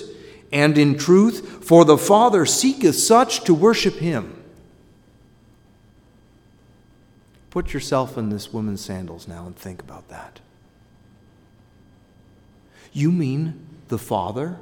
and 0.52 0.78
in 0.78 0.98
truth, 0.98 1.66
for 1.66 1.84
the 1.86 1.98
Father 1.98 2.46
seeketh 2.46 2.96
such 2.96 3.44
to 3.44 3.54
worship 3.54 3.96
him. 3.96 4.34
Put 7.50 7.74
yourself 7.74 8.18
in 8.18 8.30
this 8.30 8.54
woman's 8.54 8.82
sandals 8.82 9.28
now 9.28 9.46
and 9.46 9.56
think 9.56 9.82
about 9.82 10.10
that. 10.10 10.40
You 12.94 13.12
mean 13.12 13.66
the 13.88 13.98
Father? 13.98 14.60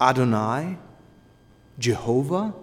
Adonai? 0.00 0.78
Jehovah? 1.78 2.54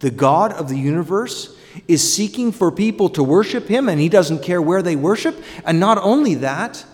The 0.00 0.10
God 0.10 0.52
of 0.52 0.68
the 0.68 0.78
universe 0.78 1.56
is 1.88 2.14
seeking 2.14 2.52
for 2.52 2.70
people 2.70 3.08
to 3.10 3.22
worship 3.22 3.68
him, 3.68 3.88
and 3.88 4.00
he 4.00 4.08
doesn't 4.08 4.42
care 4.42 4.60
where 4.60 4.82
they 4.82 4.96
worship. 4.96 5.42
And 5.64 5.80
not 5.80 5.98
only 5.98 6.34
that, 6.36 6.84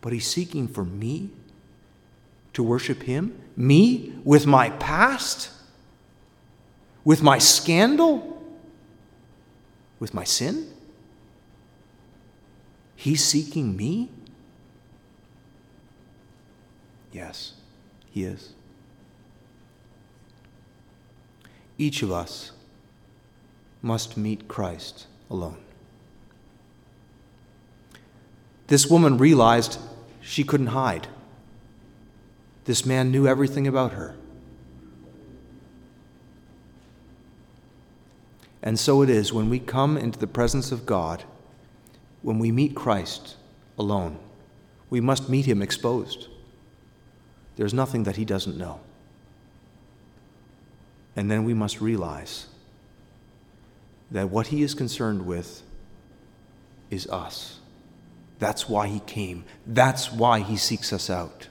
but 0.00 0.12
he's 0.12 0.26
seeking 0.26 0.68
for 0.68 0.84
me 0.84 1.30
to 2.58 2.62
worship 2.64 3.04
him? 3.04 3.38
Me 3.56 4.12
with 4.24 4.44
my 4.44 4.70
past? 4.70 5.50
With 7.04 7.22
my 7.22 7.38
scandal? 7.38 8.42
With 10.00 10.12
my 10.12 10.24
sin? 10.24 10.68
He's 12.96 13.24
seeking 13.24 13.76
me? 13.76 14.10
Yes, 17.12 17.52
he 18.10 18.24
is. 18.24 18.54
Each 21.78 22.02
of 22.02 22.10
us 22.10 22.50
must 23.82 24.16
meet 24.16 24.48
Christ 24.48 25.06
alone. 25.30 25.58
This 28.66 28.86
woman 28.86 29.18
realized 29.18 29.78
she 30.20 30.44
couldn't 30.44 30.68
hide. 30.68 31.08
This 32.64 32.84
man 32.84 33.10
knew 33.10 33.26
everything 33.26 33.66
about 33.66 33.92
her. 33.92 34.14
And 38.62 38.78
so 38.78 39.02
it 39.02 39.08
is 39.08 39.32
when 39.32 39.48
we 39.48 39.58
come 39.58 39.96
into 39.96 40.18
the 40.18 40.26
presence 40.26 40.72
of 40.72 40.84
God, 40.84 41.24
when 42.22 42.38
we 42.38 42.52
meet 42.52 42.74
Christ 42.74 43.36
alone, 43.78 44.18
we 44.90 45.00
must 45.00 45.28
meet 45.28 45.46
him 45.46 45.62
exposed. 45.62 46.28
There's 47.56 47.72
nothing 47.72 48.02
that 48.02 48.16
he 48.16 48.24
doesn't 48.24 48.58
know. 48.58 48.80
And 51.16 51.30
then 51.30 51.44
we 51.44 51.54
must 51.54 51.80
realize 51.80 52.46
that 54.10 54.30
what 54.30 54.48
he 54.48 54.62
is 54.62 54.74
concerned 54.74 55.26
with 55.26 55.62
is 56.90 57.06
us. 57.08 57.58
That's 58.38 58.68
why 58.68 58.86
he 58.88 59.00
came. 59.00 59.44
That's 59.66 60.12
why 60.12 60.40
he 60.40 60.56
seeks 60.56 60.92
us 60.92 61.10
out. 61.10 61.48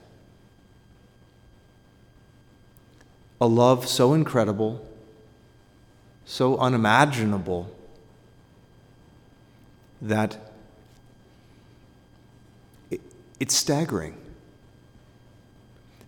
A 3.39 3.47
love 3.47 3.87
so 3.87 4.13
incredible, 4.13 4.85
so 6.25 6.57
unimaginable, 6.57 7.69
that 10.01 10.37
it's 13.39 13.55
staggering. 13.55 14.17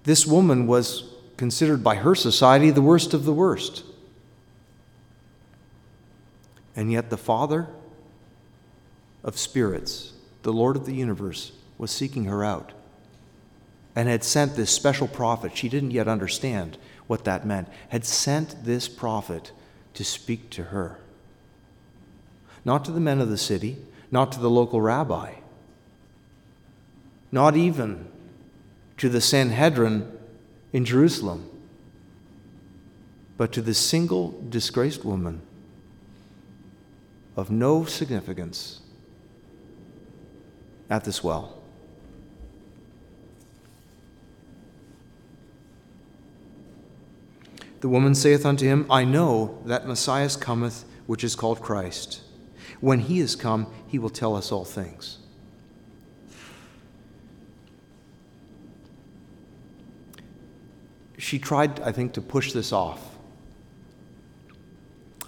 This 0.04 0.26
woman 0.26 0.66
was 0.66 1.14
considered 1.38 1.84
by 1.84 1.96
her 1.96 2.16
society 2.16 2.72
the 2.72 2.82
worst 2.82 3.14
of 3.14 3.26
the 3.26 3.34
worst. 3.34 3.84
And 6.76 6.92
yet, 6.92 7.10
the 7.10 7.18
Father 7.18 7.68
of 9.24 9.38
spirits, 9.38 10.14
the 10.44 10.54
Lord 10.54 10.76
of 10.76 10.86
the 10.86 10.96
universe, 10.96 11.52
was 11.78 11.92
seeking 11.92 12.26
her 12.26 12.44
out 12.44 12.74
and 13.96 14.08
had 14.08 14.24
sent 14.24 14.56
this 14.56 14.72
special 14.72 15.08
prophet. 15.08 15.58
She 15.58 15.70
didn't 15.70 15.92
yet 15.92 16.08
understand 16.08 16.78
what 17.08 17.26
that 17.26 17.46
meant, 17.46 17.68
had 17.90 18.06
sent 18.06 18.64
this 18.64 18.88
prophet 18.88 19.52
to 19.96 20.04
speak 20.04 20.50
to 20.52 20.66
her. 20.66 21.00
Not 22.64 22.86
to 22.86 22.92
the 22.92 23.00
men 23.00 23.20
of 23.20 23.30
the 23.30 23.38
city, 23.38 23.78
not 24.12 24.32
to 24.34 24.40
the 24.40 24.50
local 24.50 24.80
rabbi, 24.80 25.34
not 27.32 27.56
even 27.56 28.08
to 28.98 29.10
the 29.10 29.22
Sanhedrin 29.22 30.12
in 30.72 30.86
Jerusalem, 30.86 31.50
but 33.38 33.52
to 33.54 33.62
the 33.62 33.74
single 33.74 34.40
disgraced 34.50 35.04
woman 35.04 35.42
of 37.40 37.50
no 37.50 37.86
significance 37.86 38.82
at 40.90 41.06
this 41.06 41.24
well. 41.24 41.62
The 47.80 47.88
woman 47.88 48.14
saith 48.14 48.46
unto 48.46 48.66
him, 48.66 48.86
I 48.90 49.06
know 49.06 49.62
that 49.66 49.88
Messiah 49.88 50.30
cometh, 50.38 50.84
which 51.08 51.24
is 51.24 51.36
called 51.36 51.62
Christ. 51.62 52.22
When 52.82 53.00
he 53.00 53.20
is 53.20 53.38
come, 53.38 53.72
he 53.88 53.98
will 53.98 54.10
tell 54.10 54.36
us 54.36 54.52
all 54.52 54.66
things. 54.66 55.20
She 61.18 61.40
tried, 61.40 61.80
I 61.80 61.94
think, 61.94 62.14
to 62.14 62.22
push 62.22 62.52
this 62.52 62.74
off. 62.74 63.18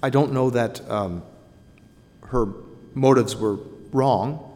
I 0.04 0.10
don't 0.10 0.34
know 0.34 0.50
that 0.50 0.90
um, 0.90 1.24
her 2.32 2.48
motives 2.94 3.36
were 3.36 3.58
wrong. 3.92 4.48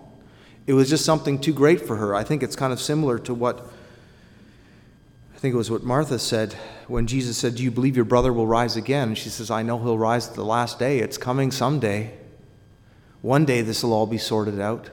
It 0.65 0.73
was 0.73 0.89
just 0.89 1.05
something 1.05 1.39
too 1.39 1.53
great 1.53 1.81
for 1.81 1.97
her. 1.97 2.15
I 2.15 2.23
think 2.23 2.41
it's 2.41 2.55
kind 2.55 2.73
of 2.73 2.81
similar 2.81 3.19
to 3.19 3.33
what 3.33 3.69
I 5.35 5.37
think 5.37 5.53
it 5.53 5.57
was 5.57 5.69
what 5.69 5.83
Martha 5.83 6.17
said 6.17 6.53
when 6.87 7.07
Jesus 7.07 7.37
said, 7.37 7.55
Do 7.55 7.63
you 7.63 7.69
believe 7.69 7.95
your 7.97 8.05
brother 8.05 8.31
will 8.31 8.47
rise 8.47 8.77
again? 8.77 9.09
And 9.09 9.17
she 9.17 9.29
says, 9.29 9.51
I 9.51 9.61
know 9.63 9.77
he'll 9.77 9.97
rise 9.97 10.29
at 10.29 10.35
the 10.35 10.45
last 10.45 10.79
day. 10.79 10.99
It's 10.99 11.17
coming 11.17 11.51
someday. 11.51 12.13
One 13.21 13.43
day 13.43 13.61
this 13.61 13.83
will 13.83 13.93
all 13.93 14.07
be 14.07 14.17
sorted 14.17 14.59
out. 14.59 14.89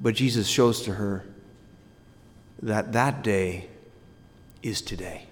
But 0.00 0.14
Jesus 0.14 0.46
shows 0.46 0.82
to 0.82 0.94
her 0.94 1.26
that 2.62 2.92
that 2.92 3.22
day 3.22 3.68
is 4.62 4.80
today. 4.80 5.26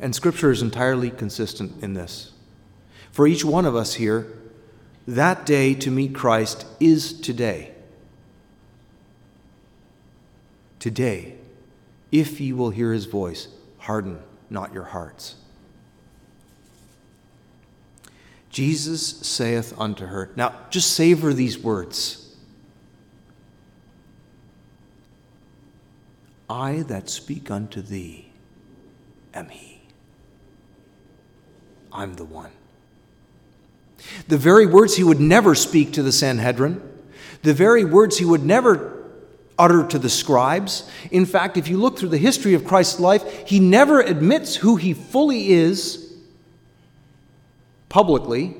And 0.00 0.14
Scripture 0.14 0.50
is 0.50 0.62
entirely 0.62 1.10
consistent 1.10 1.82
in 1.82 1.94
this. 1.94 2.32
For 3.12 3.26
each 3.26 3.44
one 3.44 3.64
of 3.64 3.76
us 3.76 3.94
here, 3.94 4.26
that 5.06 5.46
day 5.46 5.74
to 5.74 5.90
meet 5.90 6.14
Christ 6.14 6.66
is 6.80 7.20
today. 7.20 7.72
Today, 10.78 11.36
if 12.10 12.40
ye 12.40 12.52
will 12.52 12.70
hear 12.70 12.92
his 12.92 13.06
voice, 13.06 13.48
harden 13.78 14.18
not 14.50 14.72
your 14.72 14.84
hearts. 14.84 15.36
Jesus 18.50 19.04
saith 19.04 19.74
unto 19.78 20.06
her, 20.06 20.30
now 20.36 20.54
just 20.70 20.92
savor 20.92 21.32
these 21.32 21.58
words 21.58 22.24
I 26.48 26.82
that 26.82 27.08
speak 27.08 27.50
unto 27.50 27.80
thee 27.80 28.30
am 29.32 29.48
he. 29.48 29.73
I'm 31.94 32.14
the 32.14 32.24
one. 32.24 32.50
The 34.28 34.36
very 34.36 34.66
words 34.66 34.96
he 34.96 35.04
would 35.04 35.20
never 35.20 35.54
speak 35.54 35.92
to 35.92 36.02
the 36.02 36.12
Sanhedrin, 36.12 36.82
the 37.42 37.54
very 37.54 37.84
words 37.84 38.18
he 38.18 38.24
would 38.24 38.44
never 38.44 38.94
utter 39.58 39.86
to 39.86 39.98
the 39.98 40.10
scribes. 40.10 40.90
In 41.10 41.24
fact, 41.24 41.56
if 41.56 41.68
you 41.68 41.78
look 41.78 41.98
through 41.98 42.08
the 42.08 42.18
history 42.18 42.54
of 42.54 42.64
Christ's 42.64 43.00
life, 43.00 43.46
he 43.46 43.60
never 43.60 44.00
admits 44.00 44.56
who 44.56 44.76
he 44.76 44.92
fully 44.92 45.52
is 45.52 46.12
publicly 47.88 48.56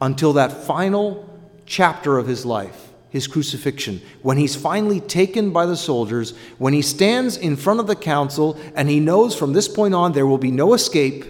until 0.00 0.34
that 0.34 0.52
final 0.52 1.26
chapter 1.64 2.18
of 2.18 2.26
his 2.26 2.44
life, 2.44 2.90
his 3.08 3.26
crucifixion, 3.26 4.02
when 4.22 4.36
he's 4.36 4.54
finally 4.54 5.00
taken 5.00 5.50
by 5.50 5.64
the 5.64 5.76
soldiers, 5.76 6.36
when 6.58 6.74
he 6.74 6.82
stands 6.82 7.36
in 7.36 7.56
front 7.56 7.80
of 7.80 7.86
the 7.86 7.96
council 7.96 8.60
and 8.74 8.90
he 8.90 9.00
knows 9.00 9.34
from 9.34 9.54
this 9.54 9.68
point 9.68 9.94
on 9.94 10.12
there 10.12 10.26
will 10.26 10.38
be 10.38 10.50
no 10.50 10.74
escape. 10.74 11.24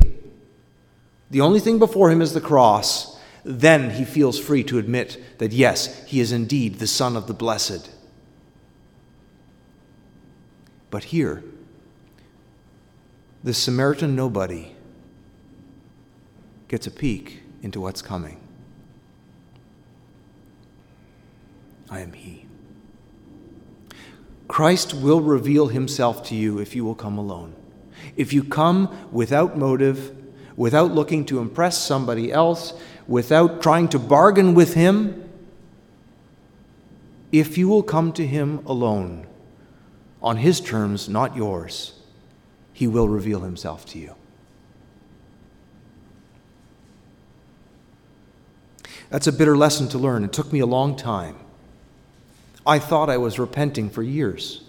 The 1.30 1.40
only 1.40 1.60
thing 1.60 1.78
before 1.78 2.10
him 2.10 2.22
is 2.22 2.32
the 2.32 2.40
cross. 2.40 3.18
Then 3.44 3.90
he 3.90 4.04
feels 4.04 4.38
free 4.38 4.64
to 4.64 4.78
admit 4.78 5.38
that, 5.38 5.52
yes, 5.52 6.04
he 6.06 6.20
is 6.20 6.32
indeed 6.32 6.78
the 6.78 6.86
Son 6.86 7.16
of 7.16 7.26
the 7.26 7.34
Blessed. 7.34 7.90
But 10.90 11.04
here, 11.04 11.44
the 13.44 13.54
Samaritan 13.54 14.16
nobody 14.16 14.74
gets 16.68 16.86
a 16.86 16.90
peek 16.90 17.42
into 17.62 17.80
what's 17.80 18.02
coming. 18.02 18.40
I 21.90 22.00
am 22.00 22.12
He. 22.12 22.46
Christ 24.48 24.94
will 24.94 25.20
reveal 25.20 25.68
Himself 25.68 26.24
to 26.24 26.34
you 26.34 26.58
if 26.58 26.74
you 26.74 26.84
will 26.84 26.94
come 26.94 27.18
alone. 27.18 27.54
If 28.16 28.32
you 28.32 28.42
come 28.42 29.08
without 29.12 29.56
motive, 29.56 30.15
without 30.56 30.92
looking 30.92 31.24
to 31.26 31.38
impress 31.38 31.78
somebody 31.78 32.32
else, 32.32 32.72
without 33.06 33.62
trying 33.62 33.88
to 33.88 33.98
bargain 33.98 34.54
with 34.54 34.74
Him, 34.74 35.28
if 37.30 37.58
you 37.58 37.68
will 37.68 37.82
come 37.82 38.12
to 38.12 38.26
Him 38.26 38.60
alone, 38.66 39.26
on 40.22 40.38
His 40.38 40.60
terms, 40.60 41.08
not 41.08 41.36
yours, 41.36 41.92
He 42.72 42.86
will 42.86 43.08
reveal 43.08 43.40
Himself 43.40 43.84
to 43.86 43.98
you. 43.98 44.14
That's 49.10 49.26
a 49.26 49.32
bitter 49.32 49.56
lesson 49.56 49.88
to 49.88 49.98
learn. 49.98 50.24
It 50.24 50.32
took 50.32 50.52
me 50.52 50.60
a 50.60 50.66
long 50.66 50.96
time. 50.96 51.36
I 52.66 52.80
thought 52.80 53.08
I 53.08 53.18
was 53.18 53.38
repenting 53.38 53.88
for 53.88 54.02
years. 54.02 54.62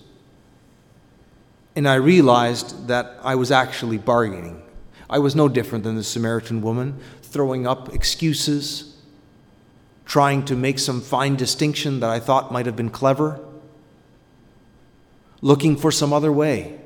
And 1.76 1.88
I 1.88 1.96
realized 1.96 2.88
that 2.88 3.20
I 3.24 3.36
was 3.36 3.52
actually 3.52 3.98
bargaining. 3.98 4.62
I 5.10 5.20
was 5.20 5.36
no 5.36 5.48
different 5.48 5.84
than 5.84 5.96
the 5.96 6.04
Samaritan 6.04 6.62
woman, 6.62 7.00
throwing 7.22 7.66
up 7.66 7.94
excuses, 7.94 8.98
trying 10.06 10.44
to 10.46 10.56
make 10.56 10.80
some 10.80 11.02
fine 11.02 11.36
distinction 11.36 12.00
that 12.02 12.10
I 12.10 12.20
thought 12.20 12.52
might 12.52 12.66
have 12.66 12.76
been 12.76 12.90
clever, 12.90 13.40
looking 15.42 15.78
for 15.78 15.92
some 15.92 16.12
other 16.12 16.32
way. 16.32 16.80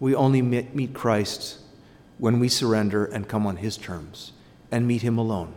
We 0.00 0.14
only 0.14 0.42
meet 0.42 0.94
Christ 0.94 1.60
when 2.18 2.40
we 2.40 2.48
surrender 2.48 3.04
and 3.04 3.28
come 3.28 3.46
on 3.46 3.56
His 3.56 3.76
terms 3.76 4.32
and 4.70 4.86
meet 4.86 5.02
Him 5.02 5.16
alone. 5.16 5.54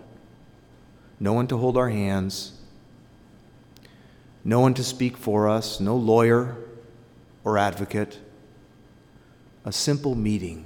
No 1.20 1.34
one 1.34 1.48
to 1.48 1.58
hold 1.58 1.78
our 1.78 1.90
hands, 1.90 2.54
no 4.44 4.60
one 4.60 4.74
to 4.76 4.84
speak 4.84 5.18
for 5.18 5.50
us, 5.50 5.80
no 5.80 5.96
lawyer 5.96 6.58
or 7.44 7.58
advocate. 7.58 8.20
A 9.66 9.72
simple 9.72 10.16
meeting 10.16 10.66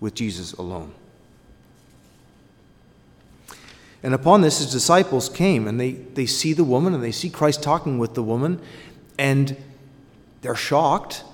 with 0.00 0.14
Jesus 0.14 0.52
alone. 0.54 0.92
And 4.02 4.14
upon 4.14 4.42
this, 4.42 4.58
his 4.58 4.70
disciples 4.70 5.28
came 5.28 5.66
and 5.66 5.80
they, 5.80 5.92
they 5.92 6.26
see 6.26 6.52
the 6.52 6.64
woman 6.64 6.94
and 6.94 7.02
they 7.02 7.12
see 7.12 7.28
Christ 7.28 7.62
talking 7.62 7.98
with 7.98 8.14
the 8.14 8.22
woman, 8.22 8.60
and 9.18 9.56
they're 10.40 10.54
shocked, 10.54 11.24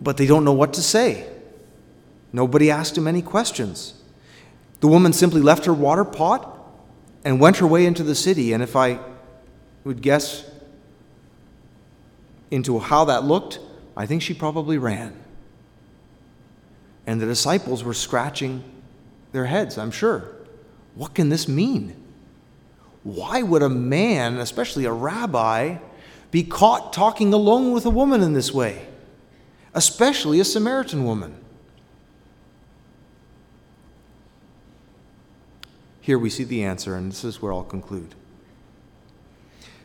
but 0.00 0.16
they 0.16 0.26
don't 0.26 0.44
know 0.44 0.52
what 0.52 0.72
to 0.74 0.82
say. 0.82 1.28
Nobody 2.32 2.70
asked 2.70 2.96
him 2.96 3.06
any 3.06 3.22
questions. 3.22 3.94
The 4.80 4.88
woman 4.88 5.12
simply 5.12 5.40
left 5.40 5.66
her 5.66 5.74
water 5.74 6.04
pot 6.04 6.50
and 7.24 7.38
went 7.38 7.58
her 7.58 7.66
way 7.66 7.86
into 7.86 8.02
the 8.02 8.14
city. 8.14 8.52
And 8.52 8.62
if 8.62 8.74
I 8.74 8.98
would 9.84 10.02
guess 10.02 10.50
into 12.50 12.78
how 12.78 13.04
that 13.04 13.24
looked, 13.24 13.60
I 13.96 14.06
think 14.06 14.22
she 14.22 14.34
probably 14.34 14.78
ran. 14.78 15.23
And 17.06 17.20
the 17.20 17.26
disciples 17.26 17.84
were 17.84 17.94
scratching 17.94 18.64
their 19.32 19.46
heads, 19.46 19.76
I'm 19.76 19.90
sure. 19.90 20.28
What 20.94 21.14
can 21.14 21.28
this 21.28 21.48
mean? 21.48 21.96
Why 23.02 23.42
would 23.42 23.62
a 23.62 23.68
man, 23.68 24.38
especially 24.38 24.86
a 24.86 24.92
rabbi, 24.92 25.76
be 26.30 26.42
caught 26.42 26.92
talking 26.92 27.32
alone 27.32 27.72
with 27.72 27.84
a 27.84 27.90
woman 27.90 28.22
in 28.22 28.32
this 28.32 28.52
way? 28.52 28.86
Especially 29.74 30.40
a 30.40 30.44
Samaritan 30.44 31.04
woman. 31.04 31.36
Here 36.00 36.18
we 36.18 36.30
see 36.30 36.44
the 36.44 36.62
answer, 36.62 36.96
and 36.96 37.10
this 37.10 37.24
is 37.24 37.40
where 37.42 37.52
I'll 37.52 37.62
conclude. 37.62 38.14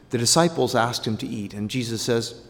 The 0.10 0.18
disciples 0.18 0.76
asked 0.76 1.06
him 1.06 1.18
to 1.18 1.28
eat, 1.28 1.54
and 1.54 1.70
Jesus 1.70 2.02
says, 2.02 2.42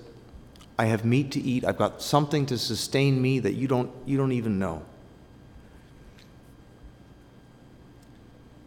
I 0.79 0.85
have 0.85 1.03
meat 1.03 1.31
to 1.31 1.41
eat. 1.41 1.65
I've 1.65 1.77
got 1.77 2.01
something 2.01 2.45
to 2.45 2.57
sustain 2.57 3.21
me 3.21 3.39
that 3.39 3.55
you 3.55 3.67
don't, 3.67 3.91
you 4.05 4.15
don't 4.15 4.31
even 4.31 4.59
know. 4.59 4.81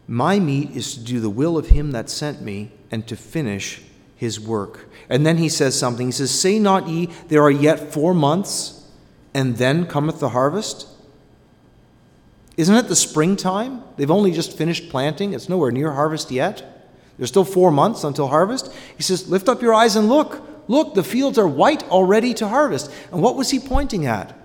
My 0.07 0.37
meat 0.37 0.69
is 0.75 0.93
to 0.93 0.99
do 0.99 1.19
the 1.19 1.31
will 1.31 1.57
of 1.57 1.69
him 1.69 1.89
that 1.93 2.11
sent 2.11 2.39
me 2.39 2.71
and 2.91 3.07
to 3.07 3.15
finish 3.15 3.81
his 4.15 4.39
work. 4.39 4.89
And 5.09 5.25
then 5.25 5.37
he 5.37 5.49
says 5.49 5.77
something. 5.77 6.05
He 6.05 6.11
says, 6.11 6.29
Say 6.29 6.59
not 6.59 6.87
ye, 6.87 7.09
there 7.29 7.41
are 7.41 7.49
yet 7.49 7.91
four 7.91 8.13
months, 8.13 8.87
and 9.33 9.57
then 9.57 9.87
cometh 9.87 10.19
the 10.19 10.29
harvest? 10.29 10.87
Isn't 12.57 12.75
it 12.75 12.89
the 12.89 12.95
springtime? 12.95 13.81
They've 13.97 14.11
only 14.11 14.33
just 14.33 14.55
finished 14.55 14.91
planting, 14.91 15.33
it's 15.33 15.49
nowhere 15.49 15.71
near 15.71 15.93
harvest 15.93 16.29
yet. 16.29 16.91
There's 17.17 17.29
still 17.29 17.43
four 17.43 17.71
months 17.71 18.03
until 18.03 18.27
harvest. 18.27 18.71
He 18.97 19.01
says, 19.01 19.31
Lift 19.31 19.49
up 19.49 19.63
your 19.63 19.73
eyes 19.73 19.95
and 19.95 20.09
look. 20.09 20.52
Look, 20.67 20.93
the 20.93 21.03
fields 21.03 21.37
are 21.37 21.47
white 21.47 21.83
already 21.89 22.33
to 22.35 22.47
harvest. 22.47 22.91
And 23.11 23.21
what 23.21 23.35
was 23.35 23.49
he 23.49 23.59
pointing 23.59 24.05
at? 24.05 24.37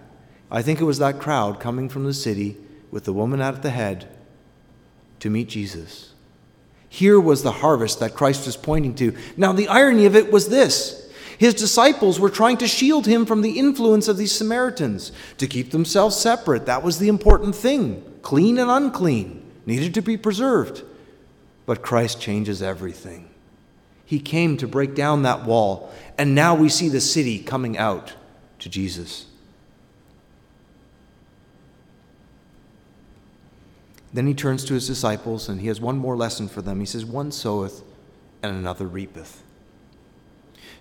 I 0.51 0.62
think 0.62 0.81
it 0.81 0.85
was 0.85 0.99
that 0.99 1.21
crowd 1.21 1.61
coming 1.61 1.89
from 1.89 2.05
the 2.05 2.14
city 2.14 2.57
with 2.91 3.05
the 3.05 3.12
woman 3.12 3.41
at 3.41 3.62
the 3.62 3.71
head 3.71 4.09
to 5.21 5.31
meet 5.31 5.49
Jesus. 5.49 6.14
Here 6.89 7.21
was 7.21 7.43
the 7.43 7.53
harvest 7.53 8.01
that 8.01 8.14
Christ 8.14 8.47
was 8.47 8.57
pointing 8.57 8.95
to. 8.97 9.14
Now, 9.37 9.53
the 9.53 9.69
irony 9.69 10.07
of 10.07 10.16
it 10.16 10.33
was 10.33 10.49
this 10.49 11.09
his 11.39 11.55
disciples 11.55 12.19
were 12.19 12.31
trying 12.31 12.57
to 12.59 12.66
shield 12.66 13.07
him 13.07 13.25
from 13.25 13.43
the 13.43 13.59
influence 13.59 14.09
of 14.09 14.16
these 14.16 14.33
Samaritans, 14.33 15.12
to 15.39 15.47
keep 15.47 15.71
themselves 15.71 16.16
separate. 16.16 16.66
That 16.66 16.83
was 16.83 16.99
the 16.99 17.09
important 17.09 17.55
thing. 17.55 18.05
Clean 18.23 18.59
and 18.59 18.69
unclean 18.69 19.49
needed 19.64 19.95
to 19.95 20.03
be 20.03 20.16
preserved. 20.16 20.83
But 21.64 21.83
Christ 21.83 22.21
changes 22.21 22.61
everything. 22.61 23.31
He 24.09 24.18
came 24.18 24.56
to 24.56 24.66
break 24.66 24.94
down 24.94 25.20
that 25.24 25.44
wall, 25.44 25.92
and 26.16 26.34
now 26.34 26.54
we 26.54 26.70
see 26.70 26.88
the 26.88 26.98
city 26.98 27.38
coming 27.38 27.76
out 27.76 28.14
to 28.61 28.70
Jesus. 28.70 29.26
Then 34.14 34.26
he 34.26 34.32
turns 34.32 34.64
to 34.64 34.72
his 34.72 34.86
disciples 34.86 35.50
and 35.50 35.61
he 35.61 35.66
has 35.66 35.78
one 35.78 35.98
more 35.98 36.16
lesson 36.16 36.48
for 36.48 36.62
them. 36.62 36.80
He 36.80 36.86
says, 36.86 37.04
One 37.04 37.30
soweth 37.30 37.82
and 38.42 38.56
another 38.56 38.86
reapeth. 38.86 39.42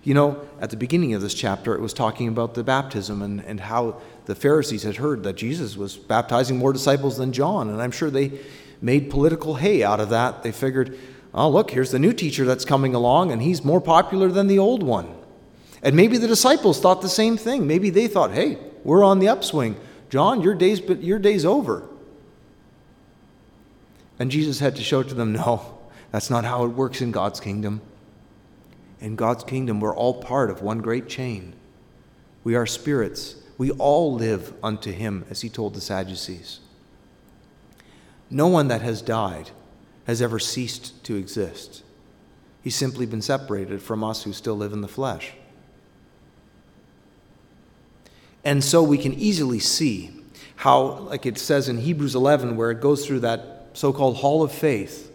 You 0.02 0.14
know, 0.14 0.48
at 0.58 0.70
the 0.70 0.78
beginning 0.78 1.12
of 1.12 1.20
this 1.20 1.34
chapter, 1.34 1.74
it 1.74 1.82
was 1.82 1.92
talking 1.92 2.28
about 2.28 2.54
the 2.54 2.64
baptism 2.64 3.20
and, 3.20 3.44
and 3.44 3.60
how 3.60 4.00
the 4.24 4.34
Pharisees 4.34 4.84
had 4.84 4.96
heard 4.96 5.22
that 5.24 5.36
Jesus 5.36 5.76
was 5.76 5.98
baptizing 5.98 6.56
more 6.56 6.72
disciples 6.72 7.18
than 7.18 7.34
John. 7.34 7.68
And 7.68 7.82
I'm 7.82 7.90
sure 7.90 8.08
they 8.08 8.40
made 8.80 9.10
political 9.10 9.56
hay 9.56 9.82
out 9.82 10.00
of 10.00 10.08
that. 10.08 10.42
They 10.42 10.52
figured, 10.52 10.98
oh, 11.34 11.48
look, 11.48 11.70
here's 11.70 11.90
the 11.90 11.98
new 11.98 12.12
teacher 12.12 12.44
that's 12.44 12.64
coming 12.64 12.94
along, 12.94 13.32
and 13.32 13.42
he's 13.42 13.64
more 13.64 13.80
popular 13.80 14.28
than 14.28 14.46
the 14.46 14.58
old 14.58 14.82
one. 14.82 15.14
And 15.82 15.94
maybe 15.94 16.18
the 16.18 16.26
disciples 16.26 16.80
thought 16.80 17.02
the 17.02 17.08
same 17.08 17.36
thing. 17.36 17.66
Maybe 17.66 17.90
they 17.90 18.08
thought, 18.08 18.32
hey, 18.32 18.58
we're 18.84 19.04
on 19.04 19.18
the 19.18 19.28
upswing. 19.28 19.76
John, 20.10 20.42
your 20.42 20.54
day's, 20.54 20.80
your 20.80 21.18
day's 21.18 21.44
over. 21.44 21.88
And 24.18 24.30
Jesus 24.30 24.58
had 24.58 24.76
to 24.76 24.82
show 24.82 25.02
to 25.02 25.14
them, 25.14 25.32
no, 25.32 25.78
that's 26.10 26.30
not 26.30 26.44
how 26.44 26.64
it 26.64 26.68
works 26.68 27.00
in 27.00 27.12
God's 27.12 27.38
kingdom. 27.38 27.80
In 29.00 29.14
God's 29.14 29.44
kingdom, 29.44 29.78
we're 29.78 29.94
all 29.94 30.20
part 30.20 30.50
of 30.50 30.62
one 30.62 30.78
great 30.78 31.08
chain. 31.08 31.54
We 32.42 32.56
are 32.56 32.66
spirits. 32.66 33.36
We 33.56 33.70
all 33.72 34.14
live 34.14 34.54
unto 34.62 34.90
Him, 34.90 35.24
as 35.30 35.42
He 35.42 35.48
told 35.48 35.74
the 35.74 35.80
Sadducees. 35.80 36.60
No 38.30 38.48
one 38.48 38.68
that 38.68 38.82
has 38.82 39.02
died 39.02 39.50
has 40.08 40.22
ever 40.22 40.38
ceased 40.38 41.04
to 41.04 41.14
exist. 41.14 41.84
He's 42.62 42.74
simply 42.74 43.04
been 43.04 43.22
separated 43.22 43.82
from 43.82 44.02
us 44.02 44.24
who 44.24 44.32
still 44.32 44.56
live 44.56 44.72
in 44.72 44.80
the 44.80 44.88
flesh. 44.88 45.32
And 48.42 48.64
so 48.64 48.82
we 48.82 48.96
can 48.96 49.12
easily 49.12 49.58
see 49.58 50.10
how, 50.56 50.80
like 50.80 51.26
it 51.26 51.38
says 51.38 51.68
in 51.68 51.78
Hebrews 51.78 52.14
11, 52.14 52.56
where 52.56 52.70
it 52.70 52.80
goes 52.80 53.06
through 53.06 53.20
that 53.20 53.66
so 53.74 53.92
called 53.92 54.16
hall 54.16 54.42
of 54.42 54.50
faith. 54.50 55.12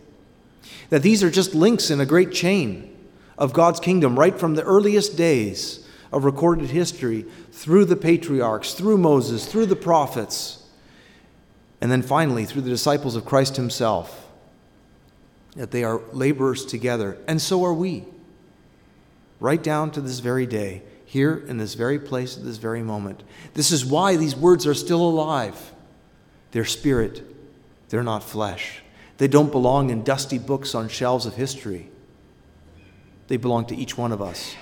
That 0.90 1.02
these 1.02 1.24
are 1.24 1.32
just 1.32 1.56
links 1.56 1.90
in 1.90 2.00
a 2.00 2.06
great 2.06 2.32
chain 2.32 2.96
of 3.36 3.52
God's 3.52 3.80
kingdom, 3.80 4.18
right 4.18 4.40
from 4.40 4.54
the 4.54 4.64
earliest 4.64 5.18
days 5.18 5.86
of 6.12 6.24
recorded 6.24 6.70
history, 6.70 7.26
through 7.52 7.86
the 7.86 7.96
patriarchs, 7.96 8.76
through 8.76 9.00
Moses, 9.00 9.48
through 9.48 9.66
the 9.66 9.76
prophets, 9.76 10.64
and 11.82 11.92
then 11.92 12.04
finally 12.04 12.46
through 12.46 12.62
the 12.62 12.70
disciples 12.70 13.16
of 13.16 13.26
Christ 13.26 13.56
Himself. 13.56 14.23
That 15.56 15.72
they 15.72 15.84
are 15.84 16.02
laborers 16.12 16.66
together, 16.66 17.18
and 17.28 17.42
so 17.42 17.64
are 17.64 17.74
we. 17.74 18.06
Right 19.40 19.62
down 19.62 19.92
to 19.92 20.02
this 20.02 20.20
very 20.20 20.46
day, 20.46 20.82
here 21.06 21.36
in 21.36 21.58
this 21.58 21.76
very 21.76 22.00
place 22.00 22.38
at 22.38 22.44
this 22.44 22.58
very 22.58 22.82
moment. 22.82 23.22
This 23.54 23.72
is 23.72 23.86
why 23.86 24.16
these 24.16 24.36
words 24.36 24.66
are 24.66 24.74
still 24.74 25.02
alive. 25.02 25.72
Their 26.52 26.66
spirit 26.66 27.24
they're 27.94 28.02
not 28.02 28.24
flesh. 28.24 28.82
They 29.20 29.28
don't 29.28 29.52
belong 29.52 29.92
in 29.92 30.04
dusty 30.04 30.40
books 30.40 30.74
on 30.74 30.90
shelves 30.90 31.28
of 31.28 31.36
history. 31.36 31.92
They 33.28 33.38
belong 33.38 33.68
to 33.68 33.76
each 33.76 33.96
one 33.96 34.12
of 34.12 34.20
us 34.20 34.56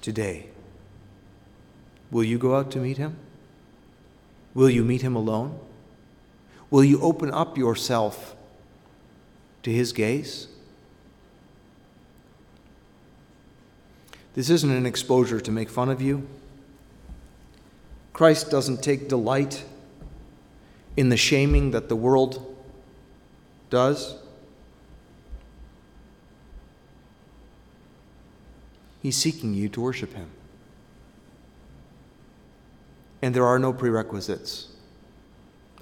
today. 0.00 0.46
Will 2.10 2.24
you 2.24 2.38
go 2.38 2.56
out 2.56 2.70
to 2.70 2.78
meet 2.78 2.96
him? 2.96 3.18
Will 4.54 4.70
you 4.70 4.84
meet 4.84 5.02
him 5.02 5.14
alone? 5.14 5.60
Will 6.70 6.82
you 6.82 6.98
open 7.02 7.30
up 7.30 7.58
yourself 7.58 8.34
to 9.62 9.72
his 9.72 9.92
gaze? 9.92 10.48
This 14.34 14.48
isn't 14.48 14.70
an 14.70 14.86
exposure 14.86 15.40
to 15.40 15.50
make 15.50 15.68
fun 15.68 15.88
of 15.88 16.00
you. 16.00 16.26
Christ 18.12 18.50
doesn't 18.50 18.82
take 18.82 19.08
delight 19.08 19.64
in 20.96 21.08
the 21.08 21.16
shaming 21.16 21.70
that 21.72 21.88
the 21.88 21.96
world 21.96 22.56
does. 23.70 24.16
He's 29.02 29.16
seeking 29.16 29.54
you 29.54 29.68
to 29.70 29.80
worship 29.80 30.12
Him. 30.14 30.30
And 33.20 33.34
there 33.34 33.46
are 33.46 33.58
no 33.58 33.72
prerequisites. 33.72 34.68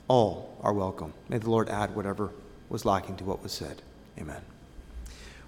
All 0.08 0.56
are 0.62 0.72
welcome. 0.72 1.12
May 1.28 1.38
the 1.38 1.50
Lord 1.50 1.68
add 1.68 1.94
whatever 1.94 2.30
was 2.70 2.84
lacking 2.84 3.16
to 3.16 3.24
what 3.24 3.42
was 3.42 3.52
said. 3.52 3.82
Amen. 4.18 4.40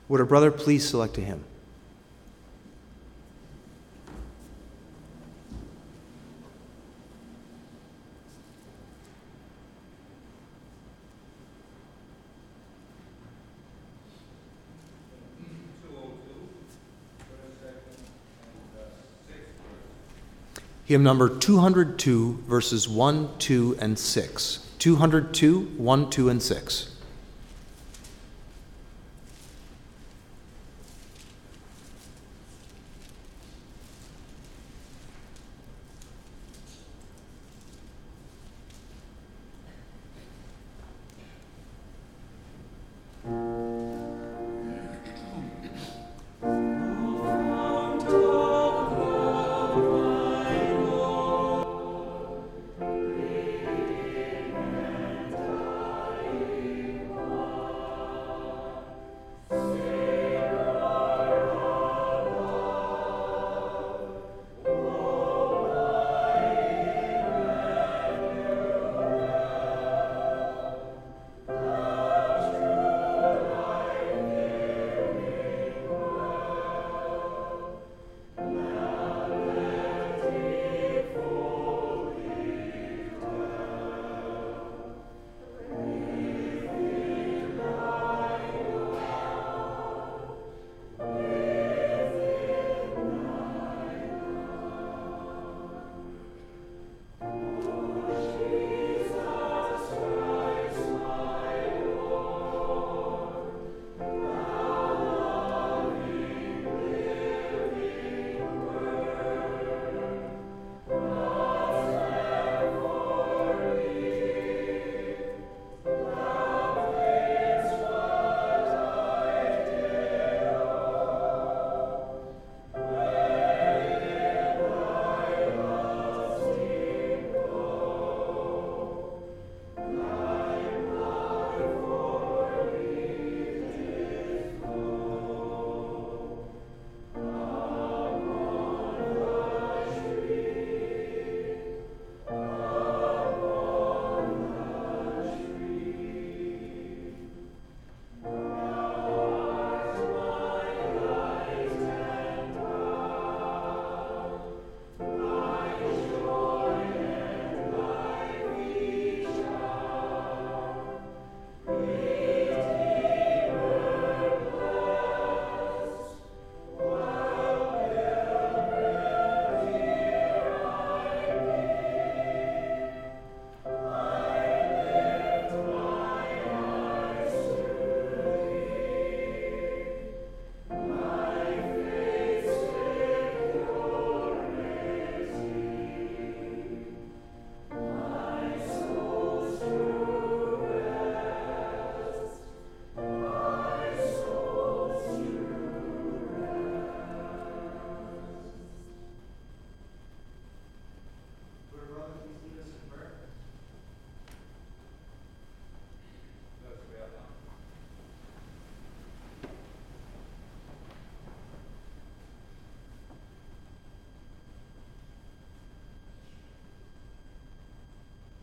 Would 0.09 0.20
a 0.20 0.27
brother 0.27 0.51
please 0.51 0.87
select 0.87 1.16
a 1.16 1.23
hymn? 1.23 1.45
Hymn 20.85 21.05
number 21.05 21.29
202, 21.31 22.43
verses 22.47 22.87
1, 22.87 23.39
2, 23.39 23.79
and 23.81 23.99
6. 23.99 24.68
202, 24.79 25.61
1, 25.79 26.11
2, 26.11 26.29
and 26.29 26.43
6. 26.43 26.97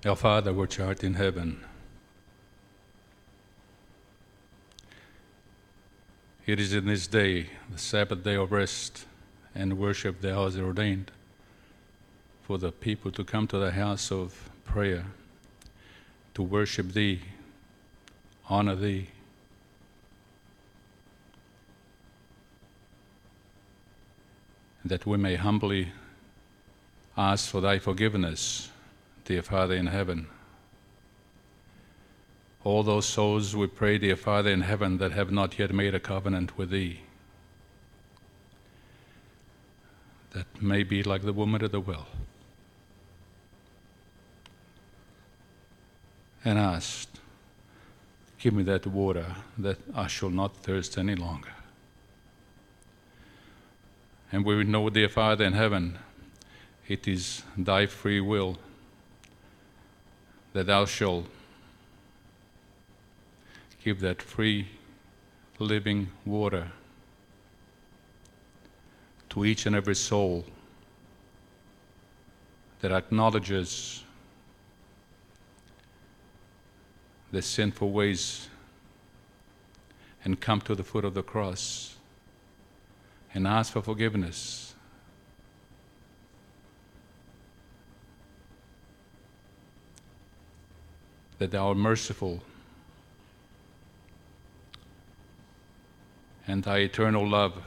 Our 0.06 0.16
Father, 0.16 0.54
which 0.54 0.80
art 0.80 1.04
in 1.04 1.16
heaven, 1.16 1.66
it 6.46 6.58
is 6.58 6.74
in 6.74 6.86
this 6.86 7.06
day, 7.06 7.48
the 7.70 7.78
Sabbath 7.78 8.24
day 8.24 8.36
of 8.36 8.54
rest 8.54 9.06
and 9.54 9.78
worship 9.78 10.22
thou 10.22 10.46
hast 10.46 10.58
ordained 10.58 11.12
for 12.44 12.58
the 12.58 12.72
people 12.72 13.12
to 13.12 13.26
come 13.26 13.46
to 13.48 13.58
the 13.58 13.72
house 13.72 14.10
of 14.10 14.50
prayer, 14.64 15.08
to 16.34 16.44
worship 16.44 16.94
thee, 16.94 17.20
honor 18.50 18.76
thee. 18.76 19.10
That 24.86 25.06
we 25.06 25.18
may 25.18 25.36
humbly 25.36 25.92
ask 27.18 27.50
for 27.50 27.60
thy 27.60 27.80
forgiveness, 27.80 28.70
dear 29.30 29.44
Father 29.44 29.76
in 29.76 29.86
heaven. 29.86 30.26
All 32.64 32.82
those 32.82 33.06
souls 33.06 33.56
we 33.56 33.68
pray, 33.68 34.00
dear 34.00 34.16
Father 34.16 34.50
in 34.50 34.62
heaven, 34.62 34.98
that 34.98 35.12
have 35.12 35.30
not 35.30 35.60
yet 35.60 35.72
made 35.72 35.94
a 35.94 36.00
covenant 36.00 36.58
with 36.58 36.72
thee, 36.72 37.02
that 40.32 40.48
may 40.60 40.82
be 40.82 41.04
like 41.04 41.22
the 41.22 41.32
woman 41.32 41.64
at 41.64 41.72
the 41.72 41.80
well, 41.80 42.08
and 46.44 46.58
asked, 46.58 47.20
Give 48.40 48.56
me 48.56 48.64
that 48.64 48.88
water 48.88 49.36
that 49.60 49.78
I 49.94 50.08
shall 50.08 50.32
not 50.32 50.56
thirst 50.56 50.98
any 50.98 51.14
longer. 51.14 51.54
And 54.32 54.44
we 54.44 54.64
know, 54.64 54.90
dear 54.90 55.10
Father 55.10 55.46
in 55.46 55.54
heaven, 55.54 56.00
it 56.88 57.08
is 57.08 57.44
thy 57.56 57.86
free 57.86 58.22
will 58.22 58.58
that 60.54 60.68
thou 60.68 60.86
shalt 60.86 61.26
give 63.84 64.00
that 64.00 64.22
free 64.22 64.68
living 65.60 66.10
water 66.26 66.72
to 69.30 69.46
each 69.46 69.66
and 69.66 69.76
every 69.76 69.96
soul 69.96 70.46
that 72.82 72.92
acknowledges 72.92 74.04
their 77.32 77.42
sinful 77.42 77.92
ways 77.92 78.50
and 80.24 80.40
come 80.40 80.62
to 80.62 80.76
the 80.76 80.84
foot 80.84 81.06
of 81.06 81.14
the 81.14 81.24
cross 81.24 81.96
and 83.34 83.48
ask 83.48 83.74
for 83.74 83.82
forgiveness. 83.82 84.69
That 91.40 91.52
thou 91.52 91.70
art 91.70 91.78
merciful 91.78 92.44
and 96.46 96.64
thy 96.64 96.80
eternal 96.80 97.26
love, 97.26 97.64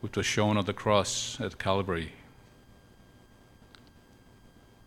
which 0.00 0.16
was 0.16 0.26
shown 0.26 0.56
on 0.56 0.64
the 0.64 0.72
cross 0.72 1.40
at 1.40 1.58
Calvary, 1.58 2.12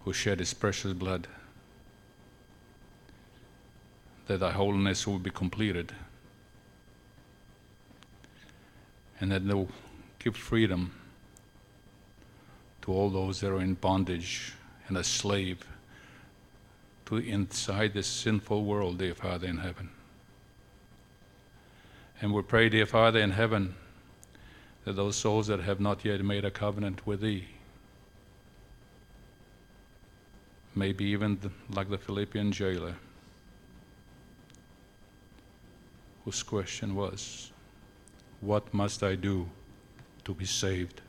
who 0.03 0.11
shed 0.11 0.39
his 0.39 0.53
precious 0.53 0.91
blood, 0.91 1.27
that 4.27 4.41
thy 4.41 4.51
holiness 4.51 5.07
will 5.07 5.19
be 5.19 5.29
completed, 5.29 5.93
and 9.21 9.31
that 9.31 9.47
thou 9.47 9.69
give 10.19 10.35
freedom 10.35 10.91
to 12.81 12.91
all 12.91 13.09
those 13.09 13.39
that 13.39 13.51
are 13.51 13.61
in 13.61 13.75
bondage 13.75 14.51
and 14.89 14.97
a 14.97 15.03
slave 15.03 15.65
to 17.05 17.17
inside 17.17 17.93
this 17.93 18.07
sinful 18.07 18.63
world, 18.63 18.97
dear 18.97 19.15
Father 19.15 19.47
in 19.47 19.57
heaven. 19.57 19.89
And 22.21 22.33
we 22.33 22.41
pray, 22.41 22.69
dear 22.69 22.85
Father 22.85 23.19
in 23.19 23.31
heaven, 23.31 23.75
that 24.85 24.95
those 24.95 25.15
souls 25.15 25.47
that 25.47 25.59
have 25.59 25.79
not 25.79 26.05
yet 26.05 26.23
made 26.23 26.45
a 26.45 26.51
covenant 26.51 27.05
with 27.05 27.21
Thee, 27.21 27.47
maybe 30.75 31.05
even 31.05 31.37
the, 31.41 31.51
like 31.75 31.89
the 31.89 31.97
Philippian 31.97 32.51
jailer, 32.51 32.95
whose 36.23 36.43
question 36.43 36.95
was, 36.95 37.51
What 38.39 38.73
must 38.73 39.03
I 39.03 39.15
do 39.15 39.49
to 40.23 40.33
be 40.33 40.45
saved? 40.45 41.01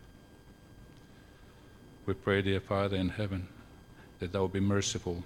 We 2.07 2.14
pray, 2.14 2.42
dear 2.42 2.61
Father 2.61 2.97
in 2.97 3.09
heaven, 3.09 3.49
that 4.18 4.32
Thou 4.32 4.47
be 4.47 4.61
merciful 4.61 5.24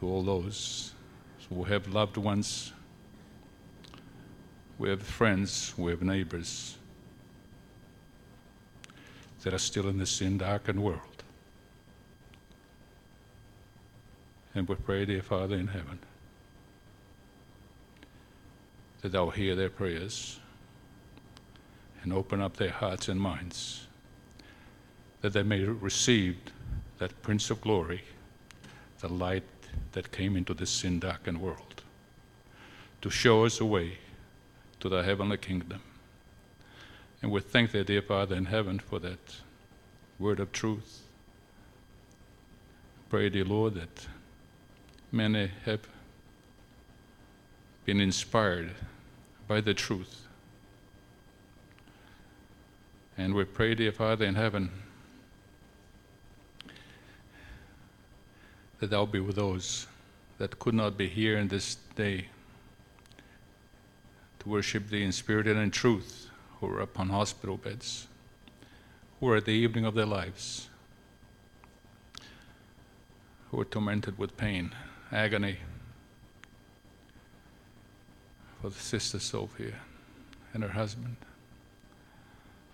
to 0.00 0.06
all 0.06 0.22
those 0.22 0.92
who 1.48 1.62
have 1.64 1.86
loved 1.88 2.16
ones 2.16 2.72
we 4.80 4.88
have 4.88 5.02
friends, 5.02 5.74
we 5.76 5.90
have 5.90 6.00
neighbors 6.00 6.78
that 9.42 9.52
are 9.52 9.58
still 9.58 9.88
in 9.88 9.98
this 9.98 10.10
sin 10.10 10.38
darkened 10.38 10.82
world. 10.82 11.22
And 14.54 14.66
we 14.66 14.76
pray, 14.76 15.04
dear 15.04 15.20
Father 15.20 15.56
in 15.56 15.66
heaven, 15.66 15.98
that 19.02 19.12
thou 19.12 19.28
hear 19.28 19.54
their 19.54 19.68
prayers 19.68 20.40
and 22.02 22.10
open 22.10 22.40
up 22.40 22.56
their 22.56 22.70
hearts 22.70 23.08
and 23.08 23.20
minds, 23.20 23.86
that 25.20 25.34
they 25.34 25.42
may 25.42 25.62
receive 25.62 26.38
that 26.96 27.20
Prince 27.20 27.50
of 27.50 27.60
Glory, 27.60 28.00
the 29.00 29.08
light 29.08 29.44
that 29.92 30.12
came 30.12 30.36
into 30.36 30.54
this 30.54 30.70
sin 30.70 31.00
darkened 31.00 31.40
world, 31.40 31.82
to 33.02 33.10
show 33.10 33.44
us 33.44 33.60
a 33.60 33.64
way 33.64 33.98
to 34.80 34.88
the 34.88 35.02
heavenly 35.02 35.36
kingdom. 35.36 35.80
And 37.22 37.30
we 37.30 37.40
thank 37.40 37.72
thee, 37.72 37.84
dear 37.84 38.02
Father 38.02 38.34
in 38.36 38.46
heaven, 38.46 38.78
for 38.78 38.98
that 39.00 39.36
word 40.18 40.40
of 40.40 40.52
truth. 40.52 41.02
Pray, 43.08 43.28
dear 43.28 43.44
Lord, 43.44 43.74
that 43.74 44.06
many 45.12 45.50
have 45.64 45.80
been 47.84 48.00
inspired 48.00 48.70
by 49.48 49.60
the 49.60 49.74
truth. 49.74 50.26
And 53.18 53.34
we 53.34 53.44
pray, 53.44 53.74
dear 53.74 53.92
Father 53.92 54.24
in 54.24 54.36
heaven, 54.36 54.70
that 58.80 58.90
thou 58.90 59.04
be 59.06 59.20
with 59.20 59.36
those 59.36 59.86
that 60.38 60.58
could 60.58 60.74
not 60.74 60.96
be 60.96 61.06
here 61.06 61.36
in 61.36 61.48
this 61.48 61.76
day 61.94 62.26
to 64.38 64.48
worship 64.48 64.88
thee 64.88 65.04
in 65.04 65.12
spirit 65.12 65.46
and 65.46 65.60
in 65.60 65.70
truth, 65.70 66.28
who 66.58 66.66
are 66.66 66.80
upon 66.80 67.10
hospital 67.10 67.58
beds, 67.58 68.08
who 69.20 69.28
are 69.28 69.36
at 69.36 69.44
the 69.44 69.52
evening 69.52 69.84
of 69.84 69.94
their 69.94 70.06
lives, 70.06 70.68
who 73.50 73.60
are 73.60 73.66
tormented 73.66 74.16
with 74.18 74.36
pain, 74.38 74.72
agony, 75.12 75.58
for 78.62 78.70
the 78.70 78.78
sister 78.78 79.18
Sophia 79.18 79.74
and 80.54 80.62
her 80.62 80.70
husband, 80.70 81.16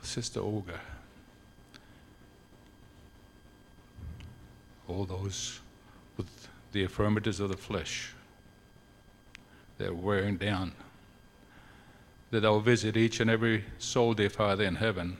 sister 0.03 0.39
Olga, 0.39 0.81
all 4.87 5.05
those 5.05 5.61
the 6.77 6.83
infirmities 6.83 7.41
of 7.41 7.49
the 7.49 7.57
flesh, 7.57 8.13
they're 9.79 9.95
wearing 9.95 10.37
down. 10.37 10.73
That 12.31 12.45
I'll 12.45 12.61
visit 12.61 12.99
each 12.99 13.19
and 13.19 13.31
every 13.31 13.65
soul, 13.79 14.13
dear 14.13 14.29
Father, 14.29 14.65
in 14.65 14.75
heaven, 14.75 15.17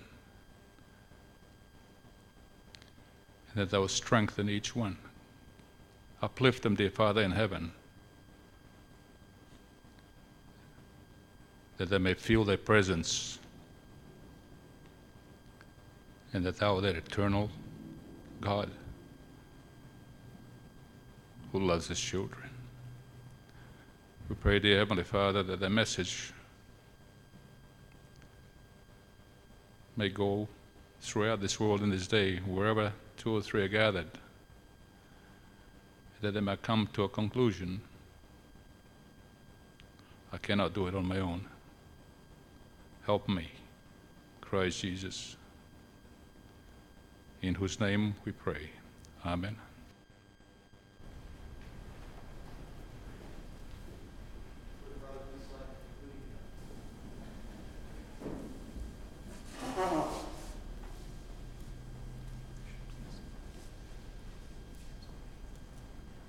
and 3.49 3.63
that 3.63 3.71
Thou 3.71 3.81
will 3.81 3.89
strengthen 3.89 4.51
each 4.51 4.77
one. 4.77 4.99
Uplift 6.21 6.63
them, 6.63 6.75
dear 6.75 6.91
Father, 6.91 7.23
in 7.23 7.31
heaven, 7.31 7.73
that 11.79 11.89
they 11.89 11.97
may 11.97 12.13
feel 12.13 12.45
Thy 12.45 12.57
presence, 12.57 13.39
and 16.35 16.45
that 16.45 16.59
Thou, 16.59 16.81
that 16.81 16.97
eternal 16.97 17.49
God, 18.43 18.69
who 21.57 21.65
loves 21.65 21.89
His 21.89 21.99
children. 21.99 22.51
We 24.29 24.35
pray, 24.35 24.59
dear 24.59 24.79
Heavenly 24.79 25.05
Father, 25.05 25.43
that 25.43 25.59
the 25.59 25.71
message 25.71 26.33
may 29.97 30.11
go 30.11 30.49
throughout 31.01 31.41
this 31.41 31.59
world 31.59 31.81
in 31.83 31.89
this 31.89 32.07
day, 32.07 32.41
wherever 32.41 32.93
two 33.17 33.35
or 33.35 33.41
three 33.41 33.63
are 33.63 33.69
gathered, 33.69 34.11
that 36.21 36.35
they 36.35 36.41
may 36.41 36.57
come 36.57 36.89
to 36.93 37.05
a 37.05 37.09
conclusion. 37.09 37.81
I 40.33 40.37
cannot 40.37 40.75
do 40.75 40.89
it 40.89 40.95
on 40.95 41.07
my 41.07 41.21
own. 41.21 41.47
Help 43.07 43.31
me, 43.31 43.49
Christ 44.43 44.83
Jesus. 44.83 45.37
in 47.43 47.55
whose 47.55 47.79
name 47.81 48.15
we 48.25 48.33
pray. 48.33 48.71
Amen. 49.25 49.57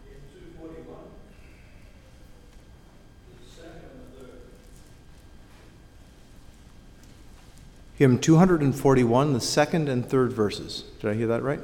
In 0.05 0.15
two 0.31 0.51
forty-one, 0.59 0.97
the 3.29 3.49
second 3.49 3.81
and 3.93 4.01
the 4.01 4.19
third. 4.19 4.41
Hymn 7.97 8.19
241, 8.19 9.33
the 9.33 9.39
second 9.39 9.89
and 9.89 10.07
third 10.07 10.31
verses. 10.31 10.83
Did 11.01 11.09
I 11.09 11.13
hear 11.15 11.25
that 11.27 11.41
right? 11.41 11.59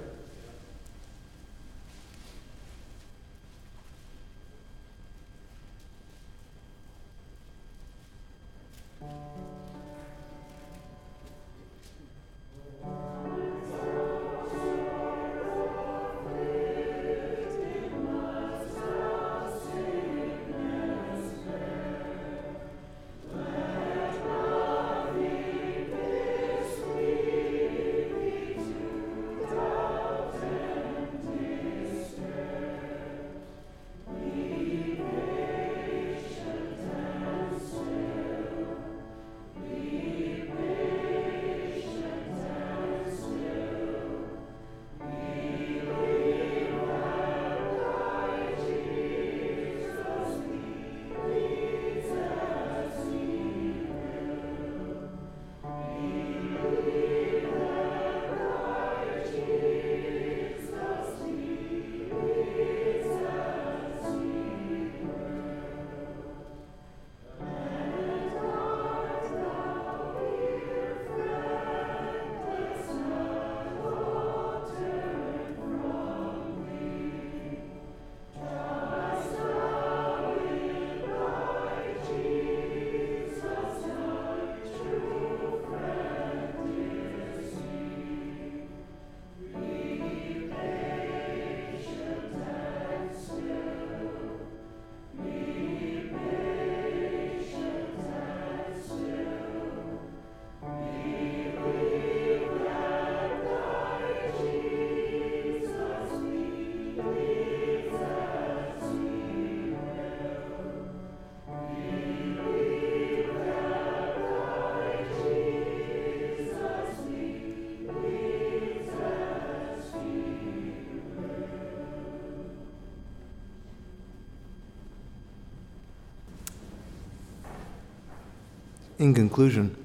In 129.03 129.13
conclusion, 129.13 129.75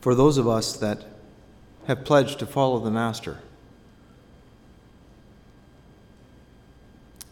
for 0.00 0.16
those 0.16 0.38
of 0.38 0.48
us 0.48 0.76
that 0.78 1.04
have 1.86 2.04
pledged 2.04 2.40
to 2.40 2.46
follow 2.46 2.80
the 2.80 2.90
Master, 2.90 3.38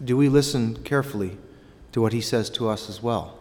do 0.04 0.16
we 0.16 0.28
listen 0.28 0.76
carefully 0.84 1.38
to 1.90 2.00
what 2.00 2.12
he 2.12 2.20
says 2.20 2.48
to 2.50 2.68
us 2.68 2.88
as 2.88 3.02
well? 3.02 3.36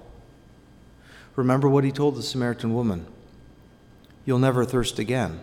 Remember 1.36 1.70
what 1.70 1.84
he 1.84 1.92
told 1.92 2.16
the 2.16 2.24
Samaritan 2.24 2.74
woman 2.74 3.06
You'll 4.26 4.40
never 4.40 4.66
thirst 4.66 4.98
again. 4.98 5.40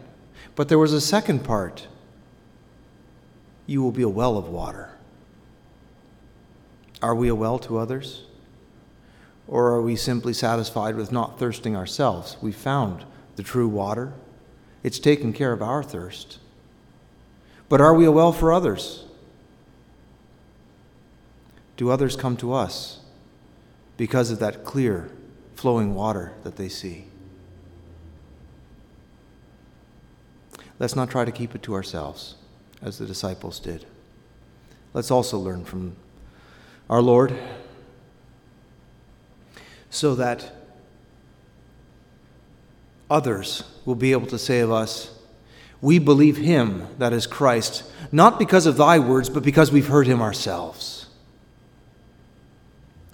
But 0.56 0.68
there 0.68 0.76
was 0.76 0.92
a 0.92 1.00
second 1.00 1.44
part 1.44 1.86
you 3.68 3.80
will 3.80 3.92
be 3.92 4.02
a 4.02 4.08
well 4.08 4.36
of 4.36 4.48
water. 4.48 4.90
Are 7.00 7.14
we 7.14 7.28
a 7.28 7.34
well 7.36 7.60
to 7.60 7.78
others? 7.78 8.24
Or 9.48 9.68
are 9.68 9.82
we 9.82 9.96
simply 9.96 10.32
satisfied 10.32 10.96
with 10.96 11.12
not 11.12 11.38
thirsting 11.38 11.76
ourselves? 11.76 12.36
We 12.40 12.52
found 12.52 13.04
the 13.36 13.42
true 13.42 13.68
water, 13.68 14.12
it's 14.82 14.98
taken 14.98 15.32
care 15.32 15.52
of 15.52 15.62
our 15.62 15.82
thirst. 15.82 16.38
But 17.68 17.80
are 17.80 17.94
we 17.94 18.04
a 18.04 18.12
well 18.12 18.32
for 18.32 18.52
others? 18.52 19.04
Do 21.76 21.90
others 21.90 22.16
come 22.16 22.36
to 22.38 22.52
us 22.52 23.00
because 23.96 24.30
of 24.30 24.38
that 24.40 24.64
clear, 24.64 25.10
flowing 25.54 25.94
water 25.94 26.32
that 26.42 26.56
they 26.56 26.68
see? 26.68 27.06
Let's 30.78 30.96
not 30.96 31.10
try 31.10 31.24
to 31.24 31.32
keep 31.32 31.54
it 31.54 31.62
to 31.62 31.74
ourselves, 31.74 32.34
as 32.82 32.98
the 32.98 33.06
disciples 33.06 33.60
did. 33.60 33.86
Let's 34.92 35.10
also 35.10 35.38
learn 35.38 35.64
from 35.64 35.96
our 36.90 37.00
Lord 37.00 37.38
so 39.92 40.14
that 40.14 40.50
others 43.10 43.62
will 43.84 43.94
be 43.94 44.12
able 44.12 44.26
to 44.26 44.38
say 44.38 44.60
of 44.60 44.72
us, 44.72 45.16
We 45.82 45.98
believe 45.98 46.38
him, 46.38 46.88
that 46.98 47.12
is 47.12 47.26
Christ, 47.26 47.84
not 48.10 48.38
because 48.38 48.66
of 48.66 48.76
thy 48.76 48.98
words, 48.98 49.28
but 49.28 49.42
because 49.42 49.70
we've 49.70 49.88
heard 49.88 50.06
him 50.06 50.22
ourselves. 50.22 51.06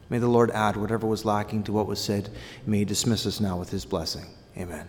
May 0.08 0.18
the 0.18 0.28
Lord 0.28 0.50
add 0.52 0.76
whatever 0.76 1.06
was 1.06 1.24
lacking 1.24 1.64
to 1.64 1.72
what 1.72 1.86
was 1.86 1.98
said. 1.98 2.30
May 2.64 2.78
he 2.78 2.84
dismiss 2.84 3.26
us 3.26 3.40
now 3.40 3.58
with 3.58 3.70
his 3.70 3.84
blessing. 3.84 4.26
Amen. 4.56 4.88